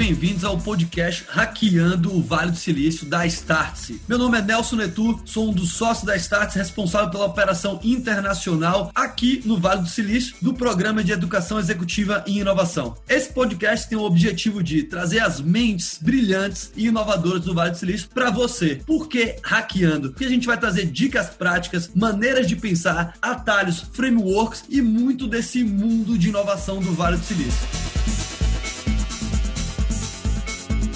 bem-vindos 0.00 0.44
ao 0.44 0.56
podcast 0.56 1.26
Hackeando 1.28 2.16
o 2.16 2.22
Vale 2.22 2.52
do 2.52 2.56
Silício 2.56 3.04
da 3.04 3.26
Startse. 3.26 4.00
Meu 4.08 4.16
nome 4.16 4.38
é 4.38 4.40
Nelson 4.40 4.76
Netu, 4.76 5.20
sou 5.26 5.50
um 5.50 5.52
dos 5.52 5.74
sócios 5.74 6.06
da 6.06 6.16
Startse, 6.16 6.56
responsável 6.56 7.10
pela 7.10 7.26
operação 7.26 7.78
internacional 7.84 8.90
aqui 8.94 9.42
no 9.44 9.58
Vale 9.58 9.82
do 9.82 9.88
Silício 9.88 10.36
do 10.40 10.54
Programa 10.54 11.04
de 11.04 11.12
Educação 11.12 11.58
Executiva 11.58 12.24
e 12.26 12.38
Inovação. 12.38 12.96
Esse 13.06 13.30
podcast 13.30 13.90
tem 13.90 13.98
o 13.98 14.04
objetivo 14.04 14.62
de 14.62 14.84
trazer 14.84 15.20
as 15.20 15.38
mentes 15.38 15.98
brilhantes 16.00 16.72
e 16.74 16.86
inovadoras 16.86 17.42
do 17.42 17.52
Vale 17.52 17.72
do 17.72 17.76
Silício 17.76 18.08
para 18.08 18.30
você. 18.30 18.80
Por 18.86 19.06
que 19.06 19.36
hackeando? 19.42 20.12
Porque 20.12 20.24
a 20.24 20.30
gente 20.30 20.46
vai 20.46 20.56
trazer 20.56 20.86
dicas 20.86 21.28
práticas, 21.28 21.90
maneiras 21.94 22.48
de 22.48 22.56
pensar, 22.56 23.18
atalhos, 23.20 23.84
frameworks 23.92 24.64
e 24.66 24.80
muito 24.80 25.28
desse 25.28 25.62
mundo 25.62 26.16
de 26.16 26.30
inovação 26.30 26.80
do 26.80 26.90
Vale 26.94 27.18
do 27.18 27.24
Silício. 27.26 28.09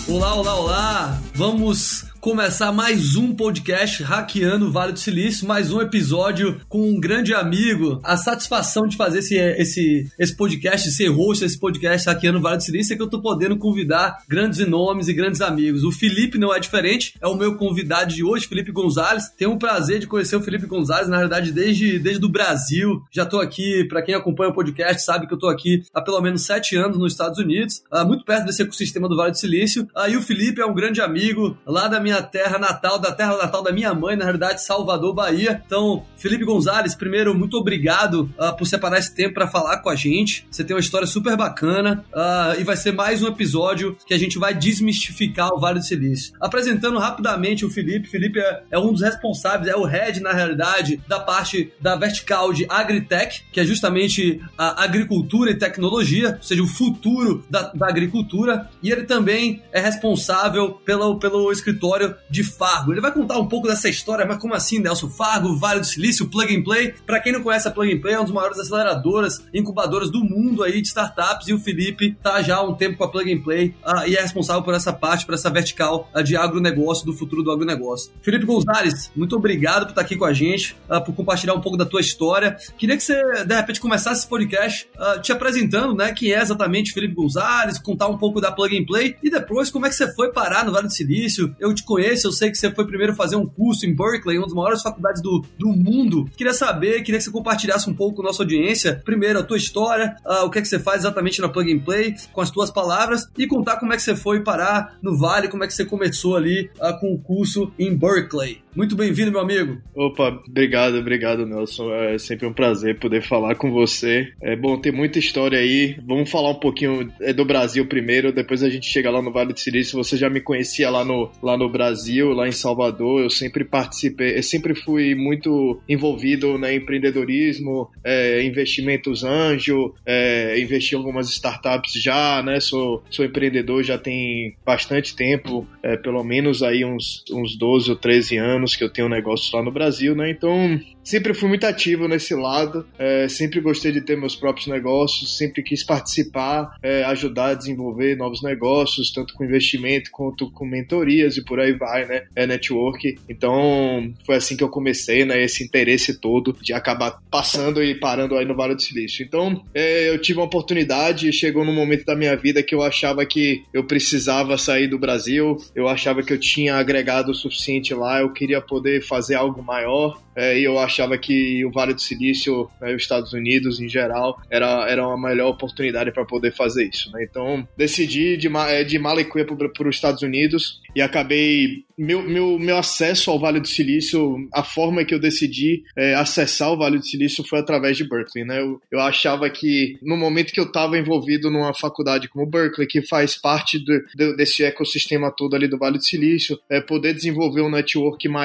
Olá, 0.06 0.34
olá, 0.34 0.54
olá! 0.54 1.18
Vamos 1.34 2.04
começar 2.24 2.72
mais 2.72 3.16
um 3.16 3.34
podcast 3.34 4.02
Hackeando 4.02 4.68
o 4.68 4.72
Vale 4.72 4.94
do 4.94 4.98
Silício, 4.98 5.46
mais 5.46 5.70
um 5.70 5.78
episódio 5.78 6.58
com 6.70 6.88
um 6.88 6.98
grande 6.98 7.34
amigo. 7.34 8.00
A 8.02 8.16
satisfação 8.16 8.86
de 8.86 8.96
fazer 8.96 9.18
esse, 9.18 9.36
esse, 9.36 10.10
esse 10.18 10.34
podcast, 10.34 10.90
ser 10.90 11.08
host 11.08 11.44
desse 11.44 11.60
podcast 11.60 12.08
Hackeando 12.08 12.38
o 12.38 12.40
Vale 12.40 12.56
do 12.56 12.62
Silício 12.62 12.94
é 12.94 12.96
que 12.96 13.02
eu 13.02 13.10
tô 13.10 13.20
podendo 13.20 13.58
convidar 13.58 14.22
grandes 14.26 14.66
nomes 14.66 15.06
e 15.06 15.12
grandes 15.12 15.42
amigos. 15.42 15.84
O 15.84 15.92
Felipe 15.92 16.38
não 16.38 16.54
é 16.54 16.58
diferente, 16.58 17.12
é 17.20 17.28
o 17.28 17.36
meu 17.36 17.56
convidado 17.56 18.14
de 18.14 18.24
hoje, 18.24 18.48
Felipe 18.48 18.72
Gonzalez. 18.72 19.28
Tenho 19.36 19.52
o 19.52 19.58
prazer 19.58 19.98
de 19.98 20.06
conhecer 20.06 20.36
o 20.36 20.42
Felipe 20.42 20.64
Gonzalez, 20.64 21.08
na 21.08 21.18
verdade, 21.18 21.52
desde, 21.52 21.98
desde 21.98 22.24
o 22.24 22.30
Brasil. 22.30 23.02
Já 23.12 23.26
tô 23.26 23.38
aqui, 23.38 23.84
para 23.84 24.00
quem 24.00 24.14
acompanha 24.14 24.48
o 24.48 24.54
podcast, 24.54 25.04
sabe 25.04 25.26
que 25.26 25.34
eu 25.34 25.38
tô 25.38 25.46
aqui 25.46 25.82
há 25.92 26.00
pelo 26.00 26.22
menos 26.22 26.40
sete 26.46 26.74
anos 26.74 26.96
nos 26.96 27.12
Estados 27.12 27.38
Unidos, 27.38 27.82
uh, 27.92 28.06
muito 28.06 28.24
perto 28.24 28.46
desse 28.46 28.62
ecossistema 28.62 29.10
do 29.10 29.14
Vale 29.14 29.32
do 29.32 29.38
Silício. 29.38 29.86
Aí 29.94 30.16
o 30.16 30.22
Felipe 30.22 30.62
é 30.62 30.64
um 30.64 30.72
grande 30.72 31.02
amigo 31.02 31.58
lá 31.66 31.86
da 31.86 32.00
minha 32.00 32.13
minha 32.14 32.22
terra 32.22 32.58
natal, 32.58 32.98
da 32.98 33.12
terra 33.12 33.36
natal 33.36 33.62
da 33.62 33.72
minha 33.72 33.92
mãe, 33.92 34.16
na 34.16 34.24
realidade, 34.24 34.62
Salvador, 34.62 35.14
Bahia. 35.14 35.62
Então, 35.66 36.04
Felipe 36.16 36.44
Gonzalez, 36.44 36.94
primeiro, 36.94 37.34
muito 37.34 37.56
obrigado 37.56 38.30
uh, 38.38 38.56
por 38.56 38.66
separar 38.66 38.98
esse 38.98 39.14
tempo 39.14 39.34
para 39.34 39.48
falar 39.48 39.78
com 39.78 39.88
a 39.88 39.96
gente. 39.96 40.46
Você 40.50 40.62
tem 40.62 40.74
uma 40.74 40.80
história 40.80 41.06
super 41.06 41.36
bacana 41.36 42.04
uh, 42.12 42.60
e 42.60 42.64
vai 42.64 42.76
ser 42.76 42.92
mais 42.92 43.22
um 43.22 43.26
episódio 43.26 43.96
que 44.06 44.14
a 44.14 44.18
gente 44.18 44.38
vai 44.38 44.54
desmistificar 44.54 45.52
o 45.52 45.58
Vale 45.58 45.80
do 45.80 45.84
Silício. 45.84 46.34
Apresentando 46.40 46.98
rapidamente 46.98 47.64
o 47.64 47.70
Felipe, 47.70 48.08
Felipe 48.08 48.38
é, 48.38 48.62
é 48.70 48.78
um 48.78 48.92
dos 48.92 49.02
responsáveis, 49.02 49.68
é 49.68 49.76
o 49.76 49.84
head, 49.84 50.20
na 50.20 50.32
realidade, 50.32 51.00
da 51.08 51.18
parte 51.18 51.72
da 51.80 51.96
vertical 51.96 52.52
de 52.52 52.66
Agritech, 52.68 53.44
que 53.50 53.60
é 53.60 53.64
justamente 53.64 54.40
a 54.56 54.84
agricultura 54.84 55.50
e 55.50 55.54
tecnologia, 55.54 56.36
ou 56.36 56.42
seja, 56.42 56.62
o 56.62 56.66
futuro 56.66 57.44
da, 57.50 57.72
da 57.74 57.88
agricultura. 57.88 58.68
E 58.82 58.90
ele 58.90 59.04
também 59.04 59.62
é 59.72 59.80
responsável 59.80 60.72
pelo, 60.84 61.18
pelo 61.18 61.50
escritório 61.50 62.03
de 62.28 62.42
Fargo. 62.42 62.92
Ele 62.92 63.00
vai 63.00 63.12
contar 63.12 63.38
um 63.38 63.46
pouco 63.46 63.68
dessa 63.68 63.88
história, 63.88 64.26
mas 64.26 64.38
como 64.38 64.54
assim, 64.54 64.78
Nelson? 64.78 65.08
Fargo, 65.08 65.56
Vale 65.56 65.80
do 65.80 65.86
Silício, 65.86 66.28
Plug 66.28 66.54
and 66.54 66.62
Play. 66.62 66.94
Para 67.06 67.20
quem 67.20 67.32
não 67.32 67.42
conhece 67.42 67.68
a 67.68 67.70
Plug 67.70 67.92
and 67.92 68.00
Play, 68.00 68.14
é 68.14 68.18
uma 68.18 68.24
das 68.24 68.34
maiores 68.34 68.58
aceleradoras, 68.58 69.42
incubadoras 69.52 70.10
do 70.10 70.24
mundo 70.24 70.62
aí 70.62 70.80
de 70.80 70.88
startups 70.88 71.48
e 71.48 71.52
o 71.52 71.58
Felipe 71.58 72.16
tá 72.22 72.42
já 72.42 72.56
há 72.56 72.62
um 72.62 72.74
tempo 72.74 72.96
com 72.96 73.04
a 73.04 73.08
Plug 73.08 73.32
and 73.32 73.42
Play 73.42 73.74
uh, 73.84 74.06
e 74.06 74.16
é 74.16 74.20
responsável 74.20 74.62
por 74.62 74.74
essa 74.74 74.92
parte, 74.92 75.24
por 75.24 75.34
essa 75.34 75.50
vertical 75.50 76.10
uh, 76.14 76.22
de 76.22 76.36
agronegócio, 76.36 77.06
do 77.06 77.12
futuro 77.12 77.42
do 77.42 77.50
agronegócio. 77.50 78.12
Felipe 78.22 78.44
Gonzalez, 78.44 79.10
muito 79.14 79.36
obrigado 79.36 79.84
por 79.84 79.90
estar 79.90 80.02
aqui 80.02 80.16
com 80.16 80.24
a 80.24 80.32
gente, 80.32 80.76
uh, 80.90 81.02
por 81.02 81.14
compartilhar 81.14 81.54
um 81.54 81.60
pouco 81.60 81.76
da 81.76 81.84
tua 81.84 82.00
história. 82.00 82.56
Queria 82.76 82.96
que 82.96 83.02
você, 83.02 83.44
de 83.44 83.54
repente, 83.54 83.80
começasse 83.80 84.20
esse 84.20 84.28
podcast 84.28 84.88
te 85.22 85.32
apresentando, 85.32 85.94
né, 85.94 86.12
quem 86.12 86.32
é 86.32 86.40
exatamente 86.40 86.92
Felipe 86.92 87.14
Gonzalez, 87.14 87.78
contar 87.78 88.08
um 88.08 88.16
pouco 88.16 88.40
da 88.40 88.50
Plug 88.50 88.76
and 88.76 88.84
Play 88.84 89.16
e 89.22 89.30
depois 89.30 89.70
como 89.70 89.86
é 89.86 89.88
que 89.88 89.94
você 89.94 90.12
foi 90.14 90.32
parar 90.32 90.64
no 90.64 90.72
Vale 90.72 90.86
do 90.86 90.92
Silício. 90.92 91.54
Eu 91.58 91.74
te 91.74 91.82
conheço, 91.94 92.26
eu 92.26 92.32
sei 92.32 92.50
que 92.50 92.58
você 92.58 92.70
foi 92.72 92.86
primeiro 92.86 93.14
fazer 93.14 93.36
um 93.36 93.46
curso 93.46 93.86
em 93.86 93.94
Berkeley, 93.94 94.38
uma 94.38 94.46
das 94.46 94.54
maiores 94.54 94.82
faculdades 94.82 95.22
do, 95.22 95.44
do 95.58 95.68
mundo. 95.68 96.28
Queria 96.36 96.52
saber, 96.52 97.02
queria 97.02 97.18
que 97.18 97.24
você 97.24 97.30
compartilhasse 97.30 97.88
um 97.88 97.94
pouco 97.94 98.16
com 98.16 98.22
a 98.22 98.26
nossa 98.26 98.42
audiência. 98.42 99.00
Primeiro, 99.04 99.38
a 99.38 99.42
tua 99.42 99.56
história, 99.56 100.16
uh, 100.26 100.44
o 100.44 100.50
que 100.50 100.58
é 100.58 100.62
que 100.62 100.68
você 100.68 100.78
faz 100.78 101.02
exatamente 101.02 101.40
na 101.40 101.48
Plug 101.48 101.72
and 101.72 101.80
Play, 101.80 102.14
com 102.32 102.40
as 102.40 102.50
tuas 102.50 102.70
palavras, 102.70 103.28
e 103.38 103.46
contar 103.46 103.78
como 103.78 103.92
é 103.92 103.96
que 103.96 104.02
você 104.02 104.16
foi 104.16 104.42
parar 104.42 104.98
no 105.00 105.16
Vale, 105.16 105.48
como 105.48 105.62
é 105.62 105.66
que 105.66 105.74
você 105.74 105.84
começou 105.84 106.36
ali 106.36 106.70
uh, 106.80 106.98
com 106.98 107.14
o 107.14 107.18
curso 107.18 107.72
em 107.78 107.96
Berkeley. 107.96 108.63
Muito 108.76 108.96
bem-vindo, 108.96 109.30
meu 109.30 109.40
amigo. 109.40 109.80
Opa, 109.94 110.42
obrigado, 110.48 110.98
obrigado, 110.98 111.46
Nelson. 111.46 111.94
É 111.94 112.18
sempre 112.18 112.44
um 112.44 112.52
prazer 112.52 112.98
poder 112.98 113.22
falar 113.22 113.54
com 113.54 113.70
você. 113.70 114.32
É 114.42 114.56
bom 114.56 114.76
ter 114.76 114.92
muita 114.92 115.16
história 115.16 115.60
aí. 115.60 115.96
Vamos 116.04 116.28
falar 116.28 116.50
um 116.50 116.58
pouquinho 116.58 117.08
é, 117.20 117.32
do 117.32 117.44
Brasil 117.44 117.86
primeiro, 117.86 118.32
depois 118.32 118.64
a 118.64 118.68
gente 118.68 118.86
chega 118.86 119.12
lá 119.12 119.22
no 119.22 119.30
Vale 119.30 119.52
do 119.52 119.60
Silício. 119.60 119.96
Você 120.02 120.16
já 120.16 120.28
me 120.28 120.40
conhecia 120.40 120.90
lá 120.90 121.04
no, 121.04 121.30
lá 121.40 121.56
no 121.56 121.68
Brasil, 121.68 122.32
lá 122.32 122.48
em 122.48 122.52
Salvador. 122.52 123.22
Eu 123.22 123.30
sempre 123.30 123.64
participei, 123.64 124.36
eu 124.36 124.42
sempre 124.42 124.74
fui 124.74 125.14
muito 125.14 125.80
envolvido 125.88 126.58
no 126.58 126.68
empreendedorismo, 126.68 127.88
é, 128.02 128.44
investimentos 128.44 129.22
anjo, 129.22 129.94
é, 130.04 130.58
investi 130.58 130.96
em 130.96 130.98
algumas 130.98 131.30
startups 131.30 131.92
já, 131.92 132.42
né? 132.42 132.58
Sou, 132.58 133.04
sou 133.08 133.24
empreendedor 133.24 133.84
já 133.84 133.96
tem 133.96 134.56
bastante 134.66 135.14
tempo, 135.14 135.64
é, 135.80 135.96
pelo 135.96 136.24
menos 136.24 136.60
aí 136.60 136.84
uns, 136.84 137.22
uns 137.30 137.56
12 137.56 137.90
ou 137.90 137.96
13 137.96 138.36
anos 138.36 138.63
anos 138.64 138.74
que 138.74 138.82
eu 138.82 138.90
tenho 138.90 139.08
negócios 139.08 139.52
lá 139.52 139.62
no 139.62 139.70
Brasil, 139.70 140.16
né? 140.16 140.30
Então, 140.30 140.80
sempre 141.02 141.34
fui 141.34 141.48
muito 141.48 141.64
ativo 141.64 142.08
nesse 142.08 142.34
lado, 142.34 142.86
é, 142.98 143.28
sempre 143.28 143.60
gostei 143.60 143.92
de 143.92 144.00
ter 144.00 144.16
meus 144.16 144.34
próprios 144.34 144.66
negócios, 144.66 145.36
sempre 145.36 145.62
quis 145.62 145.84
participar, 145.84 146.76
é, 146.82 147.04
ajudar 147.04 147.50
a 147.50 147.54
desenvolver 147.54 148.16
novos 148.16 148.42
negócios, 148.42 149.12
tanto 149.12 149.34
com 149.34 149.44
investimento 149.44 150.10
quanto 150.10 150.50
com 150.50 150.64
mentorias 150.64 151.36
e 151.36 151.44
por 151.44 151.60
aí 151.60 151.72
vai, 151.72 152.06
né? 152.06 152.24
É 152.34 152.46
network. 152.46 153.18
Então, 153.28 154.12
foi 154.24 154.36
assim 154.36 154.56
que 154.56 154.64
eu 154.64 154.68
comecei, 154.68 155.24
né? 155.24 155.42
Esse 155.42 155.62
interesse 155.62 156.18
todo 156.18 156.56
de 156.60 156.72
acabar 156.72 157.18
passando 157.30 157.82
e 157.84 157.94
parando 157.94 158.36
aí 158.36 158.44
no 158.44 158.56
Vale 158.56 158.74
do 158.74 158.82
Silício. 158.82 159.24
Então, 159.24 159.62
é, 159.74 160.08
eu 160.08 160.18
tive 160.18 160.38
uma 160.38 160.46
oportunidade, 160.46 161.32
chegou 161.32 161.64
num 161.64 161.74
momento 161.74 162.04
da 162.04 162.16
minha 162.16 162.36
vida 162.36 162.62
que 162.62 162.74
eu 162.74 162.82
achava 162.82 163.24
que 163.26 163.62
eu 163.72 163.84
precisava 163.84 164.56
sair 164.56 164.88
do 164.88 164.98
Brasil, 164.98 165.56
eu 165.74 165.86
achava 165.86 166.22
que 166.22 166.32
eu 166.32 166.38
tinha 166.38 166.76
agregado 166.76 167.30
o 167.30 167.34
suficiente 167.34 167.92
lá, 167.92 168.20
eu 168.20 168.32
queria 168.32 168.53
poder 168.60 169.02
fazer 169.02 169.34
algo 169.34 169.62
maior, 169.62 170.20
é, 170.36 170.58
e 170.58 170.64
eu 170.64 170.78
achava 170.78 171.16
que 171.16 171.64
o 171.64 171.70
Vale 171.70 171.94
do 171.94 172.00
Silício, 172.00 172.68
né, 172.80 172.94
os 172.94 173.02
Estados 173.02 173.32
Unidos 173.32 173.80
em 173.80 173.88
geral, 173.88 174.40
era, 174.50 174.88
era 174.88 175.06
uma 175.06 175.28
melhor 175.28 175.50
oportunidade 175.50 176.10
para 176.12 176.24
poder 176.24 176.52
fazer 176.52 176.88
isso. 176.92 177.10
Né? 177.12 177.24
Então, 177.28 177.66
decidi 177.76 178.36
de, 178.36 178.48
é, 178.68 178.82
de 178.82 178.98
Malicuia 178.98 179.44
para 179.44 179.88
os 179.88 179.94
Estados 179.94 180.22
Unidos 180.22 180.80
e 180.94 181.00
acabei. 181.00 181.84
Meu, 181.96 182.24
meu, 182.24 182.58
meu 182.58 182.76
acesso 182.76 183.30
ao 183.30 183.38
Vale 183.38 183.60
do 183.60 183.68
Silício, 183.68 184.48
a 184.52 184.64
forma 184.64 185.04
que 185.04 185.14
eu 185.14 185.18
decidi 185.20 185.84
é, 185.96 186.14
acessar 186.14 186.72
o 186.72 186.76
Vale 186.76 186.98
do 186.98 187.06
Silício 187.06 187.44
foi 187.44 187.60
através 187.60 187.96
de 187.96 188.02
Berkeley. 188.02 188.44
Né? 188.44 188.60
Eu, 188.60 188.80
eu 188.90 188.98
achava 188.98 189.48
que 189.48 189.96
no 190.02 190.16
momento 190.16 190.52
que 190.52 190.58
eu 190.58 190.64
estava 190.64 190.98
envolvido 190.98 191.48
numa 191.50 191.72
faculdade 191.72 192.28
como 192.28 192.50
Berkeley, 192.50 192.88
que 192.88 193.06
faz 193.06 193.36
parte 193.36 193.78
do, 193.78 194.02
do, 194.16 194.34
desse 194.34 194.64
ecossistema 194.64 195.30
todo 195.30 195.54
ali 195.54 195.68
do 195.68 195.78
Vale 195.78 195.98
do 195.98 196.04
Silício, 196.04 196.58
é, 196.68 196.80
poder 196.80 197.14
desenvolver 197.14 197.60
um 197.60 197.70
network 197.70 198.28
maior, 198.28 198.43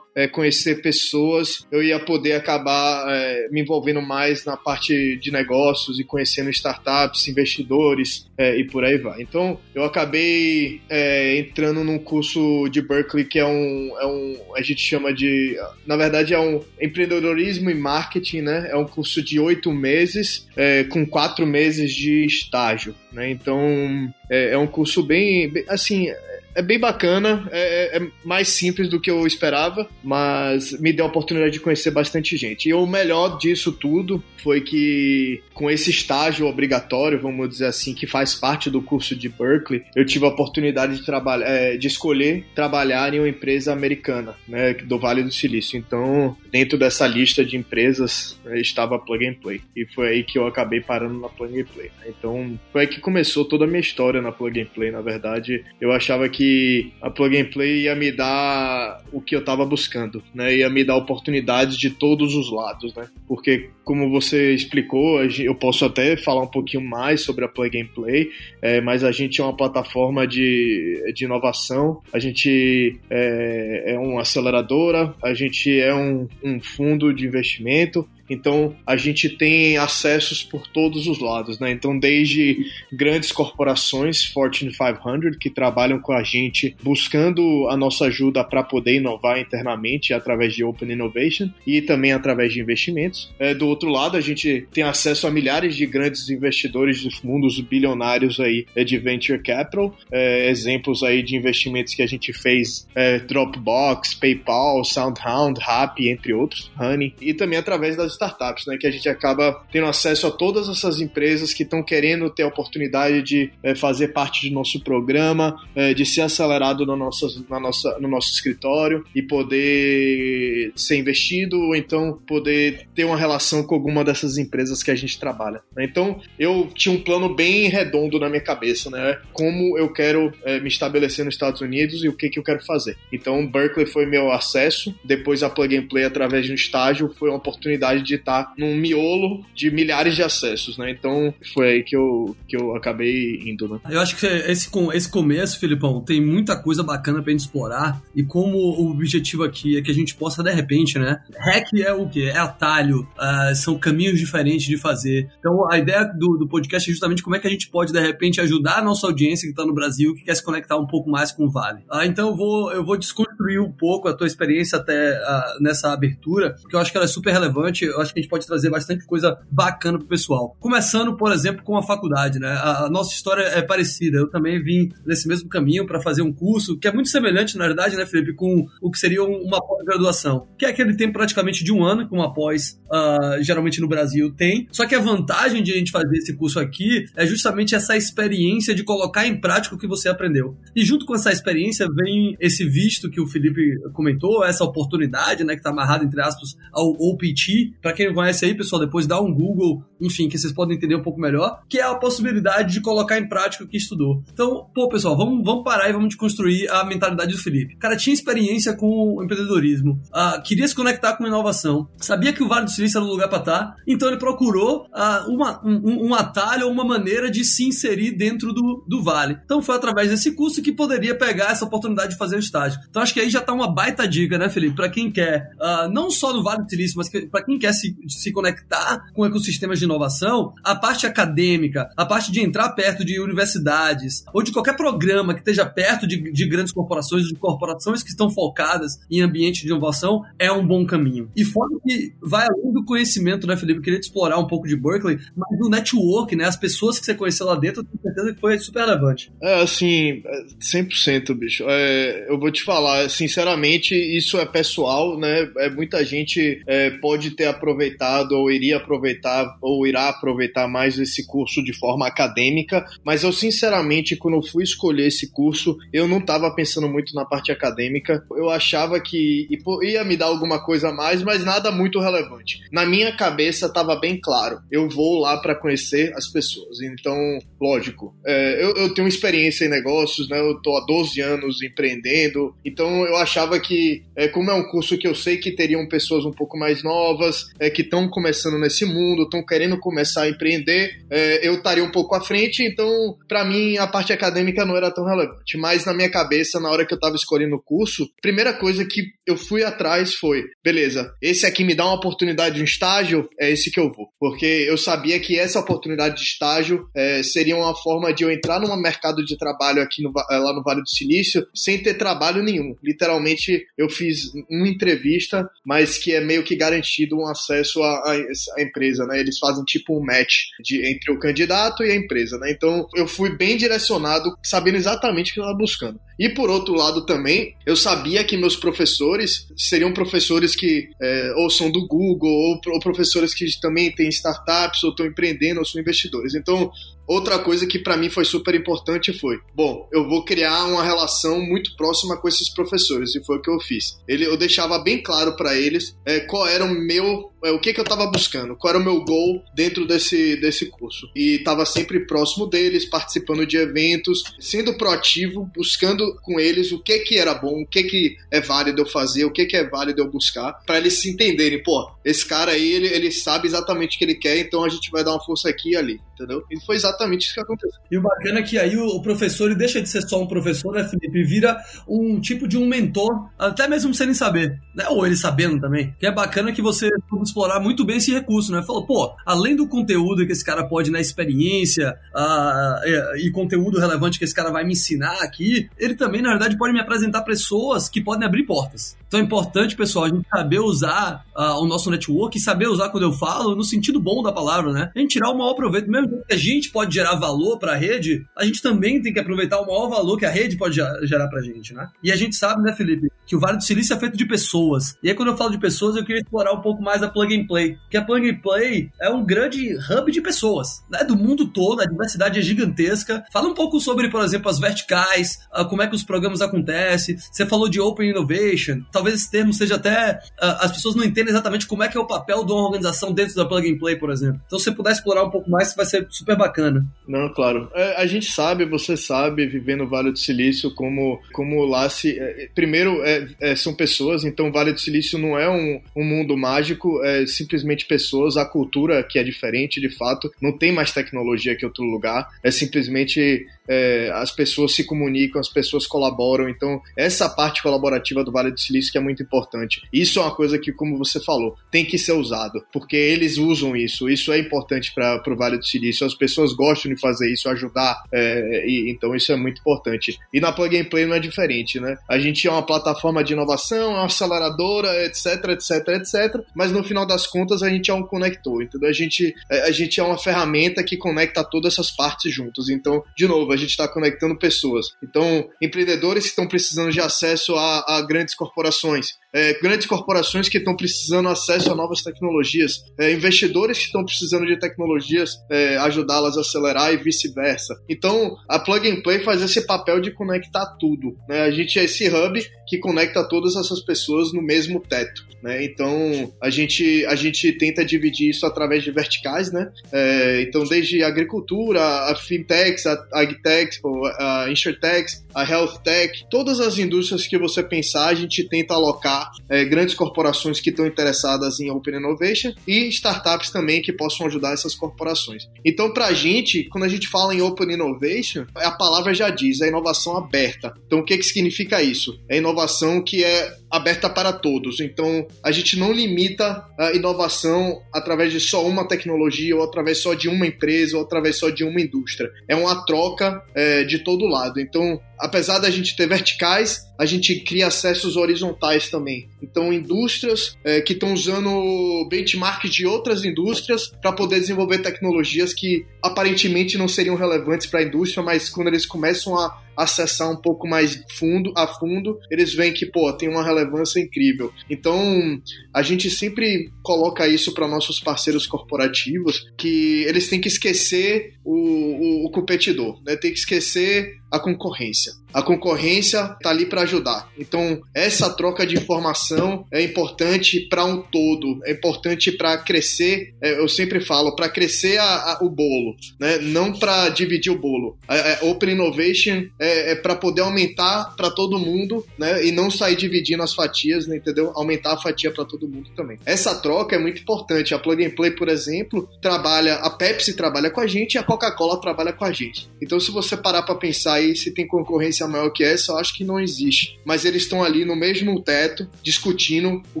é, 0.14 0.26
conhecer 0.28 0.82
pessoas 0.82 1.02
pessoas, 1.02 1.66
eu 1.70 1.82
ia 1.82 1.98
poder 1.98 2.32
acabar 2.32 3.06
é, 3.08 3.48
me 3.50 3.60
envolvendo 3.60 4.00
mais 4.00 4.44
na 4.44 4.56
parte 4.56 5.16
de 5.16 5.30
negócios 5.30 5.98
e 5.98 6.04
conhecendo 6.04 6.50
startups, 6.50 7.28
investidores 7.28 8.26
é, 8.36 8.56
e 8.56 8.64
por 8.64 8.84
aí 8.84 8.98
vai. 8.98 9.20
Então, 9.20 9.58
eu 9.74 9.84
acabei 9.84 10.80
é, 10.88 11.38
entrando 11.38 11.82
num 11.82 11.98
curso 11.98 12.68
de 12.68 12.80
Berkeley 12.80 13.24
que 13.24 13.38
é 13.38 13.46
um, 13.46 13.94
é 13.98 14.06
um, 14.06 14.36
a 14.56 14.62
gente 14.62 14.80
chama 14.80 15.12
de, 15.12 15.56
na 15.86 15.96
verdade, 15.96 16.34
é 16.34 16.38
um 16.38 16.62
empreendedorismo 16.80 17.70
e 17.70 17.74
marketing, 17.74 18.42
né? 18.42 18.68
É 18.70 18.76
um 18.76 18.86
curso 18.86 19.22
de 19.22 19.40
oito 19.40 19.72
meses 19.72 20.46
é, 20.56 20.84
com 20.84 21.06
quatro 21.06 21.46
meses 21.46 21.92
de 21.94 22.24
estágio, 22.24 22.94
né? 23.12 23.30
Então, 23.30 24.12
é, 24.30 24.50
é 24.50 24.58
um 24.58 24.66
curso 24.66 25.02
bem, 25.02 25.48
bem 25.48 25.64
assim, 25.68 26.08
é 26.54 26.62
bem 26.62 26.78
bacana, 26.78 27.48
é, 27.50 27.96
é, 27.96 28.06
mais 28.24 28.48
simples 28.48 28.88
do 28.88 29.00
que 29.00 29.10
eu 29.10 29.26
esperava, 29.26 29.88
mas 30.02 30.72
me 30.78 30.92
deu 30.92 31.04
a 31.04 31.08
oportunidade 31.08 31.52
de 31.52 31.60
conhecer 31.60 31.90
bastante 31.90 32.36
gente. 32.36 32.68
E 32.68 32.74
o 32.74 32.86
melhor 32.86 33.38
disso 33.38 33.72
tudo 33.72 34.22
foi 34.38 34.60
que, 34.60 35.40
com 35.54 35.70
esse 35.70 35.90
estágio 35.90 36.46
obrigatório, 36.46 37.20
vamos 37.20 37.48
dizer 37.48 37.66
assim, 37.66 37.94
que 37.94 38.06
faz 38.06 38.34
parte 38.34 38.68
do 38.68 38.82
curso 38.82 39.14
de 39.14 39.28
Berkeley, 39.28 39.82
eu 39.94 40.04
tive 40.04 40.24
a 40.24 40.28
oportunidade 40.28 41.00
de, 41.00 41.10
é, 41.44 41.76
de 41.76 41.86
escolher 41.86 42.44
trabalhar 42.54 43.14
em 43.14 43.20
uma 43.20 43.28
empresa 43.28 43.72
americana, 43.72 44.34
né, 44.46 44.74
do 44.74 44.98
Vale 44.98 45.22
do 45.22 45.32
Silício. 45.32 45.78
Então, 45.78 46.36
dentro 46.50 46.76
dessa 46.76 47.06
lista 47.06 47.44
de 47.44 47.56
empresas 47.56 48.38
né, 48.44 48.60
estava 48.60 48.96
a 48.96 48.98
Plug 48.98 49.26
and 49.26 49.34
Play. 49.34 49.60
E 49.76 49.86
foi 49.86 50.08
aí 50.08 50.24
que 50.24 50.38
eu 50.38 50.46
acabei 50.46 50.80
parando 50.80 51.18
na 51.20 51.28
Plug 51.28 51.60
and 51.60 51.66
Play. 51.72 51.90
Então, 52.06 52.58
foi 52.72 52.82
aí 52.82 52.86
que 52.86 53.00
começou 53.00 53.44
toda 53.44 53.64
a 53.64 53.68
minha 53.68 53.80
história 53.80 54.20
na 54.20 54.32
Plug 54.32 54.60
and 54.60 54.66
Play, 54.74 54.90
na 54.90 55.00
verdade. 55.00 55.64
Eu 55.80 55.92
achava 55.92 56.28
que 56.28 56.41
que 56.42 56.92
a 57.00 57.08
Plug 57.08 57.38
and 57.38 57.50
Play 57.52 57.82
ia 57.82 57.94
me 57.94 58.10
dar 58.10 59.00
o 59.12 59.20
que 59.20 59.36
eu 59.36 59.38
estava 59.38 59.64
buscando, 59.64 60.20
né? 60.34 60.56
Ia 60.56 60.68
me 60.68 60.82
dar 60.82 60.96
oportunidades 60.96 61.76
de 61.76 61.88
todos 61.88 62.34
os 62.34 62.50
lados, 62.50 62.92
né? 62.96 63.06
Porque 63.28 63.70
como 63.84 64.10
você 64.10 64.52
explicou, 64.52 65.22
eu 65.22 65.54
posso 65.54 65.84
até 65.84 66.16
falar 66.16 66.42
um 66.42 66.48
pouquinho 66.48 66.82
mais 66.82 67.20
sobre 67.20 67.44
a 67.44 67.48
Plug 67.48 67.80
and 67.80 67.86
Play, 67.94 68.30
é, 68.60 68.80
mas 68.80 69.04
a 69.04 69.12
gente 69.12 69.40
é 69.40 69.44
uma 69.44 69.56
plataforma 69.56 70.26
de, 70.26 71.12
de 71.14 71.24
inovação, 71.24 72.00
a 72.12 72.18
gente 72.18 72.98
é, 73.08 73.92
é 73.94 73.98
uma 73.98 74.22
aceleradora, 74.22 75.14
a 75.22 75.34
gente 75.34 75.78
é 75.78 75.94
um, 75.94 76.26
um 76.42 76.60
fundo 76.60 77.14
de 77.14 77.24
investimento, 77.24 78.08
então 78.32 78.74
a 78.86 78.96
gente 78.96 79.28
tem 79.28 79.76
acessos 79.76 80.42
por 80.42 80.66
todos 80.66 81.06
os 81.06 81.18
lados, 81.18 81.58
né? 81.58 81.70
Então 81.70 81.98
desde 81.98 82.66
grandes 82.92 83.30
corporações, 83.32 84.24
Fortune 84.24 84.72
500, 84.72 85.36
que 85.38 85.50
trabalham 85.50 86.00
com 86.00 86.12
a 86.12 86.22
gente 86.22 86.74
buscando 86.82 87.68
a 87.68 87.76
nossa 87.76 88.06
ajuda 88.06 88.42
para 88.44 88.62
poder 88.62 88.96
inovar 88.96 89.38
internamente 89.38 90.14
através 90.14 90.54
de 90.54 90.64
Open 90.64 90.90
Innovation 90.90 91.50
e 91.66 91.80
também 91.80 92.12
através 92.12 92.52
de 92.52 92.60
investimentos. 92.60 93.32
É, 93.38 93.54
do 93.54 93.66
outro 93.68 93.90
lado, 93.90 94.16
a 94.16 94.20
gente 94.20 94.66
tem 94.72 94.84
acesso 94.84 95.26
a 95.26 95.30
milhares 95.30 95.76
de 95.76 95.86
grandes 95.86 96.28
investidores 96.28 97.00
de 97.00 97.10
fundos 97.10 97.60
bilionários 97.60 98.40
aí 98.40 98.66
é, 98.74 98.84
de 98.84 98.98
venture 98.98 99.42
capital, 99.42 99.96
é, 100.10 100.48
exemplos 100.50 101.02
aí 101.02 101.22
de 101.22 101.36
investimentos 101.36 101.94
que 101.94 102.02
a 102.02 102.06
gente 102.06 102.32
fez, 102.32 102.86
é, 102.94 103.18
Dropbox, 103.18 104.14
PayPal, 104.14 104.84
SoundHound, 104.84 105.60
Rappi, 105.60 106.08
entre 106.08 106.32
outros, 106.32 106.70
Honey, 106.78 107.14
e 107.20 107.34
também 107.34 107.58
através 107.58 107.96
das 107.96 108.12
startups, 108.22 108.66
né? 108.66 108.76
Que 108.78 108.86
a 108.86 108.90
gente 108.90 109.08
acaba 109.08 109.62
tendo 109.70 109.86
acesso 109.86 110.26
a 110.26 110.30
todas 110.30 110.68
essas 110.68 111.00
empresas 111.00 111.52
que 111.52 111.62
estão 111.62 111.82
querendo 111.82 112.30
ter 112.30 112.44
a 112.44 112.48
oportunidade 112.48 113.22
de 113.22 113.50
é, 113.62 113.74
fazer 113.74 114.08
parte 114.08 114.48
do 114.48 114.54
nosso 114.54 114.80
programa, 114.82 115.56
é, 115.74 115.92
de 115.94 116.06
ser 116.06 116.22
acelerado 116.22 116.86
no 116.86 116.96
nosso, 116.96 117.44
na 117.48 117.58
nossa, 117.58 117.98
no 117.98 118.08
nosso 118.08 118.32
escritório 118.32 119.04
e 119.14 119.22
poder 119.22 120.72
ser 120.76 120.96
investido 120.96 121.58
ou 121.58 121.74
então 121.76 122.18
poder 122.26 122.86
ter 122.94 123.04
uma 123.04 123.16
relação 123.16 123.62
com 123.62 123.74
alguma 123.74 124.04
dessas 124.04 124.38
empresas 124.38 124.82
que 124.82 124.90
a 124.90 124.94
gente 124.94 125.18
trabalha. 125.18 125.60
Né? 125.76 125.84
Então 125.84 126.20
eu 126.38 126.70
tinha 126.74 126.94
um 126.94 127.00
plano 127.00 127.34
bem 127.34 127.68
redondo 127.68 128.18
na 128.18 128.28
minha 128.28 128.40
cabeça, 128.40 128.90
né? 128.90 129.18
Como 129.32 129.76
eu 129.78 129.92
quero 129.92 130.32
é, 130.44 130.60
me 130.60 130.68
estabelecer 130.68 131.24
nos 131.24 131.34
Estados 131.34 131.60
Unidos 131.60 132.04
e 132.04 132.08
o 132.08 132.16
que, 132.16 132.28
que 132.28 132.38
eu 132.38 132.42
quero 132.42 132.64
fazer. 132.64 132.96
Então 133.12 133.46
Berkeley 133.46 133.86
foi 133.86 134.06
meu 134.06 134.30
acesso, 134.30 134.94
depois 135.04 135.42
a 135.42 135.50
Plug 135.50 135.76
and 135.76 135.86
Play 135.86 136.04
através 136.04 136.46
de 136.46 136.52
um 136.52 136.54
estágio 136.54 137.12
foi 137.18 137.28
uma 137.28 137.38
oportunidade 137.38 138.01
de 138.02 138.14
estar 138.14 138.52
num 138.56 138.76
miolo 138.76 139.44
de 139.54 139.70
milhares 139.70 140.14
de 140.14 140.22
acessos, 140.22 140.78
né? 140.78 140.90
Então 140.90 141.32
foi 141.54 141.72
aí 141.72 141.82
que 141.82 141.96
eu, 141.96 142.36
que 142.48 142.56
eu 142.56 142.74
acabei 142.74 143.40
indo, 143.46 143.68
né? 143.68 143.80
Eu 143.88 144.00
acho 144.00 144.16
que 144.16 144.26
esse, 144.26 144.70
esse 144.92 145.08
começo, 145.08 145.58
Filipão, 145.58 146.00
tem 146.00 146.20
muita 146.20 146.56
coisa 146.56 146.82
bacana 146.82 147.22
pra 147.22 147.30
gente 147.30 147.40
explorar 147.40 148.02
e 148.14 148.22
como 148.22 148.56
o 148.56 148.90
objetivo 148.90 149.44
aqui 149.44 149.76
é 149.76 149.82
que 149.82 149.90
a 149.90 149.94
gente 149.94 150.14
possa, 150.14 150.42
de 150.42 150.52
repente, 150.52 150.98
né? 150.98 151.20
Hack 151.38 151.72
é 151.74 151.92
o 151.92 152.08
quê? 152.08 152.30
É 152.32 152.38
atalho, 152.38 153.06
uh, 153.16 153.54
são 153.54 153.78
caminhos 153.78 154.18
diferentes 154.18 154.66
de 154.66 154.76
fazer. 154.76 155.30
Então 155.38 155.70
a 155.70 155.78
ideia 155.78 156.04
do, 156.04 156.36
do 156.36 156.48
podcast 156.48 156.88
é 156.88 156.92
justamente 156.92 157.22
como 157.22 157.36
é 157.36 157.38
que 157.38 157.46
a 157.46 157.50
gente 157.50 157.68
pode, 157.68 157.92
de 157.92 158.00
repente, 158.00 158.40
ajudar 158.40 158.78
a 158.78 158.82
nossa 158.82 159.06
audiência 159.06 159.46
que 159.46 159.52
está 159.52 159.64
no 159.64 159.74
Brasil, 159.74 160.14
que 160.14 160.24
quer 160.24 160.34
se 160.34 160.44
conectar 160.44 160.76
um 160.76 160.86
pouco 160.86 161.10
mais 161.10 161.32
com 161.32 161.46
o 161.46 161.50
Vale. 161.50 161.80
Uh, 161.90 162.02
então 162.04 162.28
eu 162.28 162.36
vou, 162.36 162.72
eu 162.72 162.84
vou 162.84 162.96
desconstruir 162.96 163.60
um 163.60 163.70
pouco 163.70 164.08
a 164.08 164.14
tua 164.14 164.26
experiência 164.26 164.78
até 164.78 165.18
uh, 165.18 165.62
nessa 165.62 165.92
abertura, 165.92 166.56
porque 166.60 166.74
eu 166.74 166.80
acho 166.80 166.90
que 166.90 166.96
ela 166.96 167.04
é 167.04 167.08
super 167.08 167.32
relevante 167.32 167.88
eu 167.92 168.00
acho 168.00 168.12
que 168.12 168.20
a 168.20 168.22
gente 168.22 168.30
pode 168.30 168.46
trazer 168.46 168.70
bastante 168.70 169.04
coisa 169.06 169.38
bacana 169.50 169.98
pro 169.98 170.06
pessoal. 170.06 170.56
Começando, 170.58 171.16
por 171.16 171.32
exemplo, 171.32 171.62
com 171.62 171.76
a 171.76 171.82
faculdade, 171.82 172.38
né? 172.38 172.48
A, 172.48 172.84
a 172.86 172.90
nossa 172.90 173.14
história 173.14 173.42
é 173.42 173.62
parecida. 173.62 174.18
Eu 174.18 174.28
também 174.28 174.62
vim 174.62 174.90
nesse 175.06 175.28
mesmo 175.28 175.48
caminho 175.48 175.86
para 175.86 176.00
fazer 176.00 176.22
um 176.22 176.32
curso 176.32 176.78
que 176.78 176.88
é 176.88 176.92
muito 176.92 177.08
semelhante, 177.08 177.56
na 177.56 177.66
verdade, 177.66 177.96
né, 177.96 178.06
Felipe, 178.06 178.34
com 178.34 178.66
o 178.80 178.90
que 178.90 178.98
seria 178.98 179.22
uma 179.22 179.60
pós-graduação, 179.60 180.48
que 180.58 180.64
é 180.64 180.68
aquele 180.68 180.96
tempo 180.96 181.12
praticamente 181.12 181.64
de 181.64 181.72
um 181.72 181.84
ano 181.84 182.08
que 182.08 182.14
uma 182.14 182.32
pós, 182.32 182.80
uh, 182.86 183.42
geralmente 183.42 183.80
no 183.80 183.88
Brasil, 183.88 184.32
tem. 184.32 184.66
Só 184.70 184.86
que 184.86 184.94
a 184.94 185.00
vantagem 185.00 185.62
de 185.62 185.72
a 185.72 185.76
gente 185.76 185.90
fazer 185.90 186.16
esse 186.16 186.34
curso 186.34 186.58
aqui 186.58 187.06
é 187.16 187.26
justamente 187.26 187.74
essa 187.74 187.96
experiência 187.96 188.74
de 188.74 188.82
colocar 188.82 189.26
em 189.26 189.40
prática 189.40 189.74
o 189.74 189.78
que 189.78 189.86
você 189.86 190.08
aprendeu. 190.08 190.56
E 190.74 190.84
junto 190.84 191.06
com 191.06 191.14
essa 191.14 191.30
experiência 191.30 191.86
vem 191.94 192.36
esse 192.40 192.64
visto 192.64 193.10
que 193.10 193.20
o 193.20 193.26
Felipe 193.26 193.78
comentou, 193.92 194.44
essa 194.44 194.64
oportunidade, 194.64 195.44
né, 195.44 195.54
que 195.54 195.60
está 195.60 195.70
amarrada, 195.70 196.04
entre 196.04 196.20
aspas, 196.20 196.56
ao 196.72 196.90
OPT, 196.98 197.74
para 197.82 197.92
quem 197.92 198.06
não 198.06 198.14
conhece 198.14 198.44
aí, 198.44 198.54
pessoal, 198.54 198.80
depois 198.80 199.06
dá 199.06 199.20
um 199.20 199.34
Google, 199.34 199.84
enfim, 200.00 200.28
que 200.28 200.38
vocês 200.38 200.52
podem 200.52 200.76
entender 200.76 200.94
um 200.94 201.02
pouco 201.02 201.20
melhor, 201.20 201.60
que 201.68 201.78
é 201.78 201.82
a 201.82 201.94
possibilidade 201.94 202.72
de 202.72 202.80
colocar 202.80 203.18
em 203.18 203.28
prática 203.28 203.64
o 203.64 203.68
que 203.68 203.76
estudou. 203.76 204.22
Então, 204.32 204.66
pô, 204.72 204.88
pessoal, 204.88 205.16
vamos, 205.16 205.44
vamos 205.44 205.64
parar 205.64 205.90
e 205.90 205.92
vamos 205.92 206.14
construir 206.14 206.70
a 206.70 206.84
mentalidade 206.84 207.32
do 207.32 207.42
Felipe. 207.42 207.74
O 207.74 207.78
cara 207.78 207.96
tinha 207.96 208.14
experiência 208.14 208.74
com 208.74 209.20
empreendedorismo, 209.22 210.00
uh, 210.10 210.40
queria 210.42 210.66
se 210.68 210.74
conectar 210.74 211.16
com 211.16 211.26
inovação, 211.26 211.88
sabia 211.96 212.32
que 212.32 212.42
o 212.42 212.48
Vale 212.48 212.66
do 212.66 212.70
Silício 212.70 212.98
era 212.98 213.04
o 213.04 213.10
lugar 213.10 213.28
para 213.28 213.38
estar, 213.38 213.58
tá, 213.58 213.76
então 213.86 214.08
ele 214.08 214.18
procurou 214.18 214.86
uh, 214.86 215.30
uma, 215.30 215.60
um, 215.64 216.08
um 216.08 216.14
atalho 216.14 216.66
ou 216.66 216.72
uma 216.72 216.84
maneira 216.84 217.30
de 217.30 217.44
se 217.44 217.64
inserir 217.64 218.12
dentro 218.12 218.52
do, 218.52 218.84
do 218.86 219.02
Vale. 219.02 219.38
Então 219.44 219.60
foi 219.60 219.74
através 219.74 220.08
desse 220.08 220.32
curso 220.32 220.62
que 220.62 220.72
poderia 220.72 221.16
pegar 221.16 221.50
essa 221.50 221.64
oportunidade 221.64 222.12
de 222.12 222.18
fazer 222.18 222.36
o 222.36 222.38
estágio. 222.40 222.80
Então 222.88 223.02
acho 223.02 223.12
que 223.12 223.20
aí 223.20 223.28
já 223.28 223.40
tá 223.40 223.52
uma 223.52 223.72
baita 223.72 224.06
dica, 224.06 224.38
né, 224.38 224.48
Felipe, 224.48 224.76
para 224.76 224.88
quem 224.88 225.10
quer, 225.10 225.50
uh, 225.56 225.90
não 225.92 226.10
só 226.10 226.32
no 226.32 226.42
Vale 226.42 226.62
do 226.62 226.70
Silício, 226.70 226.96
mas 226.96 227.08
para 227.08 227.44
quem 227.44 227.58
quer 227.58 227.71
se, 227.72 227.96
se 228.08 228.32
conectar 228.32 229.04
com 229.14 229.26
ecossistemas 229.26 229.78
de 229.78 229.84
inovação, 229.84 230.52
a 230.64 230.74
parte 230.74 231.06
acadêmica, 231.06 231.88
a 231.96 232.04
parte 232.04 232.30
de 232.30 232.40
entrar 232.40 232.70
perto 232.70 233.04
de 233.04 233.20
universidades 233.20 234.24
ou 234.32 234.42
de 234.42 234.52
qualquer 234.52 234.76
programa 234.76 235.34
que 235.34 235.40
esteja 235.40 235.64
perto 235.66 236.06
de, 236.06 236.32
de 236.32 236.48
grandes 236.48 236.72
corporações, 236.72 237.24
de 237.24 237.34
corporações 237.34 238.02
que 238.02 238.10
estão 238.10 238.30
focadas 238.30 238.98
em 239.10 239.20
ambiente 239.20 239.62
de 239.62 239.68
inovação, 239.68 240.22
é 240.38 240.50
um 240.50 240.66
bom 240.66 240.84
caminho. 240.86 241.30
E 241.36 241.44
fora 241.44 241.70
que 241.86 242.14
vai 242.20 242.46
além 242.46 242.72
do 242.72 242.84
conhecimento, 242.84 243.46
né, 243.46 243.56
Felipe? 243.56 243.78
Eu 243.78 243.82
queria 243.82 244.00
te 244.00 244.04
explorar 244.04 244.38
um 244.38 244.46
pouco 244.46 244.66
de 244.66 244.76
Berkeley, 244.76 245.18
mas 245.36 245.58
do 245.58 245.68
network, 245.68 246.34
né? 246.36 246.44
As 246.44 246.56
pessoas 246.56 246.98
que 246.98 247.06
você 247.06 247.14
conheceu 247.14 247.46
lá 247.46 247.56
dentro, 247.56 247.80
eu 247.80 247.84
tenho 247.84 248.02
certeza 248.02 248.34
que 248.34 248.40
foi 248.40 248.58
super 248.58 248.80
relevante. 248.80 249.32
É, 249.42 249.62
assim, 249.62 250.22
100%, 250.60 251.34
bicho. 251.34 251.64
É, 251.66 252.26
eu 252.28 252.38
vou 252.38 252.50
te 252.50 252.62
falar, 252.62 253.08
sinceramente, 253.08 253.94
isso 253.94 254.38
é 254.38 254.46
pessoal, 254.46 255.18
né? 255.18 255.50
É, 255.58 255.70
muita 255.70 256.04
gente 256.04 256.62
é, 256.66 256.90
pode 256.90 257.30
ter 257.30 257.46
aproveitado 257.62 258.32
ou 258.32 258.50
iria 258.50 258.78
aproveitar 258.78 259.56
ou 259.60 259.86
irá 259.86 260.08
aproveitar 260.08 260.66
mais 260.66 260.98
esse 260.98 261.24
curso 261.24 261.62
de 261.62 261.72
forma 261.72 262.06
acadêmica, 262.06 262.84
mas 263.04 263.22
eu 263.22 263.32
sinceramente 263.32 264.16
quando 264.16 264.34
eu 264.34 264.42
fui 264.42 264.64
escolher 264.64 265.06
esse 265.06 265.30
curso, 265.30 265.76
eu 265.92 266.08
não 266.08 266.18
estava 266.18 266.52
pensando 266.54 266.88
muito 266.88 267.14
na 267.14 267.24
parte 267.24 267.52
acadêmica. 267.52 268.24
Eu 268.32 268.50
achava 268.50 269.00
que 269.00 269.46
ia 269.82 270.04
me 270.04 270.16
dar 270.16 270.26
alguma 270.26 270.62
coisa 270.64 270.88
a 270.88 270.92
mais, 270.92 271.22
mas 271.22 271.44
nada 271.44 271.70
muito 271.70 272.00
relevante. 272.00 272.60
Na 272.72 272.84
minha 272.84 273.14
cabeça 273.16 273.66
estava 273.66 273.94
bem 273.96 274.20
claro, 274.20 274.60
eu 274.70 274.88
vou 274.88 275.20
lá 275.20 275.36
para 275.38 275.54
conhecer 275.54 276.12
as 276.16 276.26
pessoas. 276.26 276.80
Então, 276.80 277.16
lógico, 277.60 278.14
é, 278.26 278.64
eu, 278.64 278.74
eu, 278.74 278.94
tenho 278.94 279.06
experiência 279.06 279.64
em 279.64 279.68
negócios, 279.68 280.28
né? 280.28 280.40
Eu 280.40 280.60
tô 280.60 280.76
há 280.76 280.84
12 280.86 281.20
anos 281.20 281.62
empreendendo, 281.62 282.54
então 282.64 283.06
eu 283.06 283.16
achava 283.16 283.58
que, 283.60 284.02
é, 284.16 284.26
como 284.28 284.50
é 284.50 284.54
um 284.54 284.64
curso 284.64 284.98
que 284.98 285.06
eu 285.06 285.14
sei 285.14 285.36
que 285.36 285.52
teriam 285.52 285.86
pessoas 285.86 286.24
um 286.24 286.32
pouco 286.32 286.58
mais 286.58 286.82
novas, 286.82 287.51
é, 287.58 287.70
que 287.70 287.82
estão 287.82 288.08
começando 288.08 288.58
nesse 288.58 288.84
mundo, 288.84 289.24
estão 289.24 289.44
querendo 289.44 289.78
começar 289.78 290.22
a 290.22 290.28
empreender, 290.28 290.90
é, 291.10 291.46
eu 291.46 291.54
estaria 291.54 291.84
um 291.84 291.90
pouco 291.90 292.14
à 292.14 292.20
frente, 292.20 292.62
então, 292.62 293.16
para 293.28 293.44
mim, 293.44 293.76
a 293.78 293.86
parte 293.86 294.12
acadêmica 294.12 294.64
não 294.64 294.76
era 294.76 294.90
tão 294.90 295.04
relevante. 295.04 295.56
Mas 295.56 295.84
na 295.84 295.94
minha 295.94 296.10
cabeça, 296.10 296.60
na 296.60 296.70
hora 296.70 296.86
que 296.86 296.92
eu 296.92 296.96
estava 296.96 297.16
escolhendo 297.16 297.56
o 297.56 297.62
curso, 297.62 298.08
primeira 298.20 298.52
coisa 298.52 298.84
que 298.84 299.02
eu 299.26 299.36
fui 299.36 299.62
atrás 299.62 300.14
foi: 300.14 300.44
beleza, 300.64 301.12
esse 301.20 301.46
aqui 301.46 301.64
me 301.64 301.74
dá 301.74 301.84
uma 301.84 301.94
oportunidade 301.94 302.56
de 302.56 302.62
um 302.62 302.64
estágio, 302.64 303.28
é 303.38 303.50
esse 303.50 303.70
que 303.70 303.80
eu 303.80 303.92
vou. 303.92 304.08
Porque 304.18 304.46
eu 304.46 304.76
sabia 304.76 305.18
que 305.20 305.38
essa 305.38 305.60
oportunidade 305.60 306.16
de 306.16 306.22
estágio 306.22 306.88
é, 306.94 307.22
seria 307.22 307.56
uma 307.56 307.74
forma 307.74 308.12
de 308.12 308.24
eu 308.24 308.30
entrar 308.30 308.60
no 308.60 308.76
mercado 308.76 309.24
de 309.24 309.36
trabalho 309.36 309.82
aqui 309.82 310.02
no, 310.02 310.12
é, 310.30 310.38
lá 310.38 310.52
no 310.52 310.62
Vale 310.62 310.82
do 310.82 310.88
Silício 310.88 311.46
sem 311.54 311.78
ter 311.78 311.94
trabalho 311.94 312.42
nenhum. 312.42 312.74
Literalmente, 312.82 313.64
eu 313.76 313.88
fiz 313.88 314.32
uma 314.50 314.68
entrevista, 314.68 315.48
mas 315.64 315.98
que 315.98 316.12
é 316.12 316.20
meio 316.20 316.42
que 316.42 316.56
garantido 316.56 317.16
um 317.16 317.26
acesso 317.42 317.82
à, 317.82 318.12
à, 318.12 318.62
empresa, 318.62 319.04
né? 319.06 319.18
Eles 319.18 319.38
fazem 319.38 319.64
tipo 319.64 319.98
um 319.98 320.04
match 320.04 320.44
de, 320.62 320.86
entre 320.86 321.12
o 321.12 321.18
candidato 321.18 321.82
e 321.82 321.90
a 321.90 321.96
empresa, 321.96 322.38
né? 322.38 322.50
Então 322.50 322.86
eu 322.94 323.06
fui 323.06 323.36
bem 323.36 323.56
direcionado, 323.56 324.36
sabendo 324.42 324.76
exatamente 324.76 325.30
o 325.30 325.34
que 325.34 325.40
eu 325.40 325.44
estava 325.44 325.58
buscando. 325.58 326.00
E 326.18 326.28
por 326.28 326.48
outro 326.50 326.74
lado 326.74 327.04
também, 327.04 327.56
eu 327.66 327.74
sabia 327.74 328.22
que 328.22 328.36
meus 328.36 328.54
professores 328.54 329.48
seriam 329.56 329.92
professores 329.92 330.54
que 330.54 330.88
é, 331.00 331.32
ou 331.36 331.50
são 331.50 331.70
do 331.70 331.86
Google, 331.86 332.30
ou, 332.30 332.60
ou 332.66 332.80
professores 332.80 333.34
que 333.34 333.44
também 333.60 333.92
têm 333.92 334.08
startups, 334.08 334.84
ou 334.84 334.90
estão 334.90 335.06
empreendendo, 335.06 335.58
ou 335.58 335.66
são 335.66 335.80
investidores. 335.80 336.34
Então, 336.34 336.70
Outra 337.06 337.38
coisa 337.38 337.66
que 337.66 337.78
para 337.78 337.96
mim 337.96 338.08
foi 338.08 338.24
super 338.24 338.54
importante 338.54 339.12
foi, 339.12 339.38
bom, 339.54 339.88
eu 339.92 340.08
vou 340.08 340.24
criar 340.24 340.64
uma 340.66 340.84
relação 340.84 341.40
muito 341.40 341.74
próxima 341.76 342.16
com 342.16 342.28
esses 342.28 342.48
professores 342.48 343.14
e 343.14 343.24
foi 343.24 343.38
o 343.38 343.42
que 343.42 343.50
eu 343.50 343.60
fiz. 343.60 343.98
Ele, 344.06 344.24
eu 344.24 344.36
deixava 344.36 344.78
bem 344.78 345.02
claro 345.02 345.36
para 345.36 345.56
eles 345.56 345.96
é, 346.06 346.20
qual 346.20 346.46
era 346.46 346.64
o 346.64 346.72
meu 346.72 347.31
o 347.50 347.58
que, 347.58 347.72
que 347.72 347.80
eu 347.80 347.84
estava 347.84 348.06
buscando, 348.06 348.56
qual 348.56 348.74
era 348.74 348.82
o 348.82 348.84
meu 348.84 349.04
goal 349.04 349.44
dentro 349.54 349.86
desse, 349.86 350.36
desse 350.36 350.66
curso. 350.66 351.10
E 351.14 351.36
estava 351.36 351.66
sempre 351.66 352.06
próximo 352.06 352.46
deles, 352.46 352.84
participando 352.84 353.46
de 353.46 353.56
eventos, 353.56 354.22
sendo 354.38 354.76
proativo, 354.76 355.50
buscando 355.54 356.16
com 356.22 356.38
eles 356.38 356.72
o 356.72 356.78
que 356.78 357.00
que 357.00 357.18
era 357.18 357.34
bom, 357.34 357.62
o 357.62 357.66
que 357.66 357.82
que 357.84 358.16
é 358.30 358.40
válido 358.40 358.82
eu 358.82 358.86
fazer, 358.86 359.24
o 359.24 359.32
que 359.32 359.46
que 359.46 359.56
é 359.56 359.68
válido 359.68 360.02
eu 360.02 360.10
buscar, 360.10 360.52
para 360.66 360.78
eles 360.78 360.94
se 360.94 361.10
entenderem, 361.10 361.62
pô, 361.62 361.90
esse 362.04 362.26
cara 362.26 362.52
aí, 362.52 362.72
ele, 362.72 362.88
ele 362.88 363.10
sabe 363.10 363.46
exatamente 363.46 363.96
o 363.96 363.98
que 363.98 364.04
ele 364.04 364.14
quer, 364.14 364.38
então 364.38 364.64
a 364.64 364.68
gente 364.68 364.90
vai 364.90 365.04
dar 365.04 365.12
uma 365.12 365.24
força 365.24 365.48
aqui 365.48 365.70
e 365.70 365.76
ali, 365.76 366.00
entendeu? 366.22 366.44
E 366.50 366.64
foi 366.64 366.76
exatamente 366.76 367.26
isso 367.26 367.34
que 367.34 367.40
aconteceu. 367.40 367.80
E 367.90 367.98
o 367.98 368.02
bacana 368.02 368.38
é 368.38 368.42
que 368.42 368.58
aí 368.58 368.76
o, 368.76 369.00
professor 369.02 369.46
ele 369.46 369.54
deixa 369.54 369.80
de 369.80 369.88
ser 369.88 370.02
só 370.02 370.22
um 370.22 370.26
professor, 370.26 370.72
né, 370.72 370.84
Felipe? 370.84 371.24
Vira 371.24 371.58
um 371.86 372.20
tipo 372.20 372.46
de 372.46 372.56
um 372.56 372.66
mentor, 372.66 373.28
até 373.38 373.68
mesmo 373.68 373.92
sem 373.94 374.06
ele 374.06 374.14
saber, 374.14 374.60
né? 374.74 374.86
Ou 374.88 375.06
ele 375.06 375.16
sabendo 375.16 375.60
também. 375.60 375.94
Que 375.98 376.06
é 376.06 376.12
bacana 376.12 376.52
que 376.52 376.62
você 376.62 376.88
pode 377.08 377.24
explorar 377.24 377.60
muito 377.60 377.84
bem 377.84 377.96
esse 377.96 378.12
recurso, 378.12 378.52
né? 378.52 378.62
Falou, 378.62 378.86
pô, 378.86 379.14
além 379.26 379.56
do 379.56 379.66
conteúdo 379.66 380.26
que 380.26 380.32
esse 380.32 380.44
cara 380.44 380.64
pode 380.66 380.90
na 380.90 381.00
experiência 381.00 381.96
uh, 382.14 383.16
e, 383.16 383.26
e 383.26 383.30
conteúdo 383.30 383.78
relevante 383.78 384.18
que 384.18 384.24
esse 384.24 384.34
cara 384.34 384.50
vai 384.50 384.64
me 384.64 384.72
ensinar 384.72 385.22
aqui, 385.22 385.68
ele 385.78 385.94
também, 385.94 386.22
na 386.22 386.30
verdade, 386.30 386.56
pode 386.56 386.72
me 386.72 386.80
apresentar 386.80 387.22
pessoas 387.22 387.88
que 387.88 388.00
podem 388.00 388.26
abrir 388.26 388.44
portas. 388.44 388.96
Então 389.12 389.20
é 389.20 389.22
importante, 389.22 389.76
pessoal, 389.76 390.06
a 390.06 390.08
gente 390.08 390.26
saber 390.26 390.60
usar 390.60 391.26
uh, 391.36 391.62
o 391.62 391.66
nosso 391.66 391.90
network 391.90 392.36
e 392.36 392.40
saber 392.40 392.66
usar 392.68 392.88
quando 392.88 393.02
eu 393.02 393.12
falo 393.12 393.54
no 393.54 393.62
sentido 393.62 394.00
bom 394.00 394.22
da 394.22 394.32
palavra, 394.32 394.72
né? 394.72 394.90
A 394.94 394.98
gente 394.98 395.12
tirar 395.12 395.30
o 395.30 395.36
maior 395.36 395.52
proveito. 395.52 395.90
Mesmo 395.90 396.11
que 396.26 396.34
a 396.34 396.36
gente 396.36 396.70
pode 396.70 396.94
gerar 396.94 397.14
valor 397.16 397.58
para 397.58 397.72
a 397.72 397.76
rede, 397.76 398.26
a 398.36 398.44
gente 398.44 398.62
também 398.62 399.00
tem 399.00 399.12
que 399.12 399.20
aproveitar 399.20 399.60
o 399.60 399.66
maior 399.66 399.88
valor 399.88 400.16
que 400.16 400.26
a 400.26 400.30
rede 400.30 400.56
pode 400.56 400.76
gerar 401.02 401.28
pra 401.28 401.42
gente, 401.42 401.74
né? 401.74 401.88
E 402.02 402.10
a 402.10 402.16
gente 402.16 402.36
sabe, 402.36 402.62
né, 402.62 402.72
Felipe, 402.74 403.08
que 403.26 403.36
o 403.36 403.40
Vale 403.40 403.58
do 403.58 403.64
Silício 403.64 403.94
é 403.94 403.98
feito 403.98 404.16
de 404.16 404.26
pessoas. 404.26 404.96
E 405.02 405.08
aí, 405.08 405.14
quando 405.14 405.28
eu 405.28 405.36
falo 405.36 405.50
de 405.50 405.58
pessoas, 405.58 405.96
eu 405.96 406.04
queria 406.04 406.20
explorar 406.22 406.52
um 406.52 406.60
pouco 406.60 406.82
mais 406.82 407.02
a 407.02 407.08
Plug 407.08 407.34
and 407.34 407.46
Play. 407.46 407.76
Que 407.90 407.96
a 407.96 408.04
Plug 408.04 408.28
and 408.28 408.40
Play 408.40 408.90
é 409.00 409.10
um 409.10 409.24
grande 409.24 409.74
hub 409.90 410.10
de 410.10 410.20
pessoas, 410.20 410.82
né? 410.90 411.04
Do 411.04 411.16
mundo 411.16 411.48
todo, 411.48 411.80
a 411.80 411.86
diversidade 411.86 412.38
é 412.38 412.42
gigantesca. 412.42 413.24
Fala 413.32 413.48
um 413.48 413.54
pouco 413.54 413.80
sobre, 413.80 414.08
por 414.08 414.22
exemplo, 414.22 414.50
as 414.50 414.58
verticais, 414.58 415.38
uh, 415.56 415.64
como 415.66 415.82
é 415.82 415.86
que 415.86 415.94
os 415.94 416.02
programas 416.02 416.40
acontecem. 416.40 417.16
Você 417.16 417.46
falou 417.46 417.68
de 417.68 417.80
Open 417.80 418.10
Innovation. 418.10 418.82
Talvez 418.90 419.16
esse 419.16 419.30
termo 419.30 419.52
seja 419.52 419.76
até. 419.76 420.20
Uh, 420.40 420.58
as 420.60 420.72
pessoas 420.72 420.94
não 420.94 421.04
entendem 421.04 421.30
exatamente 421.30 421.66
como 421.66 421.82
é 421.82 421.88
que 421.88 421.96
é 421.96 422.00
o 422.00 422.06
papel 422.06 422.44
de 422.44 422.52
uma 422.52 422.64
organização 422.64 423.12
dentro 423.12 423.34
da 423.34 423.44
Plug 423.44 423.70
and 423.70 423.78
Play, 423.78 423.96
por 423.96 424.10
exemplo. 424.10 424.40
Então, 424.46 424.58
se 424.58 424.64
você 424.64 424.72
puder 424.72 424.92
explorar 424.92 425.24
um 425.24 425.30
pouco 425.30 425.50
mais, 425.50 425.74
vai 425.74 425.86
ser 425.86 425.91
super 426.10 426.36
bacana. 426.36 426.84
Não, 427.06 427.28
claro. 427.28 427.70
É, 427.74 427.96
a 427.96 428.06
gente 428.06 428.30
sabe, 428.30 428.64
você 428.64 428.96
sabe, 428.96 429.46
viver 429.46 429.76
no 429.76 429.88
Vale 429.88 430.12
do 430.12 430.18
Silício, 430.18 430.74
como, 430.74 431.20
como 431.32 431.64
lá 431.64 431.88
se. 431.88 432.18
É, 432.18 432.48
primeiro, 432.54 433.02
é, 433.02 433.28
é, 433.40 433.56
são 433.56 433.74
pessoas, 433.74 434.24
então 434.24 434.48
o 434.48 434.52
Vale 434.52 434.72
do 434.72 434.80
Silício 434.80 435.18
não 435.18 435.38
é 435.38 435.48
um, 435.50 435.80
um 435.96 436.04
mundo 436.04 436.36
mágico, 436.36 437.02
é 437.04 437.26
simplesmente 437.26 437.86
pessoas, 437.86 438.36
a 438.36 438.44
cultura 438.44 439.02
que 439.02 439.18
é 439.18 439.24
diferente, 439.24 439.80
de 439.80 439.88
fato, 439.90 440.30
não 440.40 440.56
tem 440.56 440.72
mais 440.72 440.92
tecnologia 440.92 441.56
que 441.56 441.66
outro 441.66 441.84
lugar, 441.84 442.28
é 442.42 442.50
simplesmente 442.50 443.46
é, 443.68 444.10
as 444.14 444.30
pessoas 444.30 444.74
se 444.74 444.84
comunicam, 444.84 445.40
as 445.40 445.48
pessoas 445.48 445.86
colaboram. 445.86 446.48
Então, 446.48 446.80
essa 446.96 447.28
parte 447.28 447.62
colaborativa 447.62 448.24
do 448.24 448.32
Vale 448.32 448.50
do 448.50 448.60
Silício 448.60 448.92
que 448.92 448.98
é 448.98 449.00
muito 449.00 449.22
importante. 449.22 449.82
Isso 449.92 450.18
é 450.18 450.22
uma 450.22 450.34
coisa 450.34 450.58
que, 450.58 450.72
como 450.72 450.98
você 450.98 451.22
falou, 451.22 451.56
tem 451.70 451.84
que 451.84 451.98
ser 451.98 452.12
usado, 452.12 452.64
porque 452.72 452.96
eles 452.96 453.38
usam 453.38 453.76
isso. 453.76 454.08
Isso 454.08 454.32
é 454.32 454.38
importante 454.38 454.92
para 454.94 455.22
o 455.26 455.36
Vale 455.36 455.58
do 455.58 455.66
Silício. 455.66 456.06
As 456.06 456.14
pessoas 456.14 456.52
gostam 456.52 456.92
de 456.92 457.00
fazer 457.00 457.32
isso, 457.32 457.48
ajudar. 457.48 458.02
É, 458.12 458.64
e, 458.66 458.90
então, 458.90 459.14
isso 459.14 459.32
é 459.32 459.36
muito 459.36 459.60
importante. 459.60 460.18
E 460.32 460.40
na 460.40 460.52
Plug 460.52 460.76
and 460.76 460.84
Play 460.84 461.06
não 461.06 461.16
é 461.16 461.20
diferente, 461.20 461.80
né? 461.80 461.96
A 462.08 462.18
gente 462.18 462.46
é 462.46 462.50
uma 462.50 462.64
plataforma 462.64 463.22
de 463.22 463.32
inovação, 463.32 463.92
é 463.92 463.98
uma 463.98 464.06
aceleradora, 464.06 465.04
etc, 465.06 465.50
etc, 465.50 465.88
etc. 465.88 466.40
Mas 466.54 466.72
no 466.72 466.84
final 466.84 467.06
das 467.06 467.26
contas, 467.26 467.62
a 467.62 467.68
gente 467.68 467.90
é 467.90 467.94
um 467.94 468.02
conector, 468.02 468.62
entendeu? 468.62 468.88
A 468.88 468.92
gente, 468.92 469.34
é, 469.50 469.62
a 469.62 469.70
gente 469.70 470.00
é 470.00 470.02
uma 470.02 470.18
ferramenta 470.18 470.82
que 470.82 470.96
conecta 470.96 471.44
todas 471.44 471.72
essas 471.74 471.90
partes 471.90 472.32
juntas. 472.32 472.68
Então, 472.68 473.02
de 473.16 473.26
novo, 473.26 473.51
a 473.52 473.56
gente 473.56 473.70
está 473.70 473.88
conectando 473.88 474.38
pessoas. 474.38 474.86
Então, 475.02 475.48
empreendedores 475.60 476.24
que 476.24 476.30
estão 476.30 476.48
precisando 476.48 476.90
de 476.90 477.00
acesso 477.00 477.54
a, 477.54 477.96
a 477.98 478.02
grandes 478.02 478.34
corporações, 478.34 479.18
é, 479.32 479.58
grandes 479.60 479.86
corporações 479.86 480.48
que 480.48 480.58
estão 480.58 480.76
precisando 480.76 481.28
acesso 481.28 481.72
a 481.72 481.74
novas 481.74 482.02
tecnologias, 482.02 482.82
é, 482.98 483.12
investidores 483.12 483.78
que 483.78 483.84
estão 483.86 484.04
precisando 484.04 484.46
de 484.46 484.58
tecnologias, 484.58 485.36
é, 485.50 485.76
ajudá-las 485.78 486.36
a 486.36 486.40
acelerar 486.40 486.92
e 486.92 486.98
vice-versa. 486.98 487.74
Então, 487.88 488.36
a 488.48 488.58
Plug 488.58 488.88
and 488.88 489.00
Play 489.02 489.20
faz 489.20 489.40
esse 489.42 489.66
papel 489.66 490.00
de 490.00 490.10
conectar 490.10 490.66
tudo. 490.78 491.16
Né? 491.28 491.42
A 491.42 491.50
gente 491.50 491.78
é 491.78 491.84
esse 491.84 492.08
hub 492.08 492.44
que 492.66 492.78
conecta 492.78 493.26
todas 493.26 493.56
essas 493.56 493.80
pessoas 493.80 494.32
no 494.32 494.42
mesmo 494.42 494.80
teto. 494.80 495.24
Né? 495.42 495.64
Então, 495.64 496.32
a 496.40 496.50
gente, 496.50 497.04
a 497.06 497.16
gente 497.16 497.52
tenta 497.52 497.84
dividir 497.84 498.30
isso 498.30 498.46
através 498.46 498.84
de 498.84 498.90
verticais. 498.90 499.52
Né? 499.52 499.70
É, 499.92 500.42
então, 500.42 500.64
desde 500.64 501.02
a 501.02 501.08
agricultura, 501.08 501.82
a 501.82 502.14
fintechs, 502.14 502.86
a 502.86 503.06
agtechs, 503.12 503.80
a 504.18 504.46
insurtechs, 504.50 505.24
a 505.34 505.44
health 505.44 505.78
tech, 505.82 506.24
todas 506.30 506.60
as 506.60 506.78
indústrias 506.78 507.26
que 507.26 507.38
você 507.38 507.62
pensar, 507.62 508.08
a 508.08 508.14
gente 508.14 508.48
tenta 508.48 508.74
alocar 508.74 509.21
é, 509.48 509.64
grandes 509.64 509.94
corporações 509.94 510.60
que 510.60 510.70
estão 510.70 510.86
interessadas 510.86 511.60
em 511.60 511.70
Open 511.70 511.96
Innovation 511.96 512.52
e 512.66 512.88
startups 512.88 513.50
também 513.50 513.82
que 513.82 513.92
possam 513.92 514.26
ajudar 514.26 514.52
essas 514.52 514.74
corporações. 514.74 515.48
Então, 515.64 515.92
para 515.92 516.06
a 516.06 516.12
gente, 516.12 516.64
quando 516.64 516.84
a 516.84 516.88
gente 516.88 517.08
fala 517.08 517.34
em 517.34 517.40
Open 517.40 517.72
Innovation, 517.72 518.46
a 518.54 518.70
palavra 518.70 519.14
já 519.14 519.30
diz, 519.30 519.60
é 519.60 519.68
inovação 519.68 520.16
aberta. 520.16 520.74
Então, 520.86 521.00
o 521.00 521.04
que, 521.04 521.16
que 521.16 521.24
significa 521.24 521.82
isso? 521.82 522.18
É 522.28 522.38
inovação 522.38 523.02
que 523.02 523.24
é 523.24 523.61
aberta 523.72 524.10
para 524.10 524.34
todos. 524.34 524.80
Então, 524.80 525.26
a 525.42 525.50
gente 525.50 525.78
não 525.78 525.90
limita 525.90 526.62
a 526.78 526.92
inovação 526.92 527.80
através 527.90 528.30
de 528.30 528.38
só 528.38 528.66
uma 528.66 528.86
tecnologia, 528.86 529.56
ou 529.56 529.64
através 529.64 529.98
só 529.98 530.12
de 530.12 530.28
uma 530.28 530.46
empresa, 530.46 530.98
ou 530.98 531.02
através 531.02 531.36
só 531.36 531.48
de 531.48 531.64
uma 531.64 531.80
indústria. 531.80 532.30
É 532.46 532.54
uma 532.54 532.84
troca 532.84 533.42
é, 533.54 533.82
de 533.84 534.00
todo 534.00 534.26
lado. 534.26 534.60
Então, 534.60 535.00
apesar 535.18 535.58
da 535.58 535.70
gente 535.70 535.96
ter 535.96 536.06
verticais, 536.06 536.84
a 536.98 537.06
gente 537.06 537.40
cria 537.40 537.68
acessos 537.68 538.16
horizontais 538.16 538.90
também. 538.90 539.30
Então, 539.42 539.72
indústrias 539.72 540.54
é, 540.62 540.82
que 540.82 540.92
estão 540.92 541.14
usando 541.14 542.06
benchmark 542.10 542.64
de 542.68 542.86
outras 542.86 543.24
indústrias 543.24 543.86
para 544.02 544.12
poder 544.12 544.38
desenvolver 544.40 544.78
tecnologias 544.78 545.54
que 545.54 545.86
aparentemente 546.02 546.76
não 546.76 546.88
seriam 546.88 547.16
relevantes 547.16 547.66
para 547.66 547.80
a 547.80 547.84
indústria, 547.84 548.22
mas 548.22 548.50
quando 548.50 548.68
eles 548.68 548.84
começam 548.84 549.38
a 549.38 549.62
acessar 549.76 550.30
um 550.30 550.40
pouco 550.40 550.68
mais 550.68 551.02
fundo 551.18 551.52
a 551.56 551.66
fundo, 551.66 552.18
eles 552.30 552.54
veem 552.54 552.72
que, 552.72 552.86
pô, 552.86 553.12
tem 553.12 553.28
uma 553.28 553.44
relevância 553.44 554.00
incrível. 554.00 554.52
Então, 554.68 555.40
a 555.72 555.82
gente 555.82 556.10
sempre 556.10 556.70
coloca 556.82 557.26
isso 557.26 557.52
para 557.54 557.68
nossos 557.68 558.00
parceiros 558.00 558.46
corporativos, 558.46 559.44
que 559.56 560.04
eles 560.04 560.28
têm 560.28 560.40
que 560.40 560.48
esquecer 560.48 561.34
o, 561.44 561.54
o, 561.54 562.26
o 562.26 562.30
competidor, 562.30 563.02
né? 563.04 563.16
Tem 563.16 563.32
que 563.32 563.38
esquecer 563.38 564.16
a 564.30 564.38
concorrência. 564.38 565.12
A 565.32 565.42
concorrência 565.42 566.34
está 566.34 566.50
ali 566.50 566.66
para 566.66 566.82
ajudar. 566.82 567.28
Então, 567.38 567.80
essa 567.94 568.30
troca 568.30 568.66
de 568.66 568.76
informação 568.76 569.66
é 569.70 569.82
importante 569.82 570.60
para 570.68 570.84
um 570.84 571.02
todo, 571.02 571.60
é 571.64 571.72
importante 571.72 572.32
para 572.32 572.58
crescer. 572.58 573.34
É, 573.40 573.58
eu 573.58 573.68
sempre 573.68 574.00
falo, 574.00 574.34
para 574.36 574.48
crescer 574.48 574.98
a, 574.98 575.04
a, 575.04 575.38
o 575.42 575.48
bolo, 575.48 575.96
né? 576.20 576.38
não 576.38 576.72
para 576.72 577.08
dividir 577.08 577.52
o 577.52 577.58
bolo. 577.58 577.96
A, 578.06 578.16
a 578.16 578.44
Open 578.46 578.70
Innovation 578.70 579.44
é, 579.58 579.92
é 579.92 579.94
para 579.94 580.14
poder 580.14 580.42
aumentar 580.42 581.14
para 581.16 581.30
todo 581.30 581.58
mundo 581.58 582.04
né? 582.18 582.44
e 582.44 582.52
não 582.52 582.70
sair 582.70 582.96
dividindo 582.96 583.42
as 583.42 583.54
fatias, 583.54 584.06
né? 584.06 584.16
entendeu? 584.16 584.52
Aumentar 584.54 584.94
a 584.94 585.00
fatia 585.00 585.30
para 585.30 585.44
todo 585.44 585.68
mundo 585.68 585.90
também. 585.96 586.18
Essa 586.26 586.54
troca 586.54 586.96
é 586.96 586.98
muito 586.98 587.22
importante. 587.22 587.74
A 587.74 587.78
Plug 587.78 588.04
and 588.04 588.10
Play, 588.10 588.32
por 588.32 588.48
exemplo, 588.48 589.08
trabalha, 589.20 589.76
a 589.76 589.90
Pepsi 589.90 590.34
trabalha 590.34 590.70
com 590.70 590.80
a 590.80 590.86
gente 590.86 591.14
e 591.14 591.18
a 591.18 591.22
Coca-Cola 591.22 591.80
trabalha 591.80 592.12
com 592.12 592.24
a 592.24 592.32
gente. 592.32 592.68
Então, 592.80 593.00
se 593.00 593.10
você 593.10 593.36
parar 593.36 593.62
para 593.62 593.74
pensar 593.74 594.14
aí 594.14 594.36
se 594.36 594.52
tem 594.52 594.66
concorrência 594.66 595.21
maior 595.28 595.50
que 595.50 595.64
essa, 595.64 595.92
eu 595.92 595.98
acho 595.98 596.14
que 596.14 596.24
não 596.24 596.40
existe. 596.40 596.98
Mas 597.04 597.24
eles 597.24 597.42
estão 597.42 597.62
ali 597.62 597.84
no 597.84 597.96
mesmo 597.96 598.40
teto, 598.40 598.88
discutindo 599.02 599.82
o 599.94 600.00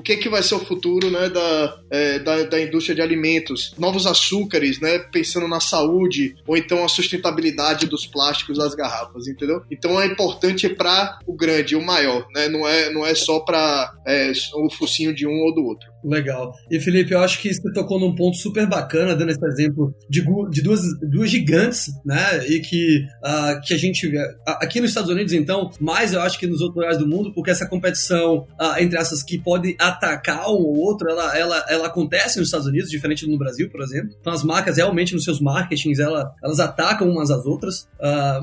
que, 0.00 0.16
que 0.16 0.28
vai 0.28 0.42
ser 0.42 0.54
o 0.54 0.64
futuro 0.64 1.10
né, 1.10 1.28
da, 1.28 1.78
é, 1.90 2.18
da, 2.18 2.42
da, 2.44 2.60
indústria 2.60 2.94
de 2.94 3.02
alimentos, 3.02 3.74
novos 3.78 4.06
açúcares, 4.06 4.80
né, 4.80 4.98
pensando 4.98 5.48
na 5.48 5.60
saúde, 5.60 6.34
ou 6.46 6.56
então 6.56 6.84
a 6.84 6.88
sustentabilidade 6.88 7.86
dos 7.86 8.06
plásticos 8.06 8.58
das 8.58 8.74
garrafas, 8.74 9.26
entendeu? 9.26 9.62
Então 9.70 10.00
é 10.00 10.06
importante 10.06 10.68
para 10.68 11.18
o 11.26 11.34
grande, 11.34 11.76
o 11.76 11.84
maior, 11.84 12.26
né? 12.34 12.48
não, 12.48 12.68
é, 12.68 12.90
não 12.90 13.04
é 13.04 13.14
só 13.14 13.40
para 13.40 13.92
é, 14.06 14.32
o 14.54 14.70
focinho 14.70 15.14
de 15.14 15.26
um 15.26 15.40
ou 15.40 15.54
do 15.54 15.64
outro. 15.64 15.91
Legal. 16.04 16.52
E 16.70 16.80
Felipe, 16.80 17.12
eu 17.12 17.20
acho 17.20 17.40
que 17.40 17.52
você 17.52 17.72
tocou 17.72 17.98
num 17.98 18.14
ponto 18.14 18.36
super 18.36 18.66
bacana, 18.66 19.14
dando 19.14 19.30
esse 19.30 19.44
exemplo 19.44 19.94
de, 20.08 20.24
de 20.50 20.62
duas, 20.62 20.80
duas 21.00 21.30
gigantes, 21.30 21.90
né? 22.04 22.46
E 22.46 22.60
que, 22.60 23.06
uh, 23.22 23.60
que 23.62 23.74
a 23.74 23.76
gente. 23.76 24.06
Uh, 24.08 24.20
aqui 24.46 24.80
nos 24.80 24.90
Estados 24.90 25.10
Unidos, 25.10 25.32
então, 25.32 25.70
mais 25.80 26.12
eu 26.12 26.20
acho 26.20 26.38
que 26.38 26.46
nos 26.46 26.60
outros 26.60 26.76
lugares 26.76 26.98
do 26.98 27.06
mundo, 27.06 27.32
porque 27.34 27.50
essa 27.50 27.68
competição 27.68 28.46
uh, 28.60 28.80
entre 28.80 28.98
essas 28.98 29.22
que 29.22 29.38
pode 29.38 29.76
atacar 29.78 30.48
um 30.48 30.62
ou 30.62 30.76
outro, 30.76 31.08
ela, 31.08 31.36
ela, 31.36 31.64
ela 31.68 31.86
acontece 31.86 32.38
nos 32.38 32.48
Estados 32.48 32.66
Unidos, 32.66 32.90
diferente 32.90 33.24
do 33.24 33.32
no 33.32 33.38
Brasil, 33.38 33.70
por 33.70 33.80
exemplo. 33.80 34.14
Então, 34.20 34.32
as 34.32 34.42
marcas 34.42 34.76
realmente 34.76 35.14
nos 35.14 35.24
seus 35.24 35.40
marketings, 35.40 35.98
ela, 35.98 36.34
elas 36.42 36.60
atacam 36.60 37.08
umas 37.08 37.30
às 37.30 37.46
outras. 37.46 37.88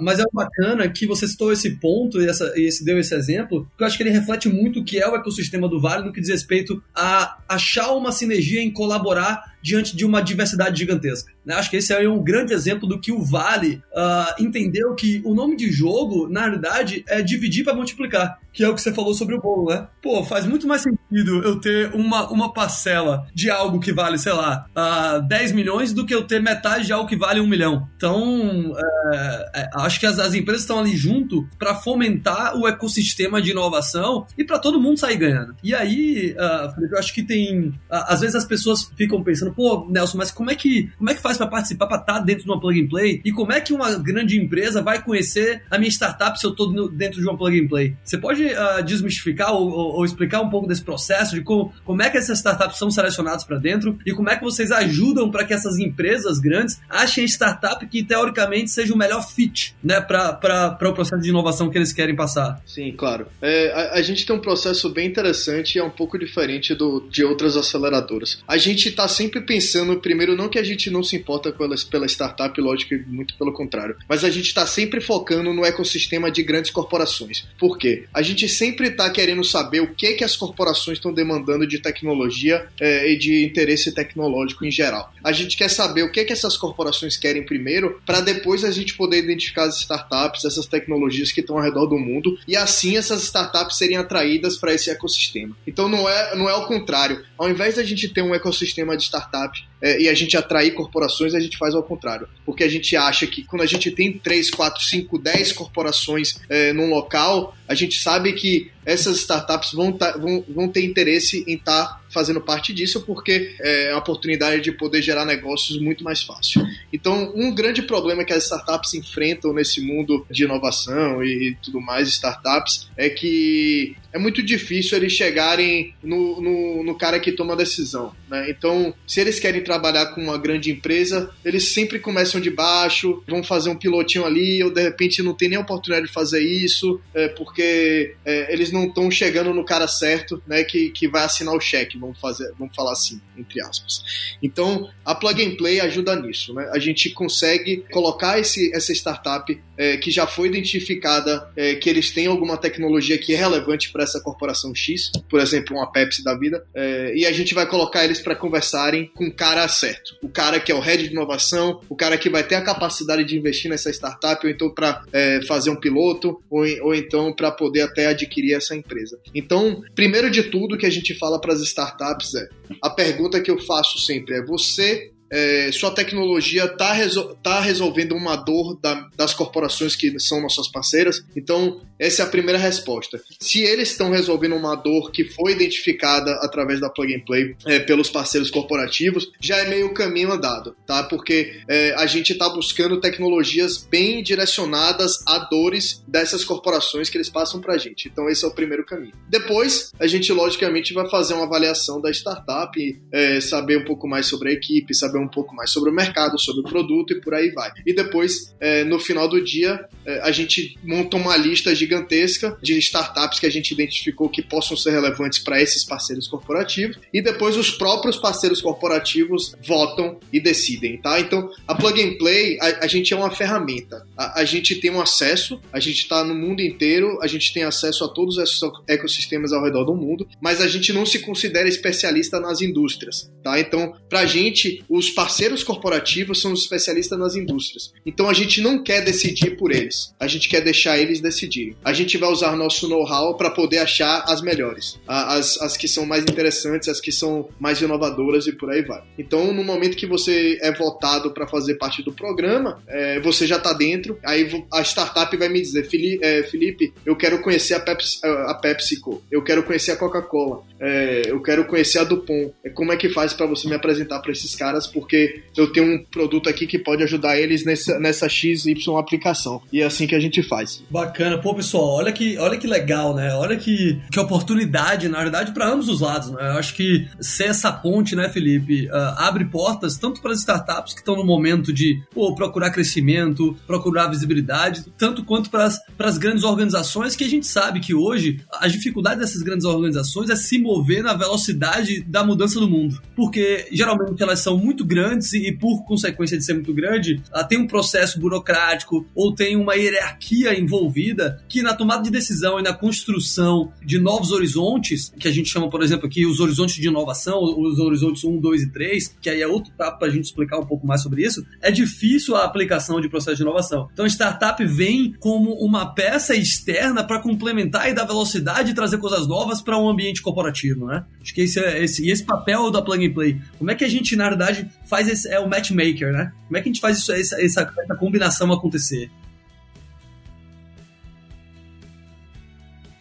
Mas 0.02 0.20
é 0.20 0.24
bacana 0.34 0.90
que 0.90 1.06
você 1.06 1.28
citou 1.28 1.52
esse 1.52 1.80
ponto 1.80 2.22
e, 2.22 2.28
essa, 2.28 2.52
e 2.56 2.66
esse, 2.66 2.84
deu 2.84 2.98
esse 2.98 3.14
exemplo, 3.14 3.68
que 3.78 3.84
eu 3.84 3.88
acho 3.88 3.98
que 3.98 4.04
ele 4.04 4.10
reflete 4.10 4.50
muito 4.50 4.80
o 4.80 4.84
que 4.84 5.00
é 5.00 5.08
o 5.08 5.16
ecossistema 5.16 5.68
do 5.68 5.80
Vale 5.80 6.06
no 6.06 6.14
que 6.14 6.22
diz 6.22 6.30
respeito 6.30 6.82
a 6.96 7.38
achar 7.50 7.92
uma 7.94 8.12
sinergia 8.12 8.62
em 8.62 8.72
colaborar 8.72 9.49
diante 9.62 9.96
de 9.96 10.06
uma 10.06 10.22
diversidade 10.22 10.78
gigantesca. 10.80 11.32
Né? 11.46 11.56
Acho 11.56 11.70
que 11.70 11.78
esse 11.78 11.94
é 11.94 12.08
um 12.08 12.24
grande 12.24 12.54
exemplo 12.54 12.88
do 12.88 13.00
que 13.00 13.12
o 13.12 13.24
Vale 13.24 13.82
uh, 13.92 14.42
entendeu 14.44 14.94
que 14.96 15.22
o 15.26 15.34
nome 15.34 15.56
de 15.56 15.72
jogo, 15.72 16.30
na 16.30 16.42
realidade, 16.42 17.04
é 17.08 17.22
dividir 17.22 17.64
para 17.64 17.74
multiplicar, 17.74 18.40
que 18.54 18.64
é 18.64 18.70
o 18.70 18.76
que 18.76 18.82
você 18.82 18.94
falou 18.94 19.14
sobre 19.14 19.36
o 19.36 19.42
bolo, 19.42 19.70
né? 19.70 19.88
Pô, 20.02 20.24
faz 20.24 20.46
muito 20.46 20.68
mais 20.68 20.82
sentido 20.82 21.42
eu 21.44 21.60
ter 21.60 21.94
uma, 21.94 22.30
uma 22.30 22.54
parcela 22.54 23.28
de 23.34 23.50
algo 23.50 23.80
que 23.80 23.92
vale, 23.92 24.18
sei 24.18 24.34
lá, 24.34 24.66
uh, 24.70 24.80
ah, 24.80 25.20
10 25.20 25.52
milhões 25.54 25.94
do 25.94 26.06
que 26.06 26.14
eu 26.14 26.24
ter 26.24 26.42
metade 26.42 26.86
de 26.86 26.94
algo 26.94 27.08
que 27.08 27.16
vale 27.16 27.40
um 27.40 27.48
milhão. 27.48 27.88
Então, 27.96 28.74
é, 29.14 29.52
é, 29.56 29.70
acho 29.76 30.00
que 30.00 30.06
as, 30.06 30.20
as 30.20 30.34
empresas 30.34 30.62
estão 30.62 30.80
ali 30.80 30.96
junto 30.96 31.48
para 31.58 31.76
fomentar 31.76 32.56
o 32.58 32.68
ecossistema 32.68 33.42
de 33.42 33.52
inovação 33.52 34.26
e 34.38 34.44
para 34.44 34.60
todo 34.60 34.80
mundo 34.80 35.00
sair 35.00 35.18
ganhando. 35.18 35.56
E 35.64 35.74
aí, 35.74 36.36
uh, 36.38 36.86
eu 36.92 36.98
acho 36.98 37.14
que 37.14 37.24
tem. 37.24 37.74
às 37.90 38.22
vezes 38.22 38.36
as 38.36 38.46
pessoas 38.46 38.92
ficam 38.96 39.24
pensando 39.24 39.49
pô, 39.52 39.88
Nelson, 39.90 40.18
mas 40.18 40.32
como 40.32 40.52
é 40.52 40.56
que, 40.56 40.92
como 40.98 41.10
é 41.10 41.14
que 41.14 41.22
faz 41.22 41.38
para 41.38 41.48
participar, 41.48 41.88
para 41.88 42.02
estar 42.02 42.14
tá 42.14 42.20
dentro 42.20 42.44
de 42.44 42.50
uma 42.50 42.60
plug 42.60 42.82
and 42.82 42.88
play? 42.88 43.22
E 43.24 43.32
como 43.32 43.52
é 43.52 43.62
que 43.62 43.74
uma 43.74 43.94
grande 43.96 44.38
empresa 44.40 44.82
vai 44.82 45.02
conhecer 45.02 45.64
a 45.70 45.78
minha 45.78 45.90
startup 45.90 46.40
se 46.40 46.46
eu 46.46 46.52
estou 46.52 46.90
dentro 46.90 47.20
de 47.20 47.28
uma 47.28 47.38
plug 47.38 47.60
and 47.60 47.68
play? 47.68 47.96
Você 48.04 48.18
pode 48.18 48.44
uh, 48.46 48.84
desmistificar 48.84 49.54
ou, 49.54 49.70
ou, 49.70 49.96
ou, 49.96 50.06
explicar 50.06 50.42
um 50.42 50.50
pouco 50.50 50.68
desse 50.68 50.84
processo 50.84 51.36
de 51.36 51.42
como, 51.42 51.74
como 51.84 52.02
é 52.02 52.10
que 52.10 52.18
essas 52.18 52.38
startups 52.38 52.78
são 52.78 52.90
selecionadas 52.90 53.44
para 53.44 53.58
dentro 53.58 53.98
e 54.06 54.14
como 54.14 54.30
é 54.30 54.36
que 54.36 54.44
vocês 54.44 54.72
ajudam 54.72 55.30
para 55.30 55.44
que 55.44 55.54
essas 55.54 55.78
empresas 55.78 56.40
grandes 56.40 56.80
achem 56.90 57.26
startup 57.26 57.86
que 57.88 58.04
teoricamente 58.04 58.72
seja 58.72 58.94
o 58.94 58.98
melhor 58.98 59.22
fit, 59.28 59.76
né, 59.84 60.02
para 60.02 60.78
o 60.82 60.94
processo 60.94 61.22
de 61.22 61.30
inovação 61.30 61.70
que 61.70 61.78
eles 61.78 61.94
querem 61.94 62.16
passar? 62.16 62.62
Sim, 62.66 62.94
claro. 62.96 63.28
É, 63.42 63.72
a, 63.72 63.94
a, 64.00 64.02
gente 64.02 64.26
tem 64.26 64.36
um 64.36 64.40
processo 64.40 64.90
bem 64.90 65.08
interessante 65.08 65.76
e 65.76 65.80
é 65.80 65.84
um 65.84 65.90
pouco 65.90 66.18
diferente 66.18 66.74
do, 66.74 67.08
de 67.10 67.24
outras 67.24 67.56
aceleradoras. 67.56 68.44
A 68.48 68.58
gente 68.58 68.90
está 68.90 69.08
sempre 69.08 69.39
sempre 69.40 69.42
pensando, 69.42 70.00
primeiro, 70.00 70.36
não 70.36 70.50
que 70.50 70.60
a 70.60 70.64
gente 70.64 70.90
não 70.90 71.04
se 71.04 71.16
importa 71.16 71.52
pela, 71.52 71.76
pela 71.90 72.06
startup, 72.06 72.60
lógico, 72.60 72.96
muito 73.08 73.36
pelo 73.38 73.54
contrário, 73.54 73.96
mas 74.08 74.24
a 74.24 74.30
gente 74.30 74.48
está 74.48 74.66
sempre 74.68 75.00
focando 75.00 75.54
no 75.54 75.66
ecossistema 75.66 76.30
de 76.30 76.44
grandes 76.44 76.72
corporações. 76.72 77.48
Por 77.58 77.78
quê? 77.78 78.06
A 78.14 78.22
gente 78.22 78.48
sempre 78.48 78.90
está 78.90 79.10
querendo 79.10 79.44
saber 79.44 79.82
o 79.82 79.94
que, 79.94 80.14
que 80.14 80.24
as 80.24 80.36
corporações 80.36 80.98
estão 80.98 81.14
demandando 81.14 81.66
de 81.66 81.80
tecnologia 81.80 82.68
é, 82.80 83.12
e 83.12 83.18
de 83.18 83.46
interesse 83.46 83.94
tecnológico 83.94 84.66
em 84.66 84.72
geral. 84.72 85.14
A 85.24 85.32
gente 85.32 85.58
quer 85.58 85.70
saber 85.70 86.04
o 86.04 86.12
que, 86.12 86.26
que 86.26 86.34
essas 86.34 86.58
corporações 86.58 87.18
querem 87.18 87.46
primeiro, 87.46 88.02
para 88.06 88.22
depois 88.22 88.64
a 88.64 88.72
gente 88.72 88.96
poder 88.96 89.20
identificar 89.20 89.64
as 89.64 89.80
startups, 89.80 90.46
essas 90.46 90.66
tecnologias 90.66 91.32
que 91.32 91.42
estão 91.42 91.58
ao 91.58 91.64
redor 91.64 91.86
do 91.86 91.98
mundo, 91.98 92.38
e 92.48 92.56
assim 92.56 92.98
essas 92.98 93.24
startups 93.24 93.78
serem 93.78 93.98
atraídas 93.98 94.58
para 94.58 94.74
esse 94.74 94.90
ecossistema. 94.90 95.56
Então 95.66 95.88
não 95.88 96.08
é, 96.10 96.36
não 96.36 96.50
é 96.50 96.56
o 96.56 96.66
contrário. 96.66 97.24
Ao 97.38 97.50
invés 97.50 97.76
da 97.76 97.84
gente 97.84 98.10
ter 98.10 98.22
um 98.22 98.36
ecossistema 98.36 98.96
de 98.96 99.04
startups 99.04 99.29
startup 99.30 99.54
é, 99.82 100.02
e 100.02 100.10
a 100.10 100.14
gente 100.14 100.36
atrair 100.36 100.72
corporações, 100.72 101.34
a 101.34 101.40
gente 101.40 101.58
faz 101.58 101.74
ao 101.74 101.84
contrário. 101.84 102.28
Porque 102.46 102.64
a 102.64 102.70
gente 102.70 102.96
acha 102.96 103.26
que 103.28 103.44
quando 103.44 103.62
a 103.62 103.66
gente 103.66 103.92
tem 103.92 104.12
3, 104.12 104.50
4, 104.52 104.84
5, 104.84 105.20
10 105.20 105.52
corporações 105.54 106.40
é, 106.50 106.74
num 106.74 106.90
local, 106.90 107.56
a 107.68 107.76
gente 107.76 108.00
sabe 108.00 108.34
que 108.34 108.72
essas 108.86 109.18
startups 109.18 109.74
vão, 109.74 109.92
tá, 109.92 110.18
vão, 110.18 110.44
vão 110.50 110.68
ter 110.68 110.84
interesse 110.84 111.44
em 111.48 111.54
estar 111.54 111.86
tá 111.86 112.02
fazendo 112.10 112.42
parte 112.42 112.74
disso, 112.74 113.02
porque 113.02 113.56
é 113.62 113.92
a 113.92 113.98
oportunidade 113.98 114.64
de 114.64 114.72
poder 114.72 115.02
gerar 115.02 115.26
negócios 115.26 115.80
muito 115.80 116.04
mais 116.04 116.24
fácil. 116.24 116.66
Então, 116.92 117.32
um 117.36 117.54
grande 117.54 117.84
problema 117.84 118.26
que 118.26 118.34
as 118.34 118.46
startups 118.46 118.96
enfrentam 118.96 119.54
nesse 119.54 119.80
mundo 119.82 120.26
de 120.32 120.44
inovação 120.44 121.24
e 121.24 121.56
tudo 121.62 121.80
mais, 121.80 122.08
startups, 122.10 122.90
é 122.98 123.10
que 123.10 123.96
é 124.12 124.18
muito 124.18 124.42
difícil 124.42 124.98
eles 124.98 125.14
chegarem 125.14 125.94
no, 126.02 126.42
no, 126.42 126.84
no 126.84 126.96
cara 126.96 127.20
que 127.20 127.32
toma 127.32 127.54
a 127.54 127.58
decisão. 127.58 128.16
Né? 128.28 128.50
Então, 128.50 128.94
se 129.06 129.22
eles 129.22 129.40
querem 129.40 129.62
trabalhar 129.70 130.08
com 130.08 130.22
uma 130.22 130.36
grande 130.36 130.72
empresa, 130.72 131.30
eles 131.46 131.74
sempre 131.76 132.00
começam 132.00 132.42
de 132.42 132.50
baixo, 132.50 133.22
vão 133.28 133.44
fazer 133.44 133.70
um 133.70 133.76
pilotinho 133.76 134.26
ali, 134.26 134.64
ou 134.64 134.72
de 134.72 134.82
repente 134.82 135.22
não 135.22 135.36
tem 135.36 135.48
nem 135.48 135.60
oportunidade 135.60 136.08
de 136.08 136.12
fazer 136.12 136.42
isso, 136.42 137.00
é, 137.14 137.28
porque 137.28 138.16
é, 138.26 138.52
eles 138.52 138.72
não 138.72 138.86
estão 138.86 139.12
chegando 139.12 139.54
no 139.54 139.64
cara 139.64 139.88
certo, 139.88 140.42
né, 140.48 140.64
que, 140.64 140.90
que 140.90 141.08
vai 141.08 141.24
assinar 141.24 141.54
o 141.54 141.62
cheque, 141.62 142.00
vamos, 142.00 142.20
fazer, 142.20 142.52
vamos 142.58 142.76
falar 142.76 142.94
assim, 142.94 143.22
entre 143.38 143.62
aspas. 143.62 144.04
Então, 144.42 144.90
a 145.06 145.14
Plug 145.14 145.46
and 145.46 145.56
Play 145.56 145.80
ajuda 145.80 146.16
nisso. 146.16 146.52
Né? 146.56 146.68
A 146.74 146.80
gente 146.80 147.12
consegue 147.12 147.86
colocar 147.92 148.40
esse, 148.40 148.76
essa 148.76 148.92
startup 148.92 149.56
é, 149.78 149.98
que 149.98 150.10
já 150.10 150.26
foi 150.26 150.48
identificada 150.48 151.50
é, 151.56 151.76
que 151.76 151.90
eles 151.90 152.12
têm 152.12 152.26
alguma 152.26 152.58
tecnologia 152.58 153.18
que 153.18 153.34
é 153.34 153.38
relevante 153.38 153.92
para 153.92 154.04
essa 154.04 154.20
corporação 154.20 154.74
X, 154.74 155.12
por 155.30 155.40
exemplo, 155.40 155.78
uma 155.78 155.92
Pepsi 155.92 156.24
da 156.24 156.36
vida, 156.36 156.66
é, 156.74 157.14
e 157.16 157.26
a 157.26 157.32
gente 157.32 157.54
vai 157.54 157.66
colocar 157.66 158.04
eles 158.04 158.20
para 158.20 158.36
conversarem 158.36 159.12
com 159.16 159.28
o 159.28 159.34
cara 159.60 159.68
certo. 159.68 160.16
O 160.22 160.30
cara 160.30 160.60
que 160.60 160.72
é 160.72 160.76
o 160.76 160.80
head 160.80 161.04
de 161.04 161.12
inovação, 161.12 161.82
o 161.90 161.96
cara 161.96 162.18
que 162.18 162.30
vai 162.30 162.44
ter 162.44 162.56
a 162.56 162.62
capacidade 162.62 163.24
de 163.26 163.38
investir 163.38 163.70
nessa 163.70 163.90
startup, 163.90 164.46
ou 164.46 164.52
então 164.52 164.70
para 164.70 165.04
é, 165.12 165.42
fazer 165.46 165.70
um 165.70 165.76
piloto, 165.76 166.42
ou, 166.50 166.64
ou 166.82 166.96
então 166.96 167.34
para 167.34 167.52
poder 167.52 167.82
até 167.82 168.08
adquirir 168.08 168.54
essa 168.54 168.76
empresa. 168.76 169.20
Então, 169.36 169.82
primeiro 169.94 170.32
de 170.32 170.44
tudo 170.44 170.78
que 170.78 170.86
a 170.86 170.90
gente 170.90 171.14
fala 171.16 171.40
para 171.42 171.54
as 171.54 171.62
startups 171.62 172.36
é: 172.36 172.48
a 172.82 172.90
pergunta 172.90 173.42
que 173.42 173.52
eu 173.52 173.60
faço 173.60 174.00
sempre 174.00 174.36
é: 174.36 174.46
você 174.46 175.12
é, 175.32 175.72
sua 175.72 175.92
tecnologia 175.92 176.66
está 176.66 176.94
resol 176.94 177.36
tá 177.42 177.60
resolvendo 177.60 178.16
uma 178.16 178.36
dor 178.36 178.80
da, 178.82 179.08
das 179.16 179.34
corporações 179.34 179.96
que 179.96 180.20
são 180.20 180.42
nossas 180.42 180.68
parceiras. 180.68 181.24
Então, 181.36 181.82
essa 181.98 182.24
é 182.24 182.26
a 182.26 182.30
primeira 182.30 182.58
resposta. 182.58 183.22
Se 183.40 183.62
eles 183.62 183.92
estão 183.92 184.10
resolvendo 184.10 184.56
uma 184.56 184.76
dor 184.76 185.12
que 185.12 185.26
foi 185.26 185.52
identificada 185.52 186.32
através 186.42 186.80
da 186.80 186.90
Plug 186.90 187.14
and 187.14 187.26
Play 187.26 187.56
é, 187.66 187.80
pelos 187.80 188.10
parceiros 188.10 188.50
corporativos, 188.50 189.32
já 189.40 189.58
é 189.58 189.70
meio 189.70 189.94
caminho 189.94 190.32
andado, 190.32 190.76
tá? 190.86 191.04
Porque 191.04 191.62
é, 191.68 191.94
a 191.96 192.06
gente 192.06 192.32
está 192.32 192.50
buscando 192.50 193.00
tecnologias 193.00 193.78
bem 193.78 194.24
direcionadas 194.24 195.20
a 195.28 195.40
dores 195.40 196.04
dessas 196.08 196.44
corporações 196.44 197.10
que 197.10 197.18
eles 197.18 197.30
passam 197.30 197.60
para 197.60 197.74
a 197.74 197.78
gente. 197.78 198.08
Então, 198.08 198.30
esse 198.30 198.46
é 198.46 198.48
o 198.48 198.56
primeiro 198.56 198.86
caminho. 198.86 199.14
Depois, 199.28 199.92
a 200.00 200.08
gente 200.08 200.32
logicamente 200.32 200.94
vai 200.94 201.10
fazer 201.10 201.34
uma 201.34 201.46
avaliação 201.46 202.02
da 202.02 202.10
startup, 202.12 203.02
é, 203.12 203.42
saber 203.42 203.78
um 203.78 203.86
pouco 203.86 204.08
mais 204.08 204.26
sobre 204.26 204.50
a 204.50 204.54
equipe, 204.54 204.94
saber 204.94 205.19
um 205.20 205.28
pouco 205.28 205.56
mais 205.56 205.72
sobre 205.72 205.90
o 205.90 205.94
mercado, 205.94 206.40
sobre 206.40 206.62
o 206.62 206.64
produto 206.64 207.14
e 207.14 207.22
por 207.22 207.34
aí 207.34 207.52
vai. 207.52 207.72
E 207.86 207.94
depois, 207.94 208.56
é, 208.60 208.84
no 208.84 209.00
final 209.00 209.28
do 209.28 209.44
dia, 209.44 209.86
é, 210.06 210.22
a 210.22 210.32
gente 210.32 210.78
monta 210.84 211.18
uma 211.18 211.36
lista 211.36 211.74
gigantesca 211.76 212.58
de 212.62 212.78
startups 212.78 213.40
que 213.40 213.46
a 213.46 213.52
gente 213.52 213.72
identificou 213.72 214.30
que 214.30 214.42
possam 214.42 214.76
ser 214.76 214.92
relevantes 214.92 215.40
para 215.40 215.62
esses 215.62 215.84
parceiros 215.84 216.28
corporativos 216.28 216.98
e 217.14 217.22
depois 217.22 217.58
os 217.58 217.72
próprios 217.72 218.18
parceiros 218.18 218.62
corporativos 218.62 219.56
votam 219.66 220.20
e 220.32 220.40
decidem, 220.40 220.98
tá? 220.98 221.20
Então, 221.20 221.50
a 221.68 221.76
Plug 221.76 222.02
and 222.02 222.18
Play, 222.18 222.58
a, 222.60 222.86
a 222.86 222.88
gente 222.88 223.14
é 223.14 223.18
uma 223.18 223.32
ferramenta. 223.32 224.06
A, 224.18 224.42
a 224.42 224.46
gente 224.46 224.76
tem 224.76 224.92
um 224.92 225.02
acesso, 225.02 225.60
a 225.72 225.80
gente 225.80 226.00
está 226.00 226.24
no 226.24 226.36
mundo 226.36 226.62
inteiro, 226.62 227.20
a 227.22 227.28
gente 227.28 227.54
tem 227.54 227.64
acesso 227.64 228.04
a 228.04 228.08
todos 228.08 228.38
esses 228.38 228.60
ecossistemas 228.88 229.52
ao 229.52 229.64
redor 229.64 229.84
do 229.84 229.96
mundo, 229.96 230.28
mas 230.42 230.62
a 230.62 230.68
gente 230.68 230.94
não 230.94 231.06
se 231.06 231.20
considera 231.20 231.68
especialista 231.68 232.40
nas 232.40 232.62
indústrias, 232.62 233.32
tá? 233.44 233.60
Então, 233.60 233.94
para 234.10 234.22
a 234.22 234.26
gente, 234.26 234.84
os 234.90 235.09
os 235.10 235.16
parceiros 235.16 235.64
corporativos 235.64 236.40
são 236.40 236.54
os 236.54 236.62
especialistas 236.62 237.18
nas 237.18 237.36
indústrias. 237.36 237.92
Então 238.06 238.30
a 238.30 238.34
gente 238.34 238.62
não 238.62 238.84
quer 238.84 239.04
decidir 239.04 239.58
por 239.58 239.72
eles. 239.72 240.14
A 240.20 240.28
gente 240.28 240.48
quer 240.48 240.62
deixar 240.62 241.00
eles 241.00 241.20
decidirem. 241.20 241.76
A 241.84 241.94
gente 241.94 242.18
vai 242.18 242.30
usar 242.30 242.56
nosso 242.56 242.88
know-how 242.88 243.36
para 243.36 243.50
poder 243.50 243.80
achar 243.80 244.24
as 244.28 244.42
melhores, 244.42 245.00
as, 245.08 245.60
as 245.62 245.76
que 245.76 245.88
são 245.88 246.06
mais 246.06 246.24
interessantes, 246.24 246.88
as 246.88 247.02
que 247.02 247.12
são 247.12 247.50
mais 247.60 247.82
inovadoras 247.82 248.46
e 248.46 248.52
por 248.52 248.70
aí 248.70 248.84
vai. 248.84 249.02
Então, 249.18 249.52
no 249.52 249.64
momento 249.64 249.98
que 249.98 250.06
você 250.06 250.60
é 250.62 250.72
votado 250.72 251.32
para 251.32 251.48
fazer 251.48 251.76
parte 251.76 252.04
do 252.04 252.14
programa, 252.14 252.82
é, 252.88 253.20
você 253.20 253.48
já 253.48 253.58
está 253.58 253.74
dentro. 253.74 254.20
Aí 254.24 254.64
a 254.72 254.82
startup 254.82 255.36
vai 255.36 255.50
me 255.50 255.60
dizer, 255.60 255.88
é, 256.22 256.44
Felipe, 256.44 256.94
eu 257.06 257.16
quero 257.16 257.42
conhecer 257.42 257.74
a, 257.74 257.80
Pepsi, 257.80 258.20
a 258.24 258.54
PepsiCo, 258.54 259.24
eu 259.32 259.42
quero 259.44 259.64
conhecer 259.64 259.92
a 259.92 259.96
Coca-Cola, 259.96 260.62
é, 260.80 261.24
eu 261.26 261.42
quero 261.42 261.66
conhecer 261.66 262.00
a 262.00 262.04
Dupont. 262.04 262.54
Como 262.76 262.92
é 262.92 262.98
que 262.98 263.10
faz 263.10 263.34
para 263.34 263.48
você 263.48 263.68
me 263.68 263.76
apresentar 263.76 264.20
para 264.20 264.32
esses 264.32 264.56
caras? 264.56 264.88
Porque 265.00 265.44
eu 265.56 265.72
tenho 265.72 265.96
um 265.96 266.04
produto 266.04 266.50
aqui 266.50 266.68
que 266.68 266.78
pode 266.78 267.04
ajudar 267.04 267.38
eles 267.38 267.66
nessa, 267.66 268.00
nessa 268.00 268.28
XY 268.28 268.76
aplicação. 268.98 269.62
E 269.72 269.82
é 269.82 269.86
assim 269.86 270.06
que 270.06 270.16
a 270.16 270.20
gente 270.20 270.44
faz. 270.44 270.84
Bacana. 270.90 271.38
Pô, 271.38 271.54
pessoal, 271.56 271.96
olha 271.96 272.12
que, 272.12 272.38
olha 272.38 272.58
que 272.58 272.68
legal, 272.68 273.16
né? 273.16 273.34
Olha 273.34 273.56
que, 273.56 274.00
que 274.12 274.20
oportunidade, 274.20 275.08
na 275.08 275.20
verdade, 275.20 275.52
para 275.54 275.70
ambos 275.70 275.88
os 275.88 276.02
lados, 276.02 276.32
né? 276.32 276.42
Eu 276.42 276.60
acho 276.60 276.76
que 276.76 277.08
ser 277.20 277.46
essa 277.46 277.72
ponte, 277.72 278.16
né, 278.16 278.30
Felipe, 278.30 278.88
uh, 278.88 279.16
abre 279.18 279.46
portas 279.46 279.98
tanto 279.98 280.22
para 280.22 280.32
as 280.32 280.40
startups 280.40 280.94
que 280.94 281.00
estão 281.00 281.16
no 281.16 281.24
momento 281.24 281.72
de 281.72 282.02
pô, 282.14 282.36
procurar 282.36 282.72
crescimento, 282.72 283.58
procurar 283.66 284.08
visibilidade, 284.08 284.86
tanto 284.98 285.24
quanto 285.24 285.50
para 285.50 285.66
as 286.00 286.18
grandes 286.18 286.44
organizações 286.44 287.16
que 287.16 287.24
a 287.24 287.30
gente 287.30 287.48
sabe 287.48 287.80
que 287.80 287.94
hoje 287.94 288.42
a 288.54 288.68
dificuldade 288.68 289.20
dessas 289.20 289.42
grandes 289.42 289.66
organizações 289.66 290.30
é 290.30 290.36
se 290.36 290.60
mover 290.60 291.04
na 291.04 291.14
velocidade 291.14 292.02
da 292.02 292.24
mudança 292.24 292.60
do 292.60 292.70
mundo. 292.70 293.02
Porque 293.16 293.68
geralmente 293.72 294.22
elas 294.22 294.40
são 294.40 294.58
muito 294.58 294.86
grandes 294.90 295.32
e, 295.34 295.52
por 295.52 295.86
consequência 295.86 296.38
de 296.38 296.44
ser 296.44 296.54
muito 296.54 296.74
grande, 296.74 297.22
uh, 297.34 297.48
tem 297.48 297.60
um 297.60 297.68
processo 297.68 298.20
burocrático 298.20 299.06
ou 299.14 299.34
tem 299.34 299.56
uma 299.56 299.76
hierarquia 299.76 300.60
envolvida 300.60 301.42
que 301.48 301.62
na 301.62 301.76
tomada 301.76 302.02
de 302.02 302.10
decisão 302.10 302.60
e 302.60 302.64
na 302.64 302.74
construção 302.74 303.72
de 303.86 304.00
novos 304.00 304.32
horizontes, 304.32 305.14
que 305.18 305.28
a 305.28 305.32
gente 305.32 305.50
chama, 305.50 305.70
por 305.70 305.84
exemplo, 305.84 306.08
aqui 306.08 306.26
os 306.26 306.40
horizontes 306.40 306.76
de 306.76 306.88
inovação, 306.88 307.40
os 307.42 307.78
horizontes 307.80 308.24
1, 308.24 308.40
2 308.40 308.64
e 308.64 308.72
3, 308.72 309.18
que 309.22 309.30
aí 309.30 309.42
é 309.42 309.48
outro 309.48 309.72
papo 309.78 310.00
para 310.00 310.08
a 310.08 310.12
gente 310.12 310.26
explicar 310.26 310.58
um 310.60 310.66
pouco 310.66 310.88
mais 310.88 311.02
sobre 311.02 311.24
isso, 311.24 311.46
é 311.62 311.70
difícil 311.70 312.36
a 312.36 312.44
aplicação 312.44 313.00
de 313.00 313.08
processo 313.08 313.38
de 313.38 313.44
inovação. 313.44 313.88
Então, 313.94 314.06
a 314.06 314.10
startup 314.10 314.66
vem 314.66 315.14
como 315.20 315.54
uma 315.54 315.94
peça 315.94 316.36
externa 316.36 317.04
para 317.04 317.20
complementar 317.20 317.90
e 317.90 317.94
dar 317.94 318.06
velocidade 318.06 318.72
e 318.72 318.74
trazer 318.74 318.98
coisas 318.98 319.28
novas 319.28 319.62
para 319.62 319.78
um 319.78 319.88
ambiente 319.88 320.22
corporativo, 320.22 320.86
né? 320.88 321.06
Acho 321.22 321.34
que 321.34 321.42
esse 321.42 321.60
é 321.60 321.84
esse, 321.84 322.10
esse 322.10 322.24
papel 322.24 322.72
da 322.72 322.82
Plug 322.82 323.06
and 323.06 323.14
Play. 323.14 323.42
Como 323.58 323.70
é 323.70 323.76
que 323.76 323.84
a 323.84 323.90
gente, 323.90 324.16
na 324.16 324.30
verdade, 324.30 324.68
faz 324.90 325.08
esse, 325.08 325.30
é 325.30 325.40
o 325.40 325.48
matchmaker, 325.48 326.12
né? 326.12 326.34
Como 326.48 326.58
é 326.58 326.62
que 326.62 326.70
a 326.70 326.72
gente 326.72 326.82
faz 326.82 326.98
isso, 326.98 327.14
essa, 327.14 327.42
essa, 327.42 327.72
combinação 327.98 328.52
acontecer? 328.52 329.12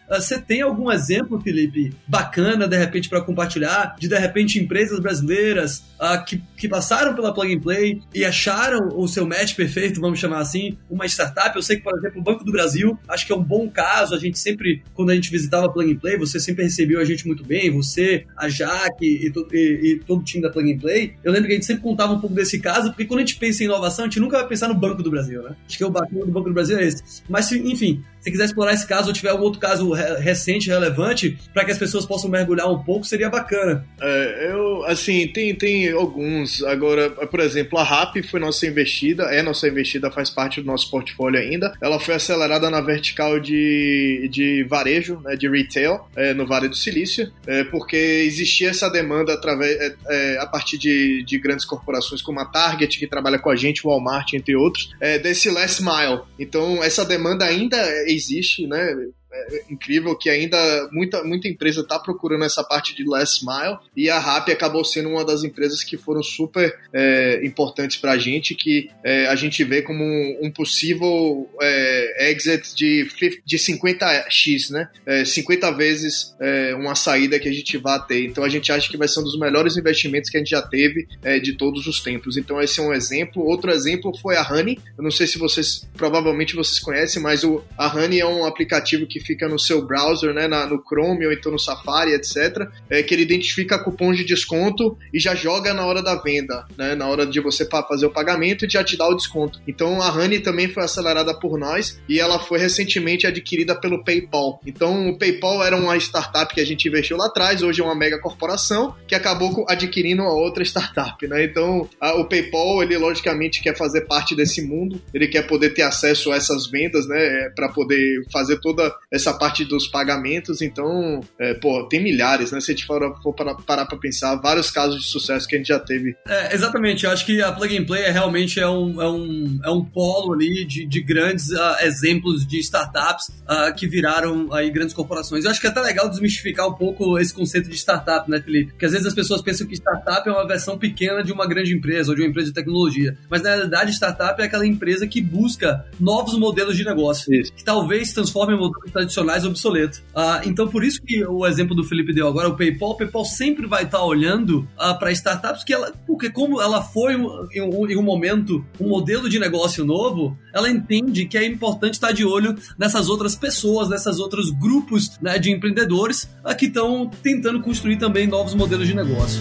Você 0.09 0.41
tem 0.41 0.63
algum 0.63 0.91
exemplo, 0.91 1.41
Felipe, 1.41 1.93
bacana, 2.07 2.67
de 2.67 2.77
repente, 2.77 3.09
para 3.09 3.21
compartilhar, 3.21 3.97
de 3.99 4.09
de 4.09 4.19
repente 4.19 4.59
empresas 4.59 4.99
brasileiras 5.01 5.85
uh, 6.01 6.25
que, 6.25 6.43
que 6.57 6.69
passaram 6.69 7.15
pela 7.15 7.33
Plug 7.33 7.55
and 7.55 7.61
Play 7.61 8.01
e 8.15 8.25
acharam 8.25 8.89
o 8.95 9.07
seu 9.07 9.27
match 9.27 9.55
perfeito, 9.55 10.01
vamos 10.01 10.19
chamar 10.19 10.39
assim, 10.39 10.79
uma 10.89 11.07
startup? 11.07 11.55
Eu 11.55 11.63
sei 11.63 11.77
que, 11.77 11.83
por 11.83 11.97
exemplo, 11.99 12.21
o 12.21 12.25
Banco 12.25 12.45
do 12.45 12.53
Brasil, 12.53 12.99
acho 13.09 13.27
que 13.27 13.33
é 13.33 13.37
um 13.37 13.43
bom 13.43 13.69
caso. 13.69 14.15
A 14.15 14.19
gente 14.19 14.39
sempre, 14.39 14.83
quando 14.95 15.11
a 15.11 15.15
gente 15.15 15.31
visitava 15.31 15.67
a 15.67 15.69
Plug 15.69 15.93
and 15.93 15.97
Play, 15.97 16.17
você 16.17 16.41
sempre 16.41 16.65
recebeu 16.65 17.01
a 17.01 17.05
gente 17.05 17.27
muito 17.27 17.45
bem, 17.45 17.71
você, 17.71 18.25
a 18.37 18.49
Jaque 18.49 19.05
e, 19.05 19.31
to, 19.31 19.47
e, 19.53 19.93
e 19.93 20.01
todo 20.01 20.21
o 20.21 20.25
time 20.25 20.43
da 20.43 20.51
Plug 20.51 20.73
and 20.73 20.79
Play. 20.79 21.15
Eu 21.23 21.33
lembro 21.33 21.47
que 21.49 21.53
a 21.53 21.57
gente 21.57 21.67
sempre 21.67 21.83
contava 21.83 22.13
um 22.13 22.21
pouco 22.21 22.35
desse 22.35 22.59
caso, 22.59 22.89
porque 22.91 23.05
quando 23.05 23.19
a 23.19 23.23
gente 23.23 23.37
pensa 23.37 23.63
em 23.63 23.67
inovação, 23.67 24.05
a 24.05 24.09
gente 24.09 24.21
nunca 24.21 24.39
vai 24.39 24.49
pensar 24.49 24.69
no 24.69 24.75
Banco 24.75 25.03
do 25.03 25.11
Brasil, 25.11 25.43
né? 25.43 25.55
Acho 25.67 25.77
que 25.77 25.85
o 25.85 25.91
bacana 25.91 26.25
do 26.25 26.33
Banco 26.33 26.49
do 26.49 26.55
Brasil 26.55 26.79
é 26.79 26.85
esse. 26.85 27.23
Mas, 27.29 27.51
enfim, 27.53 28.03
se 28.21 28.31
quiser 28.31 28.45
explorar 28.45 28.73
esse 28.73 28.87
caso 28.87 29.09
ou 29.09 29.13
tiver 29.13 29.31
algum 29.31 29.45
outro 29.45 29.61
caso 29.61 29.93
recente, 30.19 30.69
relevante, 30.69 31.39
para 31.53 31.65
que 31.65 31.73
as 31.73 31.79
pessoas 31.79 32.07
possam 32.07 32.31
mergulhar 32.31 32.71
um 32.71 32.83
pouco, 32.83 33.07
seria 33.07 33.29
bacana. 33.29 33.87
É, 34.01 34.51
eu, 34.51 34.85
assim, 34.85 35.27
tem, 35.29 35.55
tem 35.55 35.91
alguns. 35.91 36.63
Agora, 36.65 37.11
por 37.11 37.41
exemplo, 37.41 37.79
a 37.79 37.83
RAP 37.83 38.19
foi 38.31 38.41
nossa 38.41 38.67
investida, 38.67 39.25
é 39.25 39.43
nossa 39.43 39.69
investida, 39.69 40.11
faz 40.11 40.31
parte 40.31 40.61
do 40.61 40.67
nosso 40.67 40.91
portfólio 40.91 41.41
ainda. 41.41 41.73
Ela 41.83 41.99
foi 41.99 42.15
acelerada 42.15 42.71
na 42.71 42.81
vertical 42.81 43.41
de, 43.41 44.29
de 44.31 44.65
varejo, 44.65 45.21
né, 45.21 45.37
de 45.37 45.49
retail, 45.49 46.01
é, 46.17 46.35
no 46.35 46.47
Vale 46.47 46.69
do 46.69 46.77
Silício, 46.77 47.31
é, 47.47 47.65
porque 47.65 47.97
existia 47.97 48.71
essa 48.71 48.89
demanda 48.89 49.35
através, 49.35 49.77
é, 49.77 49.97
é, 50.09 50.39
a 50.39 50.47
partir 50.47 50.79
de, 50.79 51.23
de 51.25 51.39
grandes 51.39 51.65
corporações 51.65 52.23
como 52.23 52.41
a 52.41 52.45
Target, 52.45 52.99
que 52.99 53.07
trabalha 53.07 53.39
com 53.39 53.51
a 53.51 53.57
gente, 53.57 53.87
o 53.87 53.91
Walmart, 53.91 54.33
entre 54.35 54.57
outros, 54.57 54.91
é, 55.01 55.19
desse 55.19 55.51
last 55.51 55.83
mile. 55.83 56.21
Então, 56.39 56.83
essa 56.83 57.05
demanda 57.05 57.45
ainda 57.45 57.79
existe, 58.07 58.67
né? 58.67 58.95
É 59.31 59.65
incrível 59.71 60.17
que 60.17 60.31
ainda 60.31 60.89
muita, 60.91 61.23
muita 61.23 61.49
empresa 61.49 61.83
está 61.83 61.99
procurando 61.99 62.45
essa 62.45 62.65
parte 62.65 62.95
de 62.95 63.05
last 63.05 63.45
mile 63.45 63.79
e 63.97 64.09
a 64.09 64.19
RAP 64.19 64.49
acabou 64.49 64.85
sendo 64.85 65.11
uma 65.11 65.25
das 65.25 65.45
empresas 65.45 65.85
que 65.85 65.97
foram 65.97 66.23
super 66.23 66.75
é, 66.93 67.41
importantes 67.45 67.97
para 67.97 68.13
a 68.13 68.19
gente, 68.19 68.55
que 68.55 68.91
é, 69.05 69.27
a 69.27 69.37
gente 69.37 69.63
vê 69.65 69.83
como 69.83 70.03
um, 70.03 70.39
um 70.43 70.51
possível 70.51 71.49
é, 71.61 72.31
exit 72.31 72.75
de, 72.75 73.07
de 73.45 73.59
50x, 73.59 74.71
né? 74.71 74.89
50 75.25 75.67
é, 75.67 75.73
vezes 75.73 76.35
é, 76.41 76.75
uma 76.75 76.95
saída 76.95 77.39
que 77.39 77.49
a 77.49 77.53
gente 77.53 77.77
vai 77.77 78.05
ter. 78.07 78.25
Então 78.25 78.45
a 78.45 78.49
gente 78.49 78.73
acha 78.73 78.89
que 78.91 78.97
vai 78.97 79.09
ser 79.09 79.21
um 79.21 79.25
dos 79.25 79.39
melhores 79.39 79.77
investimentos 79.77 80.31
que 80.31 80.37
a 80.37 80.41
gente 80.41 80.51
já 80.51 80.63
teve 80.63 81.07
é, 81.23 81.39
de 81.39 81.55
todos 81.55 81.87
os 81.87 82.01
tempos. 82.01 82.37
Então 82.37 82.61
esse 82.61 82.81
é 82.81 82.83
um 82.83 82.93
exemplo. 82.93 83.43
Outro 83.45 83.71
exemplo 83.71 84.17
foi 84.19 84.37
a 84.37 84.43
Honey. 84.43 84.79
Eu 84.97 85.05
não 85.05 85.11
sei 85.11 85.27
se 85.27 85.39
vocês, 85.39 85.89
provavelmente 85.97 86.57
vocês 86.57 86.79
conhecem, 86.79 87.23
mas 87.23 87.45
o, 87.45 87.63
a 87.77 87.95
Honey 87.95 88.21
é 88.21 88.27
um 88.27 88.45
aplicativo 88.45 89.07
que 89.07 89.18
fica 89.21 89.49
no 89.49 89.59
seu 89.59 89.85
browser, 89.85 90.33
né, 90.33 90.47
na, 90.47 90.67
no 90.67 90.83
Chrome 90.83 91.27
ou 91.27 91.33
então 91.33 91.53
no 91.53 91.59
Safari, 91.59 92.13
etc., 92.13 92.69
é 92.89 93.03
que 93.03 93.15
ele 93.15 93.23
identifica 93.23 93.79
cupons 93.79 94.17
de 94.17 94.25
desconto 94.25 94.97
e 95.13 95.19
já 95.19 95.35
joga 95.35 95.75
na 95.75 95.85
hora 95.87 96.03
da 96.03 96.15
venda, 96.17 96.67
né, 96.77 96.95
na 96.95 97.07
hora 97.07 97.27
de 97.27 97.41
você 97.41 97.67
fazer 97.67 98.07
o 98.07 98.11
pagamento 98.11 98.65
e 98.65 98.71
já 98.71 98.83
te 98.83 98.97
dá 98.97 99.07
o 99.09 99.15
desconto. 99.15 99.61
Então 99.67 100.03
a 100.03 100.13
Honey 100.13 100.41
também 100.41 100.69
foi 100.69 100.83
acelerada 100.83 101.39
por 101.39 101.59
nós 101.59 102.01
e 102.09 102.21
ela 102.21 102.39
foi 102.39 102.59
recentemente 102.59 103.27
adquirida 103.27 103.79
pelo 103.79 104.05
PayPal. 104.05 104.61
Então 104.67 105.11
o 105.11 105.19
PayPal 105.19 105.63
era 105.65 105.77
uma 105.77 105.97
startup 105.97 106.53
que 106.55 106.61
a 106.61 106.67
gente 106.67 106.89
investiu 106.89 107.17
lá 107.17 107.27
atrás, 107.27 107.63
hoje 107.63 107.81
é 107.81 107.85
uma 107.85 107.95
mega 107.95 108.19
corporação 108.19 108.95
que 109.07 109.15
acabou 109.15 109.65
adquirindo 109.69 110.23
uma 110.23 110.35
outra 110.35 110.63
startup, 110.63 111.27
né? 111.27 111.45
Então 111.45 111.89
a, 112.01 112.15
o 112.15 112.25
PayPal 112.25 112.83
ele 112.83 112.97
logicamente 112.97 113.63
quer 113.63 113.77
fazer 113.77 114.03
parte 114.03 114.35
desse 114.35 114.63
mundo, 114.63 115.01
ele 115.13 115.29
quer 115.29 115.47
poder 115.47 115.71
ter 115.71 115.83
acesso 115.83 116.33
a 116.33 116.37
essas 116.37 116.71
vendas, 116.71 117.07
né, 117.07 117.51
para 117.55 117.69
poder 117.69 118.25
fazer 118.33 118.61
toda 118.61 118.95
essa 119.11 119.33
parte 119.33 119.65
dos 119.65 119.89
pagamentos, 119.89 120.61
então, 120.61 121.21
é, 121.39 121.55
pô, 121.55 121.87
tem 121.89 122.03
milhares, 122.03 122.53
né? 122.53 122.61
Se 122.61 122.71
a 122.71 122.75
gente 122.75 122.87
for, 122.87 123.01
for 123.23 123.35
parar 123.35 123.87
para 123.87 123.99
pensar, 123.99 124.37
vários 124.37 124.71
casos 124.71 125.03
de 125.03 125.09
sucesso 125.09 125.47
que 125.47 125.55
a 125.55 125.59
gente 125.59 125.69
já 125.69 125.79
teve. 125.79 126.15
É, 126.27 126.55
exatamente, 126.55 127.05
eu 127.05 127.11
acho 127.11 127.25
que 127.25 127.41
a 127.43 127.51
Plug 127.53 127.77
and 127.77 127.85
Play 127.85 128.03
é 128.03 128.11
realmente 128.11 128.61
é 128.61 128.69
um, 128.69 129.01
é 129.01 129.11
um, 129.11 129.61
é 129.65 129.71
um 129.71 129.85
polo 129.85 130.35
ali 130.35 130.65
de, 130.67 130.87
de 130.87 131.03
grandes 131.03 131.49
uh, 131.51 131.77
exemplos 131.83 132.47
de 132.47 132.59
startups 132.59 133.29
uh, 133.29 133.75
que 133.75 133.87
viraram 133.87 134.53
aí 134.53 134.71
grandes 134.71 134.95
corporações. 134.95 135.45
Eu 135.45 135.51
acho 135.51 135.61
que 135.61 135.67
é 135.67 135.71
até 135.71 135.81
legal 135.81 136.09
desmistificar 136.09 136.69
um 136.69 136.75
pouco 136.75 137.19
esse 137.19 137.33
conceito 137.33 137.69
de 137.69 137.77
startup, 137.77 138.31
né, 138.31 138.41
Felipe? 138.41 138.73
Porque 138.73 138.87
às 138.87 138.93
vezes 138.93 139.07
as 139.07 139.15
pessoas 139.15 139.41
pensam 139.41 139.67
que 139.67 139.75
startup 139.75 140.29
é 140.29 140.33
uma 140.33 140.47
versão 140.47 140.77
pequena 140.79 141.23
de 141.23 141.33
uma 141.33 141.47
grande 141.47 141.75
empresa 141.75 142.11
ou 142.11 142.15
de 142.15 142.23
uma 142.23 142.29
empresa 142.29 142.49
de 142.49 142.55
tecnologia. 142.55 143.17
Mas 143.31 143.43
na 143.43 143.51
realidade, 143.51 143.93
startup 143.93 144.41
é 144.41 144.45
aquela 144.45 144.67
empresa 144.67 145.07
que 145.07 145.21
busca 145.21 145.87
novos 145.99 146.39
modelos 146.39 146.77
de 146.77 146.85
negócio, 146.85 147.33
Isso. 147.33 147.53
que 147.53 147.65
talvez 147.65 148.13
transformem 148.13 148.59
modelos 148.59 148.98
tradicionais 148.99 149.45
obsoleto. 149.45 150.03
Uh, 150.15 150.49
então, 150.49 150.67
por 150.67 150.83
isso 150.85 151.01
que 151.03 151.25
o 151.25 151.47
exemplo 151.47 151.75
do 151.75 151.85
Felipe 151.85 152.13
deu 152.13 152.27
agora, 152.27 152.49
o 152.49 152.57
PayPal, 152.57 152.91
o 152.91 152.97
PayPal 152.97 153.25
sempre 153.25 153.67
vai 153.67 153.85
estar 153.85 154.03
olhando 154.03 154.69
uh, 154.77 154.99
para 154.99 155.13
startups 155.13 155.63
que 155.63 155.73
ela, 155.73 155.93
porque 156.07 156.31
como 156.31 156.61
ela 156.61 156.83
foi 156.83 157.15
em 157.15 157.63
um, 157.63 157.87
em 157.89 157.97
um, 157.97 158.03
momento 158.03 158.65
um 158.81 158.89
modelo 158.89 159.29
de 159.29 159.39
negócio 159.39 159.85
novo, 159.85 160.37
ela 160.53 160.69
entende 160.69 161.27
que 161.27 161.39
é 161.39 161.47
importante 161.47 161.95
estar 161.95 162.13
de 162.13 162.25
olho 162.25 162.57
nessas 162.77 163.09
outras 163.09 163.37
pessoas, 163.37 163.89
nessas 163.89 164.19
outros 164.19 164.51
grupos 164.51 165.19
né, 165.21 165.39
de 165.39 165.53
empreendedores 165.53 166.25
uh, 166.45 166.57
que 166.57 166.67
estão 166.67 167.09
tentando 167.23 167.61
construir 167.61 167.97
também 167.97 168.27
novos 168.27 168.55
modelos 168.55 168.89
de 168.89 168.95
negócio. 168.95 169.41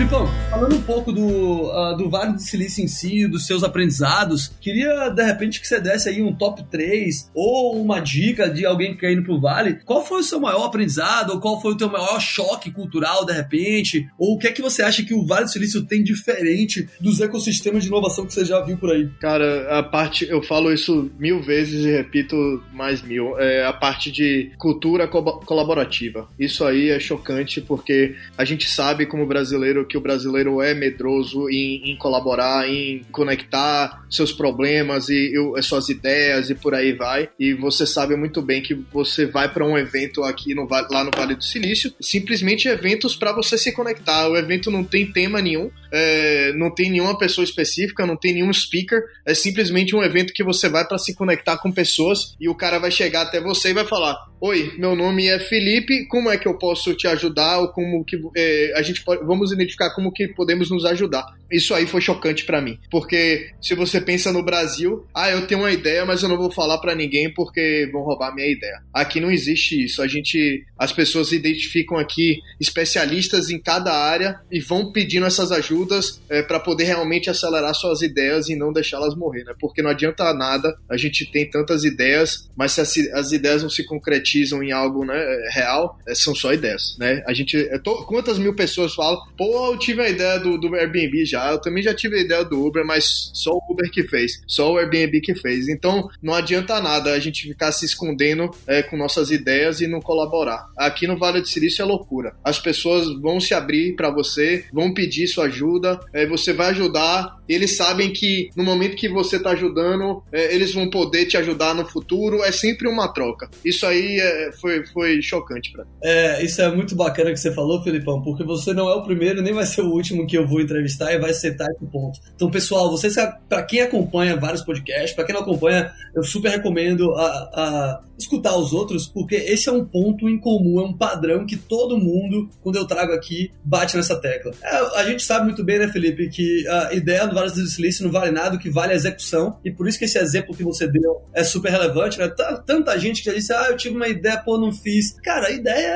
Filipão, 0.00 0.26
falando 0.48 0.76
um 0.76 0.80
pouco 0.80 1.12
do, 1.12 1.26
uh, 1.26 1.94
do 1.94 2.08
Vale 2.08 2.32
do 2.32 2.40
Silício 2.40 2.82
em 2.82 2.88
si, 2.88 3.26
dos 3.26 3.46
seus 3.46 3.62
aprendizados, 3.62 4.50
queria 4.58 5.10
de 5.10 5.22
repente 5.22 5.60
que 5.60 5.68
você 5.68 5.78
desse 5.78 6.08
aí 6.08 6.22
um 6.22 6.34
top 6.34 6.64
3 6.70 7.30
ou 7.34 7.78
uma 7.78 8.00
dica 8.00 8.48
de 8.48 8.64
alguém 8.64 8.94
que 8.94 9.00
quer 9.00 9.12
ir 9.12 9.22
pro 9.22 9.38
Vale. 9.38 9.80
Qual 9.84 10.02
foi 10.02 10.20
o 10.20 10.22
seu 10.22 10.40
maior 10.40 10.64
aprendizado? 10.64 11.32
Ou 11.32 11.40
qual 11.40 11.60
foi 11.60 11.72
o 11.72 11.76
teu 11.76 11.90
maior 11.90 12.18
choque 12.18 12.70
cultural 12.70 13.26
de 13.26 13.34
repente? 13.34 14.08
Ou 14.16 14.36
o 14.36 14.38
que 14.38 14.46
é 14.46 14.52
que 14.52 14.62
você 14.62 14.80
acha 14.82 15.02
que 15.02 15.12
o 15.12 15.26
Vale 15.26 15.44
do 15.44 15.50
Silício 15.50 15.84
tem 15.84 16.02
diferente 16.02 16.88
dos 16.98 17.20
ecossistemas 17.20 17.82
de 17.82 17.90
inovação 17.90 18.24
que 18.24 18.32
você 18.32 18.42
já 18.42 18.58
viu 18.62 18.78
por 18.78 18.90
aí? 18.90 19.06
Cara, 19.20 19.78
a 19.78 19.82
parte, 19.82 20.26
eu 20.26 20.42
falo 20.42 20.72
isso 20.72 21.10
mil 21.18 21.42
vezes 21.42 21.84
e 21.84 21.90
repito 21.90 22.34
mais 22.72 23.02
mil, 23.02 23.38
é 23.38 23.66
a 23.66 23.72
parte 23.74 24.10
de 24.10 24.50
cultura 24.56 25.06
co 25.06 25.20
colaborativa. 25.44 26.26
Isso 26.38 26.64
aí 26.64 26.88
é 26.88 26.98
chocante 26.98 27.60
porque 27.60 28.14
a 28.38 28.46
gente 28.46 28.66
sabe 28.66 29.04
como 29.04 29.26
brasileiro 29.26 29.89
que 29.90 29.98
o 29.98 30.00
brasileiro 30.00 30.62
é 30.62 30.72
medroso 30.72 31.50
em, 31.50 31.90
em 31.90 31.96
colaborar, 31.96 32.68
em 32.68 33.02
conectar 33.10 34.06
seus 34.08 34.32
problemas 34.32 35.08
e, 35.08 35.32
e, 35.34 35.62
suas 35.62 35.88
ideias 35.88 36.48
e 36.48 36.54
por 36.54 36.74
aí 36.74 36.92
vai. 36.92 37.28
E 37.38 37.52
você 37.52 37.84
sabe 37.84 38.14
muito 38.14 38.40
bem 38.40 38.62
que 38.62 38.74
você 38.74 39.26
vai 39.26 39.52
para 39.52 39.66
um 39.66 39.76
evento 39.76 40.22
aqui 40.22 40.54
no, 40.54 40.68
lá 40.68 41.04
no 41.04 41.10
Vale 41.14 41.34
do 41.34 41.44
Silício, 41.44 41.92
simplesmente 42.00 42.68
eventos 42.68 43.16
para 43.16 43.32
você 43.32 43.58
se 43.58 43.72
conectar. 43.72 44.28
O 44.28 44.36
evento 44.36 44.70
não 44.70 44.84
tem 44.84 45.10
tema 45.10 45.42
nenhum, 45.42 45.70
é, 45.92 46.52
não 46.54 46.72
tem 46.72 46.90
nenhuma 46.90 47.18
pessoa 47.18 47.44
específica, 47.44 48.06
não 48.06 48.16
tem 48.16 48.34
nenhum 48.34 48.52
speaker. 48.52 49.02
É 49.26 49.34
simplesmente 49.34 49.94
um 49.96 50.02
evento 50.02 50.32
que 50.32 50.44
você 50.44 50.68
vai 50.68 50.86
para 50.86 50.98
se 50.98 51.14
conectar 51.14 51.58
com 51.58 51.72
pessoas 51.72 52.36
e 52.40 52.48
o 52.48 52.54
cara 52.54 52.78
vai 52.78 52.90
chegar 52.90 53.22
até 53.22 53.40
você 53.40 53.70
e 53.70 53.74
vai 53.74 53.84
falar: 53.84 54.16
Oi, 54.40 54.72
meu 54.78 54.96
nome 54.96 55.26
é 55.26 55.38
Felipe, 55.38 56.06
como 56.06 56.30
é 56.30 56.38
que 56.38 56.48
eu 56.48 56.56
posso 56.56 56.94
te 56.94 57.06
ajudar? 57.06 57.58
Ou 57.58 57.68
como 57.68 58.04
que 58.04 58.18
é, 58.36 58.72
a 58.76 58.82
gente 58.82 59.02
pode. 59.02 59.24
Vamos 59.24 59.52
identificar 59.52 59.79
como 59.88 60.12
que 60.12 60.28
podemos 60.28 60.70
nos 60.70 60.84
ajudar. 60.84 61.24
Isso 61.50 61.74
aí 61.74 61.86
foi 61.86 62.00
chocante 62.00 62.44
para 62.44 62.60
mim, 62.60 62.78
porque 62.90 63.50
se 63.60 63.74
você 63.74 64.00
pensa 64.00 64.32
no 64.32 64.44
Brasil, 64.44 65.06
ah, 65.14 65.30
eu 65.30 65.46
tenho 65.46 65.60
uma 65.60 65.72
ideia, 65.72 66.04
mas 66.04 66.22
eu 66.22 66.28
não 66.28 66.36
vou 66.36 66.50
falar 66.50 66.78
para 66.78 66.94
ninguém 66.94 67.32
porque 67.32 67.88
vão 67.90 68.02
roubar 68.02 68.34
minha 68.34 68.46
ideia. 68.46 68.82
Aqui 68.92 69.18
não 69.18 69.30
existe 69.30 69.82
isso. 69.82 70.02
A 70.02 70.06
gente, 70.06 70.64
as 70.78 70.92
pessoas 70.92 71.32
identificam 71.32 71.96
aqui 71.96 72.38
especialistas 72.60 73.50
em 73.50 73.58
cada 73.58 73.92
área 73.92 74.40
e 74.50 74.60
vão 74.60 74.92
pedindo 74.92 75.26
essas 75.26 75.50
ajudas 75.50 75.70
ajudas 75.70 76.20
é, 76.28 76.42
para 76.42 76.58
poder 76.58 76.84
realmente 76.84 77.30
acelerar 77.30 77.74
suas 77.74 78.02
ideias 78.02 78.48
e 78.48 78.56
não 78.56 78.72
deixá-las 78.72 79.14
morrer, 79.14 79.44
né? 79.44 79.54
Porque 79.58 79.82
não 79.82 79.90
adianta 79.90 80.32
nada 80.34 80.76
a 80.88 80.96
gente 80.96 81.30
tem 81.30 81.48
tantas 81.48 81.84
ideias, 81.84 82.48
mas 82.56 82.72
se 82.72 82.80
as, 82.80 82.96
as 83.14 83.32
ideias 83.32 83.62
não 83.62 83.70
se 83.70 83.84
concretizam 83.84 84.62
em 84.62 84.72
algo 84.72 85.04
né, 85.04 85.14
real, 85.50 85.98
é, 86.06 86.14
são 86.14 86.34
só 86.34 86.52
ideias, 86.52 86.96
né? 86.98 87.22
A 87.26 87.32
gente, 87.32 87.56
é, 87.56 87.78
tô, 87.78 88.04
quantas 88.04 88.38
mil 88.38 88.54
pessoas 88.54 88.94
falam, 88.94 89.20
pô, 89.36 89.69
eu 89.72 89.78
tive 89.78 90.02
a 90.02 90.08
ideia 90.08 90.38
do, 90.38 90.58
do 90.58 90.74
Airbnb 90.74 91.24
já, 91.24 91.50
eu 91.50 91.60
também 91.60 91.82
já 91.82 91.94
tive 91.94 92.16
a 92.16 92.20
ideia 92.20 92.44
do 92.44 92.64
Uber, 92.64 92.84
mas 92.84 93.30
só 93.34 93.52
o 93.52 93.62
Uber 93.70 93.90
que 93.90 94.04
fez, 94.04 94.42
só 94.46 94.72
o 94.72 94.78
Airbnb 94.78 95.20
que 95.20 95.34
fez. 95.34 95.68
Então, 95.68 96.08
não 96.22 96.34
adianta 96.34 96.80
nada 96.80 97.12
a 97.12 97.18
gente 97.18 97.48
ficar 97.48 97.72
se 97.72 97.84
escondendo 97.84 98.50
é, 98.66 98.82
com 98.82 98.96
nossas 98.96 99.30
ideias 99.30 99.80
e 99.80 99.86
não 99.86 100.00
colaborar. 100.00 100.66
Aqui 100.76 101.06
no 101.06 101.18
Vale 101.18 101.40
do 101.40 101.48
Silício 101.48 101.82
é 101.82 101.84
loucura. 101.84 102.34
As 102.44 102.58
pessoas 102.58 103.08
vão 103.20 103.40
se 103.40 103.54
abrir 103.54 103.94
para 103.94 104.10
você, 104.10 104.64
vão 104.72 104.92
pedir 104.92 105.26
sua 105.26 105.46
ajuda, 105.46 106.00
é, 106.12 106.26
você 106.26 106.52
vai 106.52 106.70
ajudar. 106.70 107.39
Eles 107.54 107.76
sabem 107.76 108.12
que 108.12 108.50
no 108.56 108.64
momento 108.64 108.96
que 108.96 109.08
você 109.08 109.36
está 109.36 109.50
ajudando, 109.50 110.22
é, 110.32 110.54
eles 110.54 110.72
vão 110.72 110.88
poder 110.88 111.26
te 111.26 111.36
ajudar 111.36 111.74
no 111.74 111.84
futuro. 111.84 112.42
É 112.44 112.52
sempre 112.52 112.88
uma 112.88 113.12
troca. 113.12 113.50
Isso 113.64 113.86
aí 113.86 114.18
é, 114.20 114.52
foi, 114.52 114.84
foi 114.86 115.20
chocante 115.20 115.72
para 115.72 115.84
mim. 115.84 115.90
É, 116.02 116.44
isso 116.44 116.60
é 116.62 116.74
muito 116.74 116.94
bacana 116.94 117.32
que 117.32 117.40
você 117.40 117.52
falou, 117.52 117.82
Felipão, 117.82 118.22
porque 118.22 118.44
você 118.44 118.72
não 118.72 118.88
é 118.88 118.94
o 118.94 119.02
primeiro 119.02 119.42
nem 119.42 119.52
vai 119.52 119.66
ser 119.66 119.82
o 119.82 119.90
último 119.90 120.26
que 120.26 120.36
eu 120.36 120.46
vou 120.46 120.60
entrevistar 120.60 121.12
e 121.12 121.18
vai 121.18 121.32
sentar 121.32 121.68
esse 121.70 121.84
ponto. 121.86 122.18
Então, 122.34 122.50
pessoal, 122.50 122.90
vocês, 122.90 123.14
para 123.48 123.62
quem 123.62 123.80
acompanha 123.80 124.36
vários 124.36 124.62
podcasts, 124.62 125.12
para 125.12 125.24
quem 125.24 125.34
não 125.34 125.42
acompanha, 125.42 125.92
eu 126.14 126.22
super 126.22 126.50
recomendo 126.50 127.12
a, 127.14 127.26
a 127.26 128.00
escutar 128.18 128.56
os 128.56 128.72
outros, 128.72 129.06
porque 129.06 129.34
esse 129.34 129.68
é 129.68 129.72
um 129.72 129.84
ponto 129.84 130.28
em 130.28 130.38
comum, 130.38 130.80
é 130.80 130.84
um 130.84 130.92
padrão 130.92 131.46
que 131.46 131.56
todo 131.56 131.98
mundo, 131.98 132.48
quando 132.62 132.76
eu 132.76 132.86
trago 132.86 133.12
aqui, 133.12 133.50
bate 133.64 133.96
nessa 133.96 134.16
tecla. 134.20 134.52
É, 134.62 135.00
a 135.00 135.04
gente 135.04 135.22
sabe 135.22 135.46
muito 135.46 135.64
bem, 135.64 135.78
né, 135.78 135.88
Felipe, 135.88 136.28
que 136.28 136.66
a 136.68 136.92
ideia 136.92 137.26
do 137.26 137.38
Vale 137.40 137.52
do 137.52 137.66
Silício 137.66 138.04
não 138.04 138.12
vale 138.12 138.30
nada, 138.30 138.56
o 138.56 138.58
que 138.58 138.70
vale 138.70 138.92
é 138.92 138.94
a 138.94 138.96
execução, 138.96 139.58
e 139.64 139.70
por 139.70 139.88
isso 139.88 139.98
que 139.98 140.04
esse 140.04 140.18
exemplo 140.18 140.54
que 140.54 140.62
você 140.62 140.86
deu 140.86 141.22
é 141.32 141.42
super 141.42 141.70
relevante, 141.70 142.18
né? 142.18 142.28
Tanta 142.66 142.98
gente 142.98 143.22
que 143.22 143.30
já 143.30 143.36
disse, 143.36 143.52
ah, 143.52 143.68
eu 143.70 143.76
tive 143.76 143.96
uma 143.96 144.08
ideia, 144.08 144.38
pô, 144.38 144.58
não 144.58 144.72
fiz. 144.72 145.16
Cara, 145.22 145.48
a 145.48 145.50
ideia 145.50 145.88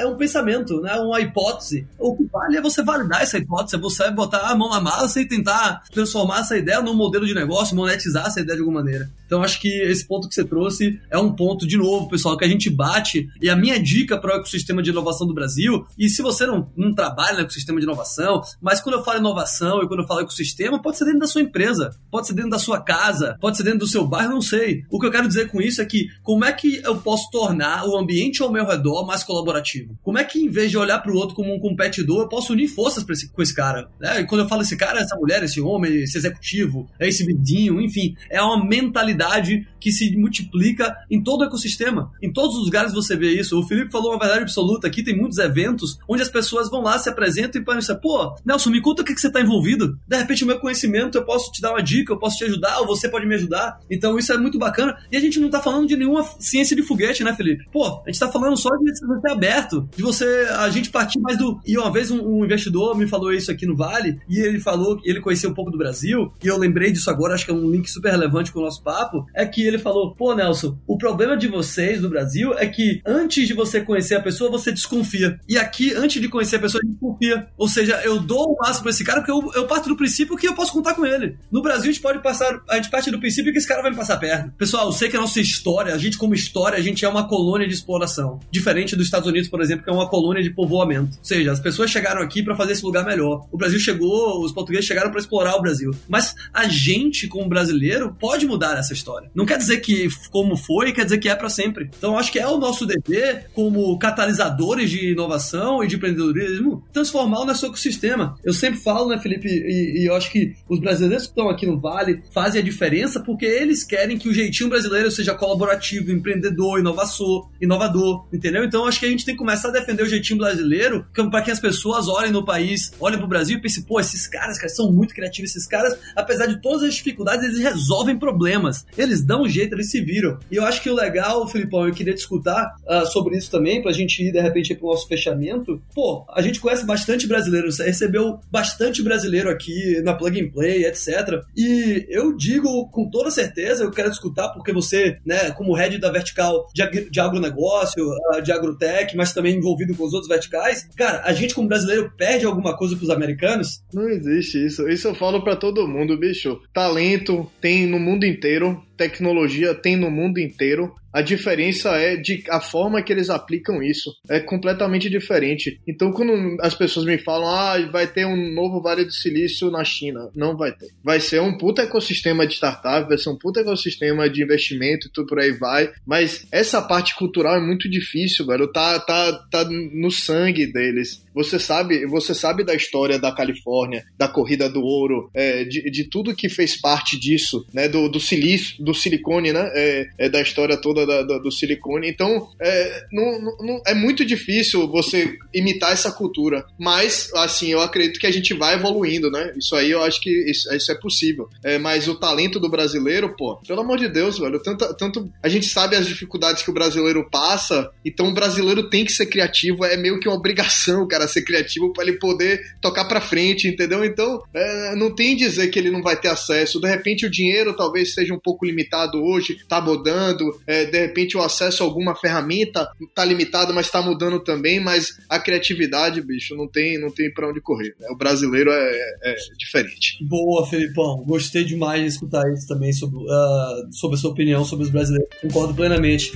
é 0.00 0.06
um 0.06 0.16
pensamento, 0.16 0.80
né? 0.80 0.94
Uma 0.94 1.20
hipótese. 1.20 1.86
O 1.98 2.16
que 2.16 2.24
vale 2.24 2.56
é 2.56 2.60
você 2.60 2.82
validar 2.82 3.22
essa 3.22 3.38
hipótese, 3.38 3.76
é 3.76 3.78
você 3.78 4.10
botar 4.10 4.50
a 4.50 4.54
mão 4.54 4.70
na 4.70 4.80
massa 4.80 5.20
e 5.20 5.28
tentar 5.28 5.82
transformar 5.92 6.40
essa 6.40 6.56
ideia 6.56 6.80
num 6.80 6.94
modelo 6.94 7.26
de 7.26 7.34
negócio, 7.34 7.76
monetizar 7.76 8.26
essa 8.26 8.40
ideia 8.40 8.56
de 8.56 8.62
alguma 8.62 8.80
maneira. 8.80 9.10
Então, 9.26 9.42
acho 9.42 9.60
que 9.60 9.68
esse 9.82 10.04
ponto 10.06 10.28
que 10.28 10.34
você 10.34 10.44
trouxe 10.44 11.00
é 11.08 11.16
um 11.16 11.32
ponto, 11.32 11.66
de 11.66 11.76
novo, 11.76 12.08
pessoal, 12.08 12.36
que 12.36 12.44
a 12.44 12.48
gente 12.48 12.68
bate. 12.68 13.28
E 13.40 13.48
a 13.48 13.54
minha 13.54 13.80
dica 13.80 14.18
para 14.18 14.34
o 14.34 14.38
ecossistema 14.38 14.82
de 14.82 14.90
inovação 14.90 15.26
do 15.26 15.34
Brasil, 15.34 15.86
e 15.96 16.08
se 16.08 16.20
você 16.20 16.46
não, 16.46 16.68
não 16.76 16.92
trabalha 16.92 17.34
no 17.34 17.40
ecossistema 17.42 17.78
de 17.78 17.84
inovação, 17.84 18.42
mas 18.60 18.80
quando 18.80 18.96
eu 18.96 19.04
falo 19.04 19.18
inovação 19.18 19.82
e 19.82 19.86
quando 19.86 20.00
eu 20.00 20.06
falo 20.06 20.20
ecossistema, 20.20 20.69
pode 20.78 20.98
ser 20.98 21.04
dentro 21.04 21.20
da 21.20 21.26
sua 21.26 21.42
empresa, 21.42 21.90
pode 22.10 22.26
ser 22.26 22.34
dentro 22.34 22.50
da 22.50 22.58
sua 22.58 22.80
casa, 22.80 23.36
pode 23.40 23.56
ser 23.56 23.62
dentro 23.62 23.80
do 23.80 23.86
seu 23.86 24.06
bairro, 24.06 24.32
não 24.32 24.42
sei. 24.42 24.84
O 24.90 24.98
que 24.98 25.06
eu 25.06 25.10
quero 25.10 25.28
dizer 25.28 25.50
com 25.50 25.60
isso 25.60 25.80
é 25.80 25.84
que 25.84 26.08
como 26.22 26.44
é 26.44 26.52
que 26.52 26.80
eu 26.84 26.96
posso 26.98 27.30
tornar 27.30 27.86
o 27.86 27.96
ambiente 27.96 28.42
ao 28.42 28.52
meu 28.52 28.66
redor 28.66 29.06
mais 29.06 29.24
colaborativo? 29.24 29.98
Como 30.02 30.18
é 30.18 30.24
que, 30.24 30.38
em 30.38 30.50
vez 30.50 30.70
de 30.70 30.78
olhar 30.78 30.98
para 31.00 31.12
o 31.12 31.16
outro 31.16 31.34
como 31.34 31.54
um 31.54 31.58
competidor, 31.58 32.22
eu 32.22 32.28
posso 32.28 32.52
unir 32.52 32.68
forças 32.68 33.04
esse, 33.08 33.30
com 33.30 33.42
esse 33.42 33.54
cara? 33.54 33.88
Né? 34.00 34.20
E 34.20 34.26
quando 34.26 34.42
eu 34.42 34.48
falo 34.48 34.62
esse 34.62 34.76
cara, 34.76 35.00
essa 35.00 35.16
mulher, 35.16 35.42
esse 35.42 35.60
homem, 35.60 36.02
esse 36.02 36.18
executivo, 36.18 36.88
é 36.98 37.08
esse 37.08 37.24
vidinho, 37.24 37.80
enfim, 37.80 38.14
é 38.30 38.40
uma 38.42 38.64
mentalidade 38.64 39.66
que 39.80 39.90
se 39.90 40.14
multiplica 40.16 40.94
em 41.10 41.22
todo 41.22 41.40
o 41.40 41.44
ecossistema. 41.44 42.12
Em 42.22 42.32
todos 42.32 42.56
os 42.56 42.66
lugares 42.66 42.92
você 42.92 43.16
vê 43.16 43.32
isso. 43.32 43.58
O 43.58 43.66
Felipe 43.66 43.90
falou 43.90 44.12
uma 44.12 44.18
verdade 44.18 44.42
absoluta. 44.42 44.86
Aqui 44.86 45.02
tem 45.02 45.16
muitos 45.16 45.38
eventos 45.38 45.98
onde 46.06 46.22
as 46.22 46.28
pessoas 46.28 46.68
vão 46.68 46.82
lá, 46.82 46.98
se 46.98 47.08
apresentam 47.08 47.60
e 47.60 47.64
pensam, 47.64 47.96
pô, 47.96 48.36
Nelson, 48.44 48.70
me 48.70 48.80
conta 48.80 49.02
o 49.02 49.04
que, 49.04 49.14
que 49.14 49.20
você 49.20 49.28
está 49.28 49.40
envolvido. 49.40 49.98
De 50.06 50.16
repente, 50.16 50.44
meu 50.50 50.60
conhecimento, 50.60 51.18
eu 51.18 51.24
posso 51.24 51.50
te 51.50 51.60
dar 51.60 51.72
uma 51.72 51.82
dica, 51.82 52.12
eu 52.12 52.18
posso 52.18 52.36
te 52.36 52.44
ajudar, 52.44 52.80
ou 52.80 52.86
você 52.86 53.08
pode 53.08 53.26
me 53.26 53.34
ajudar. 53.34 53.80
Então, 53.90 54.18
isso 54.18 54.32
é 54.32 54.38
muito 54.38 54.58
bacana. 54.58 54.96
E 55.10 55.16
a 55.16 55.20
gente 55.20 55.38
não 55.38 55.46
está 55.46 55.60
falando 55.60 55.88
de 55.88 55.96
nenhuma 55.96 56.22
ciência 56.38 56.76
de 56.76 56.82
foguete, 56.82 57.24
né, 57.24 57.34
Felipe? 57.34 57.64
Pô, 57.72 57.86
a 57.86 58.06
gente 58.06 58.14
está 58.14 58.30
falando 58.30 58.56
só 58.56 58.70
de 58.76 58.92
você 59.06 59.30
aberto, 59.30 59.88
de 59.96 60.02
você, 60.02 60.48
a 60.58 60.68
gente 60.70 60.90
partir 60.90 61.20
mais 61.20 61.36
do... 61.36 61.60
E 61.66 61.76
uma 61.76 61.92
vez 61.92 62.10
um, 62.10 62.20
um 62.20 62.44
investidor 62.44 62.96
me 62.96 63.06
falou 63.06 63.32
isso 63.32 63.50
aqui 63.50 63.66
no 63.66 63.76
Vale, 63.76 64.18
e 64.28 64.38
ele 64.38 64.60
falou 64.60 64.96
que 64.96 65.08
ele 65.08 65.20
conhecia 65.20 65.48
um 65.48 65.54
pouco 65.54 65.70
do 65.70 65.78
Brasil, 65.78 66.32
e 66.42 66.46
eu 66.46 66.58
lembrei 66.58 66.90
disso 66.90 67.10
agora, 67.10 67.34
acho 67.34 67.44
que 67.44 67.50
é 67.50 67.54
um 67.54 67.70
link 67.70 67.88
super 67.90 68.10
relevante 68.10 68.52
com 68.52 68.60
o 68.60 68.62
nosso 68.62 68.82
papo, 68.82 69.00
papo 69.00 69.26
é 69.34 69.46
que 69.46 69.62
ele 69.62 69.78
falou: 69.78 70.14
pô, 70.14 70.34
Nelson, 70.34 70.78
o 70.86 70.96
problema 70.98 71.36
de 71.36 71.48
vocês 71.48 72.00
do 72.00 72.08
Brasil 72.08 72.54
é 72.58 72.66
que 72.66 73.00
antes 73.06 73.46
de 73.46 73.54
você 73.54 73.80
conhecer 73.80 74.14
a 74.14 74.20
pessoa, 74.20 74.50
você 74.50 74.70
desconfia. 74.70 75.38
E 75.48 75.56
aqui, 75.56 75.94
antes 75.94 76.20
de 76.20 76.28
conhecer 76.28 76.56
a 76.56 76.60
pessoa, 76.60 76.80
a 76.82 76.86
gente 76.86 76.98
confia. 76.98 77.48
Ou 77.56 77.68
seja, 77.68 78.00
eu 78.04 78.20
dou 78.20 78.52
o 78.52 78.56
máximo 78.56 78.84
pra 78.84 78.90
esse 78.90 79.04
cara 79.04 79.20
porque 79.20 79.32
eu, 79.32 79.50
eu 79.54 79.66
parto 79.66 79.88
do 79.88 79.96
princípio 79.96 80.36
que 80.40 80.48
eu 80.48 80.54
posso 80.54 80.72
contar 80.72 80.94
com 80.94 81.06
ele. 81.06 81.36
No 81.50 81.62
Brasil, 81.62 81.90
a 81.90 81.92
gente 81.92 82.00
pode 82.00 82.22
passar, 82.22 82.60
a 82.68 82.76
gente 82.76 82.90
parte 82.90 83.10
do 83.10 83.20
princípio 83.20 83.52
que 83.52 83.58
esse 83.58 83.68
cara 83.68 83.82
vai 83.82 83.90
me 83.90 83.96
passar 83.96 84.16
perto. 84.16 84.50
Pessoal, 84.56 84.86
eu 84.86 84.92
sei 84.92 85.08
que 85.08 85.16
a 85.16 85.20
nossa 85.20 85.40
história, 85.40 85.94
a 85.94 85.98
gente 85.98 86.18
como 86.18 86.34
história, 86.34 86.78
a 86.78 86.82
gente 86.82 87.04
é 87.04 87.08
uma 87.08 87.28
colônia 87.28 87.68
de 87.68 87.74
exploração. 87.74 88.40
Diferente 88.50 88.96
dos 88.96 89.06
Estados 89.06 89.28
Unidos, 89.28 89.48
por 89.48 89.60
exemplo, 89.60 89.84
que 89.84 89.90
é 89.90 89.92
uma 89.92 90.08
colônia 90.08 90.42
de 90.42 90.50
povoamento. 90.50 91.18
Ou 91.18 91.24
seja, 91.24 91.52
as 91.52 91.60
pessoas 91.60 91.90
chegaram 91.90 92.22
aqui 92.22 92.42
para 92.42 92.56
fazer 92.56 92.72
esse 92.72 92.84
lugar 92.84 93.04
melhor. 93.04 93.46
O 93.52 93.56
Brasil 93.56 93.78
chegou, 93.78 94.42
os 94.44 94.52
portugueses 94.52 94.86
chegaram 94.86 95.10
para 95.10 95.20
explorar 95.20 95.56
o 95.56 95.62
Brasil. 95.62 95.90
Mas 96.08 96.34
a 96.52 96.66
gente, 96.68 97.28
como 97.28 97.48
brasileiro, 97.48 98.16
pode 98.18 98.46
mudar 98.46 98.78
essa 98.78 98.92
história. 98.92 99.30
Não 99.34 99.46
quer 99.46 99.58
dizer 99.58 99.80
que 99.80 100.08
como 100.30 100.56
foi, 100.56 100.92
quer 100.92 101.04
dizer 101.04 101.18
que 101.18 101.28
é 101.28 101.34
para 101.34 101.48
sempre. 101.48 101.90
Então 101.96 102.18
acho 102.18 102.32
que 102.32 102.38
é 102.38 102.46
o 102.46 102.58
nosso 102.58 102.86
dever, 102.86 103.50
como 103.52 103.98
catalisadores 103.98 104.90
de 104.90 105.12
inovação 105.12 105.82
e 105.82 105.86
de 105.86 105.96
empreendedorismo, 105.96 106.84
transformar 106.92 107.40
o 107.40 107.44
nosso 107.44 107.66
ecossistema. 107.66 108.36
Eu 108.44 108.52
sempre 108.52 108.80
falo, 108.80 109.08
né, 109.08 109.18
Felipe, 109.18 109.48
e, 109.48 110.02
e 110.02 110.06
eu 110.06 110.14
acho 110.14 110.29
que 110.30 110.54
os 110.68 110.80
brasileiros 110.80 111.24
que 111.24 111.30
estão 111.30 111.48
aqui 111.48 111.66
no 111.66 111.78
Vale 111.78 112.22
fazem 112.32 112.60
a 112.60 112.64
diferença 112.64 113.20
porque 113.20 113.44
eles 113.44 113.84
querem 113.84 114.18
que 114.18 114.28
o 114.28 114.34
jeitinho 114.34 114.70
brasileiro 114.70 115.10
seja 115.10 115.34
colaborativo, 115.34 116.10
empreendedor, 116.12 116.78
inovador, 116.78 117.50
inovador, 117.60 118.26
entendeu? 118.32 118.64
Então 118.64 118.86
acho 118.86 119.00
que 119.00 119.06
a 119.06 119.08
gente 119.08 119.24
tem 119.24 119.34
que 119.34 119.38
começar 119.38 119.68
a 119.68 119.72
defender 119.72 120.02
o 120.02 120.08
jeitinho 120.08 120.38
brasileiro 120.38 121.06
para 121.30 121.42
que 121.42 121.50
as 121.50 121.60
pessoas 121.60 122.08
olhem 122.08 122.32
no 122.32 122.44
país, 122.44 122.92
olhem 123.00 123.18
pro 123.18 123.28
Brasil 123.28 123.58
e 123.58 123.60
pensem, 123.60 123.82
pô, 123.82 124.00
esses 124.00 124.26
caras, 124.26 124.58
cara, 124.58 124.68
são 124.68 124.92
muito 124.92 125.14
criativos, 125.14 125.50
esses 125.50 125.66
caras, 125.66 125.98
apesar 126.14 126.46
de 126.46 126.60
todas 126.60 126.82
as 126.82 126.94
dificuldades, 126.94 127.44
eles 127.44 127.58
resolvem 127.58 128.18
problemas. 128.18 128.84
Eles 128.96 129.24
dão 129.24 129.42
um 129.42 129.48
jeito, 129.48 129.74
eles 129.74 129.90
se 129.90 130.00
viram. 130.00 130.38
E 130.50 130.56
eu 130.56 130.64
acho 130.64 130.82
que 130.82 130.90
o 130.90 130.94
legal, 130.94 131.46
Filipão, 131.48 131.86
eu 131.86 131.94
queria 131.94 132.14
te 132.14 132.18
escutar 132.18 132.74
uh, 132.86 133.06
sobre 133.06 133.36
isso 133.36 133.50
também, 133.50 133.82
pra 133.82 133.92
gente 133.92 134.22
ir 134.22 134.32
de 134.32 134.40
repente 134.40 134.74
pro 134.74 134.88
nosso 134.88 135.08
fechamento. 135.08 135.80
Pô, 135.94 136.24
a 136.28 136.42
gente 136.42 136.60
conhece 136.60 136.84
bastante 136.84 137.26
brasileiro, 137.26 137.68
recebeu 137.68 138.40
bastante 138.50 139.02
brasileiro 139.02 139.50
aqui 139.50 140.00
na 140.02 140.14
Plug 140.20 140.40
and 140.40 140.50
Play, 140.50 140.84
etc. 140.84 141.40
E 141.56 142.06
eu 142.10 142.36
digo 142.36 142.88
com 142.90 143.08
toda 143.08 143.30
certeza, 143.30 143.82
eu 143.82 143.90
quero 143.90 144.10
escutar 144.10 144.50
porque 144.50 144.72
você, 144.72 145.18
né, 145.24 145.50
como 145.52 145.74
head 145.74 145.98
da 145.98 146.10
vertical 146.12 146.66
de, 146.74 147.10
de 147.10 147.20
agronegócio, 147.20 148.04
uh, 148.04 148.42
de 148.42 148.52
agrotech, 148.52 149.16
mas 149.16 149.32
também 149.32 149.56
envolvido 149.56 149.96
com 149.96 150.04
os 150.04 150.12
outros 150.12 150.28
verticais, 150.28 150.86
cara, 150.96 151.22
a 151.24 151.32
gente 151.32 151.54
como 151.54 151.68
brasileiro 151.68 152.12
perde 152.16 152.44
alguma 152.44 152.76
coisa 152.76 152.96
pros 152.96 153.10
americanos? 153.10 153.82
Não 153.92 154.08
existe 154.08 154.64
isso. 154.64 154.88
Isso 154.88 155.08
eu 155.08 155.14
falo 155.14 155.42
para 155.42 155.56
todo 155.56 155.88
mundo, 155.88 156.18
bicho. 156.18 156.60
Talento 156.72 157.50
tem 157.60 157.86
no 157.86 157.98
mundo 157.98 158.24
inteiro 158.26 158.82
tecnologia 159.00 159.74
tem 159.74 159.96
no 159.96 160.10
mundo 160.10 160.38
inteiro. 160.38 160.94
A 161.10 161.22
diferença 161.22 161.96
é 161.96 162.16
de 162.16 162.44
a 162.50 162.60
forma 162.60 163.02
que 163.02 163.12
eles 163.12 163.30
aplicam 163.30 163.82
isso. 163.82 164.14
É 164.28 164.38
completamente 164.38 165.08
diferente. 165.08 165.80
Então, 165.88 166.12
quando 166.12 166.56
as 166.60 166.74
pessoas 166.74 167.06
me 167.06 167.18
falam, 167.18 167.48
ah, 167.48 167.78
vai 167.90 168.06
ter 168.06 168.26
um 168.26 168.52
novo 168.54 168.80
Vale 168.80 169.04
do 169.04 169.12
Silício 169.12 169.70
na 169.70 169.82
China, 169.82 170.30
não 170.36 170.56
vai 170.56 170.70
ter. 170.70 170.88
Vai 171.02 171.18
ser 171.18 171.40
um 171.40 171.56
puta 171.56 171.82
ecossistema 171.82 172.46
de 172.46 172.54
startup, 172.54 173.08
vai 173.08 173.18
ser 173.18 173.30
um 173.30 173.36
puta 173.36 173.60
ecossistema 173.60 174.28
de 174.28 174.42
investimento 174.42 175.08
e 175.08 175.10
tudo 175.10 175.26
por 175.26 175.40
aí 175.40 175.50
vai. 175.50 175.90
Mas 176.06 176.46
essa 176.52 176.80
parte 176.82 177.16
cultural 177.16 177.56
é 177.56 177.60
muito 177.60 177.90
difícil, 177.90 178.46
velho. 178.46 178.70
Tá, 178.70 179.00
tá, 179.00 179.32
tá 179.50 179.64
no 179.64 180.10
sangue 180.10 180.66
deles. 180.66 181.24
Você 181.34 181.58
sabe, 181.58 182.06
você 182.06 182.34
sabe 182.34 182.64
da 182.64 182.74
história 182.74 183.18
da 183.18 183.32
Califórnia, 183.32 184.04
da 184.18 184.28
corrida 184.28 184.68
do 184.68 184.82
ouro, 184.82 185.30
é, 185.32 185.64
de, 185.64 185.90
de 185.90 186.04
tudo 186.04 186.34
que 186.34 186.48
fez 186.48 186.78
parte 186.80 187.18
disso, 187.18 187.66
né? 187.72 187.88
Do, 187.88 188.08
do 188.08 188.20
silício, 188.20 188.82
do 188.82 188.94
silicone, 188.94 189.52
né? 189.52 189.70
É, 189.74 190.08
é 190.18 190.28
da 190.28 190.40
história 190.40 190.76
toda 190.76 191.06
da, 191.06 191.22
da, 191.22 191.38
do 191.38 191.50
silicone. 191.50 192.08
Então, 192.08 192.48
é, 192.60 193.04
não, 193.12 193.40
não, 193.60 193.82
é 193.86 193.94
muito 193.94 194.24
difícil 194.24 194.88
você 194.88 195.36
imitar 195.54 195.92
essa 195.92 196.10
cultura. 196.12 196.64
Mas, 196.78 197.30
assim, 197.34 197.68
eu 197.68 197.80
acredito 197.80 198.18
que 198.18 198.26
a 198.26 198.32
gente 198.32 198.54
vai 198.54 198.74
evoluindo, 198.74 199.30
né? 199.30 199.52
Isso 199.56 199.74
aí 199.76 199.90
eu 199.90 200.02
acho 200.02 200.20
que 200.20 200.30
isso, 200.50 200.72
isso 200.74 200.90
é 200.90 200.94
possível. 200.94 201.48
É, 201.62 201.78
mas 201.78 202.08
o 202.08 202.18
talento 202.18 202.58
do 202.58 202.68
brasileiro, 202.68 203.34
pô, 203.36 203.56
pelo 203.56 203.80
amor 203.80 203.98
de 203.98 204.08
Deus, 204.08 204.38
velho, 204.38 204.60
tanto, 204.60 204.94
tanto 204.94 205.30
a 205.42 205.48
gente 205.48 205.66
sabe 205.66 205.96
as 205.96 206.06
dificuldades 206.06 206.62
que 206.62 206.70
o 206.70 206.74
brasileiro 206.74 207.28
passa, 207.30 207.90
então 208.04 208.28
o 208.28 208.34
brasileiro 208.34 208.88
tem 208.88 209.04
que 209.04 209.12
ser 209.12 209.26
criativo, 209.26 209.84
é 209.84 209.96
meio 209.96 210.18
que 210.18 210.28
uma 210.28 210.36
obrigação, 210.36 211.06
cara 211.06 211.19
cara 211.20 211.28
ser 211.28 211.42
criativo 211.42 211.92
para 211.92 212.04
ele 212.04 212.18
poder 212.18 212.60
tocar 212.80 213.04
para 213.04 213.20
frente, 213.20 213.68
entendeu? 213.68 214.04
Então, 214.04 214.42
é, 214.54 214.94
não 214.96 215.14
tem 215.14 215.36
dizer 215.36 215.68
que 215.68 215.78
ele 215.78 215.90
não 215.90 216.02
vai 216.02 216.18
ter 216.18 216.28
acesso. 216.28 216.80
De 216.80 216.88
repente, 216.88 217.26
o 217.26 217.30
dinheiro 217.30 217.76
talvez 217.76 218.14
seja 218.14 218.34
um 218.34 218.38
pouco 218.38 218.64
limitado 218.64 219.22
hoje, 219.22 219.58
tá 219.68 219.80
mudando, 219.80 220.58
é, 220.66 220.84
de 220.84 220.98
repente 220.98 221.36
o 221.36 221.42
acesso 221.42 221.82
a 221.82 221.86
alguma 221.86 222.14
ferramenta 222.14 222.88
tá 223.14 223.24
limitado, 223.24 223.74
mas 223.74 223.90
tá 223.90 224.00
mudando 224.00 224.40
também, 224.40 224.80
mas 224.80 225.18
a 225.28 225.38
criatividade, 225.38 226.22
bicho, 226.22 226.54
não 226.56 226.66
tem, 226.66 226.98
não 226.98 227.10
tem 227.10 227.32
para 227.32 227.48
onde 227.48 227.60
correr. 227.60 227.94
Né? 228.00 228.08
O 228.10 228.16
brasileiro 228.16 228.70
é, 228.70 229.00
é, 229.22 229.34
diferente. 229.58 230.16
Boa, 230.22 230.66
Felipão. 230.66 231.22
Gostei 231.26 231.64
demais 231.64 232.02
de 232.02 232.08
escutar 232.08 232.42
isso 232.52 232.66
também 232.66 232.92
sobre, 232.92 233.18
uh, 233.18 233.92
sobre 233.92 234.16
a 234.16 234.20
sua 234.20 234.30
opinião 234.30 234.64
sobre 234.64 234.84
os 234.84 234.90
brasileiros. 234.90 235.28
Concordo 235.40 235.74
plenamente. 235.74 236.32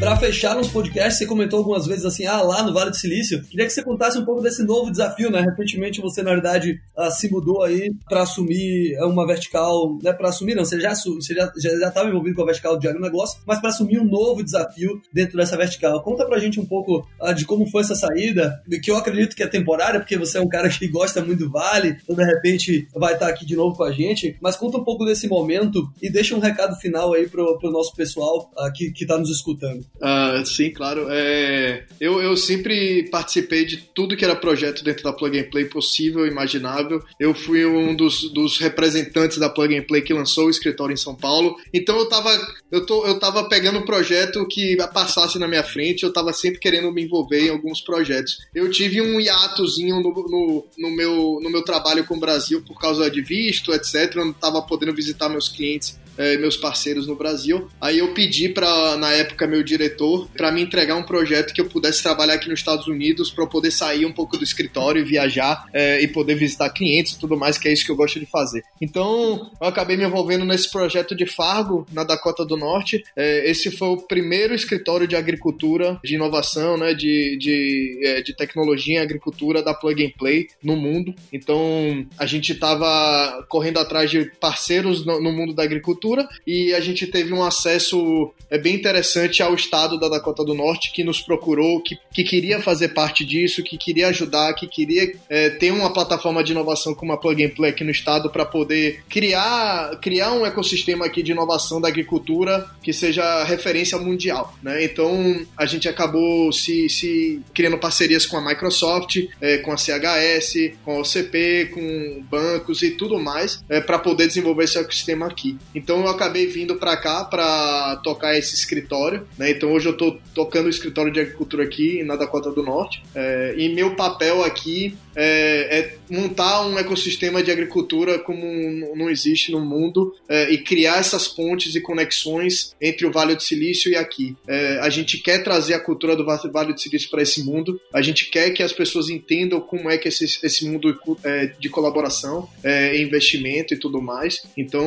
Para 0.00 0.16
fechar 0.16 0.54
nos 0.54 0.68
podcasts, 0.68 1.18
você 1.18 1.26
comentou 1.26 1.58
algumas 1.58 1.84
vezes 1.84 2.04
assim, 2.04 2.24
ah, 2.24 2.40
lá 2.40 2.62
no 2.62 2.72
Vale 2.72 2.90
do 2.90 2.96
Silício. 2.96 3.42
Queria 3.42 3.66
que 3.66 3.72
você 3.72 3.82
contasse 3.82 4.16
um 4.16 4.24
pouco 4.24 4.40
desse 4.40 4.62
novo 4.62 4.92
desafio, 4.92 5.28
né? 5.28 5.40
Recentemente 5.40 6.00
você, 6.00 6.22
na 6.22 6.30
verdade, 6.30 6.80
uh, 6.96 7.10
se 7.10 7.28
mudou 7.28 7.64
aí 7.64 7.92
para 8.08 8.22
assumir 8.22 8.96
uma 9.02 9.26
vertical, 9.26 9.98
né? 10.00 10.12
Para 10.12 10.28
assumir, 10.28 10.54
não, 10.54 10.64
você 10.64 10.78
já 10.78 10.94
você 10.94 11.34
já 11.34 11.50
já 11.56 11.88
estava 11.88 12.08
envolvido 12.08 12.36
com 12.36 12.42
a 12.42 12.46
vertical 12.46 12.78
de 12.78 12.86
agronegócio, 12.86 13.40
mas 13.44 13.60
para 13.60 13.70
assumir 13.70 13.98
um 13.98 14.04
novo 14.04 14.44
desafio 14.44 15.02
dentro 15.12 15.36
dessa 15.36 15.56
vertical. 15.56 16.00
Conta 16.04 16.24
pra 16.24 16.38
gente 16.38 16.60
um 16.60 16.64
pouco 16.64 17.04
uh, 17.20 17.34
de 17.34 17.44
como 17.44 17.68
foi 17.68 17.82
essa 17.82 17.96
saída, 17.96 18.62
que 18.80 18.92
eu 18.92 18.96
acredito 18.96 19.34
que 19.34 19.42
é 19.42 19.48
temporária, 19.48 19.98
porque 19.98 20.16
você 20.16 20.38
é 20.38 20.40
um 20.40 20.48
cara 20.48 20.68
que 20.68 20.86
gosta 20.88 21.24
muito 21.24 21.40
do 21.40 21.50
Vale, 21.50 21.98
então 22.04 22.14
de 22.14 22.24
repente 22.24 22.86
vai 22.94 23.14
estar 23.14 23.26
aqui 23.26 23.44
de 23.44 23.56
novo 23.56 23.76
com 23.76 23.82
a 23.82 23.90
gente. 23.90 24.36
Mas 24.40 24.54
conta 24.54 24.78
um 24.78 24.84
pouco 24.84 25.04
desse 25.04 25.26
momento 25.26 25.90
e 26.00 26.08
deixa 26.08 26.36
um 26.36 26.40
recado 26.40 26.76
final 26.76 27.14
aí 27.14 27.28
pro, 27.28 27.58
pro 27.58 27.72
nosso 27.72 27.92
pessoal 27.96 28.48
uh, 28.56 28.72
que, 28.72 28.92
que 28.92 29.04
tá 29.04 29.18
nos 29.18 29.30
escutando. 29.30 29.87
Uh, 30.00 30.46
sim, 30.46 30.70
claro. 30.70 31.06
É, 31.10 31.84
eu, 32.00 32.22
eu 32.22 32.36
sempre 32.36 33.08
participei 33.10 33.64
de 33.64 33.78
tudo 33.78 34.16
que 34.16 34.24
era 34.24 34.36
projeto 34.36 34.84
dentro 34.84 35.02
da 35.02 35.12
Plug 35.12 35.38
and 35.38 35.50
Play 35.50 35.64
possível 35.64 36.26
imaginável. 36.26 37.02
Eu 37.18 37.34
fui 37.34 37.66
um 37.66 37.94
dos, 37.94 38.32
dos 38.32 38.58
representantes 38.58 39.38
da 39.38 39.48
Plug 39.48 39.76
and 39.76 39.82
Play 39.82 40.02
que 40.02 40.14
lançou 40.14 40.46
o 40.46 40.50
escritório 40.50 40.94
em 40.94 40.96
São 40.96 41.14
Paulo. 41.14 41.56
Então 41.74 41.98
eu 41.98 42.08
tava, 42.08 42.30
eu 42.70 42.86
tô, 42.86 43.06
eu 43.06 43.18
tava 43.18 43.48
pegando 43.48 43.80
um 43.80 43.84
projeto 43.84 44.46
que 44.46 44.76
passasse 44.92 45.38
na 45.38 45.48
minha 45.48 45.64
frente, 45.64 46.04
eu 46.04 46.12
tava 46.12 46.32
sempre 46.32 46.60
querendo 46.60 46.92
me 46.92 47.02
envolver 47.02 47.46
em 47.46 47.50
alguns 47.50 47.80
projetos. 47.80 48.38
Eu 48.54 48.70
tive 48.70 49.02
um 49.02 49.20
hiatozinho 49.20 49.96
no, 49.96 50.10
no, 50.12 50.66
no 50.78 50.90
meu, 50.96 51.40
no 51.42 51.50
meu 51.50 51.62
trabalho 51.62 52.04
com 52.04 52.16
o 52.16 52.20
Brasil 52.20 52.62
por 52.62 52.78
causa 52.78 53.10
de 53.10 53.20
visto, 53.20 53.72
etc. 53.72 54.14
Eu 54.14 54.26
não 54.26 54.32
tava 54.32 54.62
podendo 54.62 54.94
visitar 54.94 55.28
meus 55.28 55.48
clientes 55.48 55.98
é, 56.18 56.36
meus 56.36 56.56
parceiros 56.56 57.06
no 57.06 57.14
Brasil. 57.14 57.68
Aí 57.80 57.98
eu 57.98 58.12
pedi 58.12 58.48
para 58.48 58.96
na 58.96 59.12
época 59.12 59.46
meu 59.46 59.62
diretor 59.62 60.28
para 60.36 60.50
me 60.50 60.60
entregar 60.60 60.96
um 60.96 61.02
projeto 61.02 61.54
que 61.54 61.60
eu 61.60 61.66
pudesse 61.66 62.02
trabalhar 62.02 62.34
aqui 62.34 62.48
nos 62.48 62.58
Estados 62.58 62.88
Unidos 62.88 63.30
para 63.30 63.46
poder 63.46 63.70
sair 63.70 64.04
um 64.04 64.12
pouco 64.12 64.36
do 64.36 64.44
escritório 64.44 65.00
e 65.00 65.04
viajar 65.04 65.66
é, 65.72 66.02
e 66.02 66.08
poder 66.08 66.34
visitar 66.34 66.70
clientes 66.70 67.12
e 67.12 67.20
tudo 67.20 67.36
mais, 67.36 67.56
que 67.56 67.68
é 67.68 67.72
isso 67.72 67.84
que 67.84 67.92
eu 67.92 67.96
gosto 67.96 68.18
de 68.18 68.26
fazer. 68.26 68.62
Então 68.82 69.50
eu 69.60 69.68
acabei 69.68 69.96
me 69.96 70.04
envolvendo 70.04 70.44
nesse 70.44 70.70
projeto 70.70 71.14
de 71.14 71.24
Fargo 71.24 71.86
na 71.92 72.02
Dakota 72.02 72.44
do 72.44 72.56
Norte. 72.56 73.02
É, 73.14 73.48
esse 73.48 73.70
foi 73.70 73.88
o 73.88 73.96
primeiro 73.96 74.54
escritório 74.54 75.06
de 75.06 75.14
agricultura, 75.14 76.00
de 76.02 76.16
inovação, 76.16 76.76
né, 76.76 76.92
de, 76.94 77.36
de, 77.38 78.00
é, 78.02 78.22
de 78.22 78.34
tecnologia 78.34 78.98
em 78.98 79.02
agricultura 79.02 79.62
da 79.62 79.72
Plug 79.72 80.04
and 80.04 80.18
Play 80.18 80.48
no 80.62 80.76
mundo. 80.76 81.14
Então 81.32 82.04
a 82.18 82.26
gente 82.26 82.52
estava 82.52 83.46
correndo 83.48 83.78
atrás 83.78 84.10
de 84.10 84.24
parceiros 84.40 85.06
no, 85.06 85.20
no 85.22 85.32
mundo 85.32 85.54
da 85.54 85.62
agricultura 85.62 86.07
e 86.46 86.72
a 86.74 86.80
gente 86.80 87.06
teve 87.06 87.32
um 87.32 87.42
acesso 87.42 88.32
é, 88.50 88.58
bem 88.58 88.74
interessante 88.74 89.42
ao 89.42 89.54
estado 89.54 89.98
da 89.98 90.08
Dakota 90.08 90.44
do 90.44 90.54
Norte 90.54 90.92
que 90.92 91.04
nos 91.04 91.20
procurou, 91.20 91.82
que, 91.82 91.98
que 92.12 92.24
queria 92.24 92.60
fazer 92.60 92.88
parte 92.88 93.24
disso, 93.24 93.62
que 93.62 93.76
queria 93.76 94.08
ajudar, 94.08 94.54
que 94.54 94.66
queria 94.66 95.12
é, 95.28 95.50
ter 95.50 95.70
uma 95.70 95.92
plataforma 95.92 96.42
de 96.42 96.52
inovação 96.52 96.94
como 96.94 97.12
a 97.12 97.16
Plug 97.16 97.44
and 97.44 97.50
Play 97.50 97.70
aqui 97.70 97.84
no 97.84 97.90
estado 97.90 98.30
para 98.30 98.44
poder 98.44 99.02
criar, 99.08 99.98
criar 100.00 100.32
um 100.32 100.46
ecossistema 100.46 101.06
aqui 101.06 101.22
de 101.22 101.32
inovação 101.32 101.80
da 101.80 101.88
agricultura 101.88 102.66
que 102.82 102.92
seja 102.92 103.44
referência 103.44 103.98
mundial. 103.98 104.54
Né? 104.62 104.84
Então 104.84 105.44
a 105.56 105.66
gente 105.66 105.88
acabou 105.88 106.52
se, 106.52 106.88
se 106.88 107.40
criando 107.52 107.78
parcerias 107.78 108.26
com 108.26 108.36
a 108.36 108.44
Microsoft, 108.44 109.16
é, 109.40 109.58
com 109.58 109.72
a 109.72 109.76
CHS, 109.76 110.72
com 110.84 110.92
a 110.92 111.00
OCP, 111.00 111.70
com 111.72 112.22
bancos 112.30 112.82
e 112.82 112.90
tudo 112.90 113.18
mais 113.18 113.62
é, 113.68 113.80
para 113.80 113.98
poder 113.98 114.26
desenvolver 114.26 114.64
esse 114.64 114.78
ecossistema 114.78 115.26
aqui. 115.26 115.56
Então 115.74 115.97
então 115.98 116.06
eu 116.06 116.12
acabei 116.12 116.46
vindo 116.46 116.76
para 116.76 116.96
cá 116.96 117.24
para 117.24 117.96
tocar 118.04 118.38
esse 118.38 118.54
escritório, 118.54 119.26
né? 119.36 119.50
Então 119.50 119.72
hoje 119.72 119.88
eu 119.88 119.96
tô 119.96 120.16
tocando 120.32 120.66
o 120.66 120.70
escritório 120.70 121.12
de 121.12 121.18
agricultura 121.18 121.64
aqui 121.64 122.04
na 122.04 122.14
Dakota 122.14 122.52
do 122.52 122.62
Norte. 122.62 123.02
É, 123.14 123.54
e 123.58 123.68
meu 123.74 123.96
papel 123.96 124.44
aqui 124.44 124.96
é, 125.16 125.78
é, 125.78 125.94
montar 126.08 126.64
um 126.64 126.78
ecossistema 126.78 127.42
de 127.42 127.50
agricultura 127.50 128.20
como 128.20 128.46
não 128.94 129.10
existe 129.10 129.50
no 129.50 129.60
mundo 129.60 130.14
é, 130.28 130.48
e 130.52 130.58
criar 130.58 131.00
essas 131.00 131.26
pontes 131.26 131.74
e 131.74 131.80
conexões 131.80 132.76
entre 132.80 133.04
o 133.04 133.10
Vale 133.10 133.34
do 133.34 133.42
Silício 133.42 133.90
e 133.90 133.96
aqui. 133.96 134.36
É, 134.46 134.78
a 134.80 134.88
gente 134.88 135.18
quer 135.18 135.42
trazer 135.42 135.74
a 135.74 135.80
cultura 135.80 136.14
do 136.14 136.24
Vale 136.24 136.72
do 136.72 136.80
Silício 136.80 137.10
para 137.10 137.22
esse 137.22 137.42
mundo. 137.42 137.80
A 137.92 138.00
gente 138.00 138.30
quer 138.30 138.50
que 138.50 138.62
as 138.62 138.72
pessoas 138.72 139.08
entendam 139.08 139.60
como 139.60 139.90
é 139.90 139.98
que 139.98 140.06
esse, 140.06 140.24
esse 140.24 140.64
mundo 140.64 140.96
é, 141.24 141.46
de 141.58 141.68
colaboração, 141.68 142.48
é, 142.62 142.96
investimento 143.02 143.74
e 143.74 143.76
tudo 143.76 144.00
mais. 144.00 144.46
Então 144.56 144.84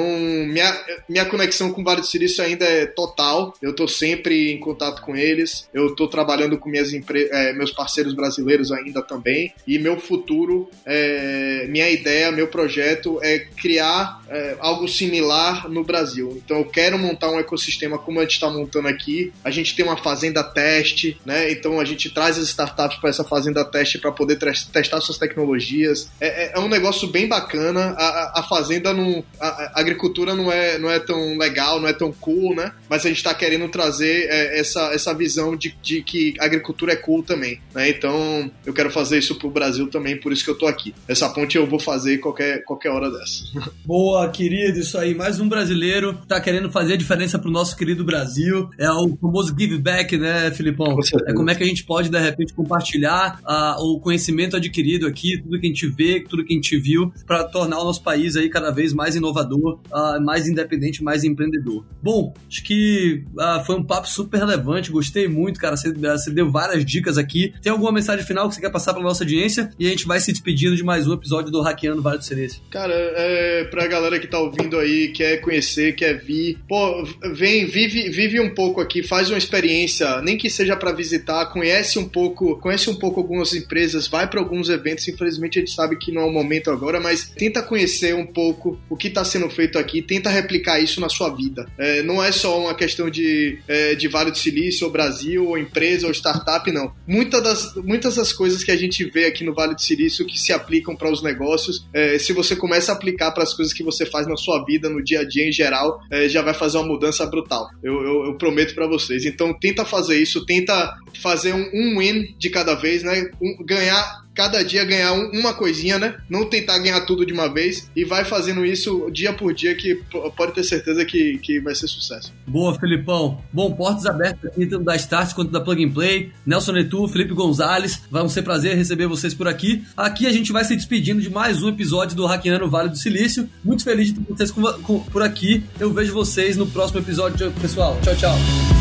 minha 0.47 0.71
minha 1.07 1.25
conexão 1.25 1.71
com 1.71 1.81
o 1.81 1.83
Vale 1.83 2.01
do 2.01 2.07
Silício 2.07 2.43
ainda 2.43 2.65
é 2.65 2.85
total. 2.85 3.53
Eu 3.61 3.71
estou 3.71 3.87
sempre 3.87 4.51
em 4.51 4.59
contato 4.59 5.01
com 5.01 5.15
eles. 5.15 5.67
Eu 5.73 5.87
estou 5.87 6.07
trabalhando 6.07 6.57
com 6.57 6.69
minhas 6.69 6.91
é, 6.93 7.53
meus 7.53 7.71
parceiros 7.71 8.13
brasileiros 8.13 8.71
ainda 8.71 9.01
também. 9.01 9.53
E 9.67 9.79
meu 9.79 9.99
futuro, 9.99 10.69
é, 10.85 11.65
minha 11.69 11.89
ideia, 11.89 12.31
meu 12.31 12.47
projeto 12.47 13.19
é 13.21 13.39
criar 13.39 14.21
é, 14.29 14.55
algo 14.59 14.87
similar 14.87 15.69
no 15.69 15.83
Brasil. 15.83 16.41
Então 16.43 16.57
eu 16.57 16.65
quero 16.65 16.97
montar 16.97 17.29
um 17.31 17.39
ecossistema 17.39 17.97
como 17.97 18.19
a 18.19 18.23
gente 18.23 18.33
está 18.33 18.49
montando 18.49 18.87
aqui. 18.87 19.31
A 19.43 19.51
gente 19.51 19.75
tem 19.75 19.85
uma 19.85 19.97
fazenda 19.97 20.43
teste, 20.43 21.19
né? 21.25 21.51
Então 21.51 21.79
a 21.79 21.85
gente 21.85 22.09
traz 22.09 22.37
as 22.37 22.45
startups 22.45 22.97
para 22.97 23.09
essa 23.09 23.23
fazenda 23.23 23.63
teste 23.65 23.97
para 23.97 24.11
poder 24.11 24.37
testar 24.37 25.01
suas 25.01 25.17
tecnologias. 25.17 26.09
É, 26.19 26.45
é, 26.45 26.51
é, 26.55 26.59
um 26.59 26.67
negócio 26.67 27.07
bem 27.07 27.27
bacana. 27.27 27.95
A, 27.97 28.39
a 28.39 28.43
fazenda 28.43 28.93
não, 28.93 29.23
a, 29.39 29.47
a 29.47 29.79
agricultura 29.79 30.35
não 30.35 30.51
é 30.51 30.77
não 30.77 30.89
é 30.89 30.90
tão 30.99 31.37
legal, 31.37 31.79
não 31.79 31.87
é 31.87 31.93
tão 31.93 32.11
cool, 32.11 32.55
né? 32.55 32.71
Mas 32.89 33.05
a 33.05 33.09
gente 33.09 33.17
está 33.17 33.33
querendo 33.33 33.67
trazer 33.69 34.27
é, 34.29 34.59
essa, 34.59 34.93
essa 34.93 35.13
visão 35.13 35.55
de, 35.55 35.75
de 35.81 36.01
que 36.01 36.33
a 36.39 36.45
agricultura 36.45 36.93
é 36.93 36.95
cool 36.95 37.23
também, 37.23 37.59
né? 37.73 37.89
Então 37.89 38.51
eu 38.65 38.73
quero 38.73 38.89
fazer 38.91 39.19
isso 39.19 39.35
pro 39.35 39.49
Brasil 39.49 39.87
também, 39.87 40.17
por 40.17 40.31
isso 40.31 40.43
que 40.43 40.49
eu 40.49 40.57
tô 40.57 40.67
aqui. 40.67 40.93
Essa 41.07 41.29
ponte 41.29 41.57
eu 41.57 41.67
vou 41.67 41.79
fazer 41.79 42.17
qualquer, 42.17 42.63
qualquer 42.63 42.89
hora 42.89 43.09
dessa. 43.09 43.43
Boa, 43.85 44.29
querido, 44.29 44.79
isso 44.79 44.97
aí. 44.97 45.13
Mais 45.13 45.39
um 45.39 45.47
brasileiro 45.47 46.17
tá 46.27 46.39
querendo 46.39 46.71
fazer 46.71 46.93
a 46.93 46.97
diferença 46.97 47.37
pro 47.39 47.51
nosso 47.51 47.75
querido 47.75 48.03
Brasil. 48.03 48.69
É 48.77 48.89
o 48.89 49.15
famoso 49.17 49.55
give 49.57 49.77
back, 49.77 50.17
né, 50.17 50.51
Filipão? 50.51 50.97
É 51.27 51.33
como 51.33 51.49
é 51.49 51.55
que 51.55 51.63
a 51.63 51.67
gente 51.67 51.83
pode, 51.83 52.09
de 52.09 52.19
repente, 52.19 52.53
compartilhar 52.53 53.39
uh, 53.41 53.81
o 53.83 53.99
conhecimento 53.99 54.55
adquirido 54.55 55.07
aqui, 55.07 55.41
tudo 55.41 55.59
que 55.59 55.65
a 55.65 55.69
gente 55.69 55.87
vê, 55.87 56.23
tudo 56.27 56.43
que 56.43 56.53
a 56.53 56.55
gente 56.55 56.77
viu, 56.77 57.11
para 57.25 57.43
tornar 57.43 57.79
o 57.79 57.83
nosso 57.83 58.03
país 58.03 58.35
aí 58.35 58.49
cada 58.49 58.71
vez 58.71 58.93
mais 58.93 59.15
inovador, 59.15 59.79
uh, 59.91 60.21
mais 60.21 60.47
independente 60.47 60.70
independente, 60.71 61.03
mais 61.03 61.23
empreendedor. 61.23 61.85
Bom, 62.01 62.33
acho 62.47 62.63
que 62.63 63.23
ah, 63.37 63.63
foi 63.65 63.75
um 63.75 63.83
papo 63.83 64.07
super 64.07 64.37
relevante, 64.37 64.91
gostei 64.91 65.27
muito, 65.27 65.59
cara. 65.59 65.75
Você, 65.75 65.93
você, 65.93 66.31
deu 66.31 66.49
várias 66.49 66.85
dicas 66.85 67.17
aqui. 67.17 67.53
Tem 67.61 67.71
alguma 67.71 67.91
mensagem 67.91 68.25
final 68.25 68.47
que 68.47 68.55
você 68.55 68.61
quer 68.61 68.71
passar 68.71 68.93
para 68.93 69.03
nossa 69.03 69.23
audiência? 69.23 69.69
E 69.77 69.87
a 69.87 69.89
gente 69.89 70.05
vai 70.05 70.19
se 70.19 70.31
despedindo 70.31 70.75
de 70.75 70.83
mais 70.83 71.07
um 71.07 71.13
episódio 71.13 71.51
do 71.51 71.61
Hackeando 71.61 72.01
Vale 72.01 72.19
do 72.19 72.23
Silício. 72.23 72.61
Cara, 72.69 72.93
é, 72.93 73.65
pra 73.65 73.87
galera 73.87 74.19
que 74.19 74.27
tá 74.27 74.39
ouvindo 74.39 74.77
aí, 74.77 75.09
quer 75.09 75.37
conhecer, 75.41 75.93
quer 75.95 76.17
vir, 76.23 76.57
pô, 76.67 77.03
vem, 77.33 77.65
vive, 77.65 78.09
vive 78.09 78.39
um 78.39 78.53
pouco 78.53 78.79
aqui, 78.79 79.03
faz 79.03 79.29
uma 79.29 79.37
experiência, 79.37 80.21
nem 80.21 80.37
que 80.37 80.49
seja 80.49 80.75
para 80.75 80.91
visitar, 80.91 81.47
conhece 81.47 81.99
um 81.99 82.07
pouco, 82.07 82.57
conhece 82.57 82.89
um 82.89 82.95
pouco 82.95 83.19
algumas 83.19 83.53
empresas, 83.53 84.07
vai 84.07 84.27
para 84.29 84.39
alguns 84.39 84.69
eventos. 84.69 85.07
Infelizmente 85.07 85.59
a 85.59 85.61
gente 85.61 85.73
sabe 85.73 85.97
que 85.97 86.11
não 86.11 86.21
é 86.21 86.25
o 86.25 86.31
momento 86.31 86.71
agora, 86.71 86.99
mas 86.99 87.29
tenta 87.29 87.61
conhecer 87.61 88.15
um 88.15 88.25
pouco 88.25 88.79
o 88.89 88.95
que 88.95 89.09
tá 89.09 89.23
sendo 89.23 89.49
feito 89.49 89.77
aqui, 89.77 90.01
tenta 90.01 90.29
replicar 90.29 90.60
aplicar 90.61 90.79
isso 90.79 91.01
na 91.01 91.09
sua 91.09 91.29
vida. 91.29 91.67
É, 91.77 92.03
não 92.03 92.23
é 92.23 92.31
só 92.31 92.59
uma 92.59 92.75
questão 92.75 93.09
de, 93.09 93.57
é, 93.67 93.95
de 93.95 94.07
Vale 94.07 94.31
do 94.31 94.37
Silício, 94.37 94.85
ou 94.85 94.93
Brasil, 94.93 95.47
ou 95.47 95.57
empresa, 95.57 96.05
ou 96.05 96.13
startup, 96.13 96.71
não. 96.71 96.93
Muitas 97.07 97.43
das, 97.43 97.75
muitas 97.75 98.15
das 98.15 98.31
coisas 98.31 98.63
que 98.63 98.71
a 98.71 98.77
gente 98.77 99.03
vê 99.05 99.25
aqui 99.25 99.43
no 99.43 99.53
Vale 99.53 99.73
do 99.73 99.81
Silício 99.81 100.25
que 100.25 100.39
se 100.39 100.53
aplicam 100.53 100.95
para 100.95 101.11
os 101.11 101.23
negócios, 101.23 101.85
é, 101.93 102.17
se 102.19 102.31
você 102.31 102.55
começa 102.55 102.91
a 102.91 102.95
aplicar 102.95 103.31
para 103.31 103.43
as 103.43 103.53
coisas 103.53 103.73
que 103.73 103.83
você 103.83 104.05
faz 104.05 104.27
na 104.27 104.37
sua 104.37 104.63
vida, 104.63 104.89
no 104.89 105.03
dia 105.03 105.21
a 105.21 105.27
dia 105.27 105.47
em 105.47 105.51
geral, 105.51 105.99
é, 106.11 106.29
já 106.29 106.41
vai 106.41 106.53
fazer 106.53 106.77
uma 106.77 106.87
mudança 106.87 107.25
brutal. 107.25 107.67
Eu, 107.83 107.93
eu, 108.03 108.25
eu 108.25 108.37
prometo 108.37 108.75
para 108.75 108.87
vocês. 108.87 109.25
Então 109.25 109.53
tenta 109.53 109.83
fazer 109.83 110.21
isso, 110.21 110.45
tenta 110.45 110.95
fazer 111.21 111.53
um, 111.53 111.69
um 111.73 111.99
win 111.99 112.35
de 112.37 112.49
cada 112.49 112.75
vez, 112.75 113.03
né? 113.03 113.29
Um, 113.41 113.63
ganhar 113.65 114.21
cada 114.33 114.63
dia 114.63 114.85
ganhar 114.85 115.13
um, 115.13 115.31
uma 115.39 115.53
coisinha, 115.53 115.97
né? 115.97 116.15
Não 116.29 116.49
tentar 116.49 116.79
ganhar 116.79 117.01
tudo 117.01 117.25
de 117.25 117.33
uma 117.33 117.51
vez 117.51 117.89
e 117.95 118.03
vai 118.03 118.25
fazendo 118.25 118.65
isso 118.65 119.09
dia 119.11 119.33
por 119.33 119.53
dia 119.53 119.75
que 119.75 120.01
pode 120.35 120.53
ter 120.53 120.63
certeza 120.63 121.03
que, 121.05 121.37
que 121.39 121.59
vai 121.59 121.75
ser 121.75 121.87
sucesso. 121.87 122.33
Boa, 122.47 122.77
Felipão. 122.79 123.41
Bom, 123.51 123.71
portas 123.71 124.05
abertas 124.05 124.51
aqui, 124.51 124.65
tanto 124.65 124.83
da 124.83 124.95
Start 124.95 125.33
quanto 125.33 125.51
da 125.51 125.61
Plug 125.61 125.83
and 125.83 125.91
Play. 125.91 126.31
Nelson 126.45 126.73
Netu, 126.73 127.07
Felipe 127.07 127.33
Gonzalez, 127.33 128.01
vai 128.09 128.27
ser 128.29 128.41
prazer 128.41 128.75
receber 128.75 129.07
vocês 129.07 129.33
por 129.33 129.47
aqui. 129.47 129.83
Aqui 129.95 130.27
a 130.27 130.31
gente 130.31 130.51
vai 130.51 130.63
se 130.63 130.75
despedindo 130.75 131.21
de 131.21 131.29
mais 131.29 131.61
um 131.61 131.69
episódio 131.69 132.15
do 132.15 132.25
Hackeando 132.25 132.69
Vale 132.69 132.89
do 132.89 132.97
Silício. 132.97 133.49
Muito 133.63 133.83
feliz 133.83 134.07
de 134.07 134.19
ter 134.19 134.33
vocês 134.33 134.51
por 134.51 135.23
aqui. 135.23 135.63
Eu 135.79 135.91
vejo 135.91 136.13
vocês 136.13 136.57
no 136.57 136.67
próximo 136.67 136.99
episódio, 136.99 137.51
pessoal. 137.53 137.97
Tchau, 138.01 138.15
tchau. 138.15 138.80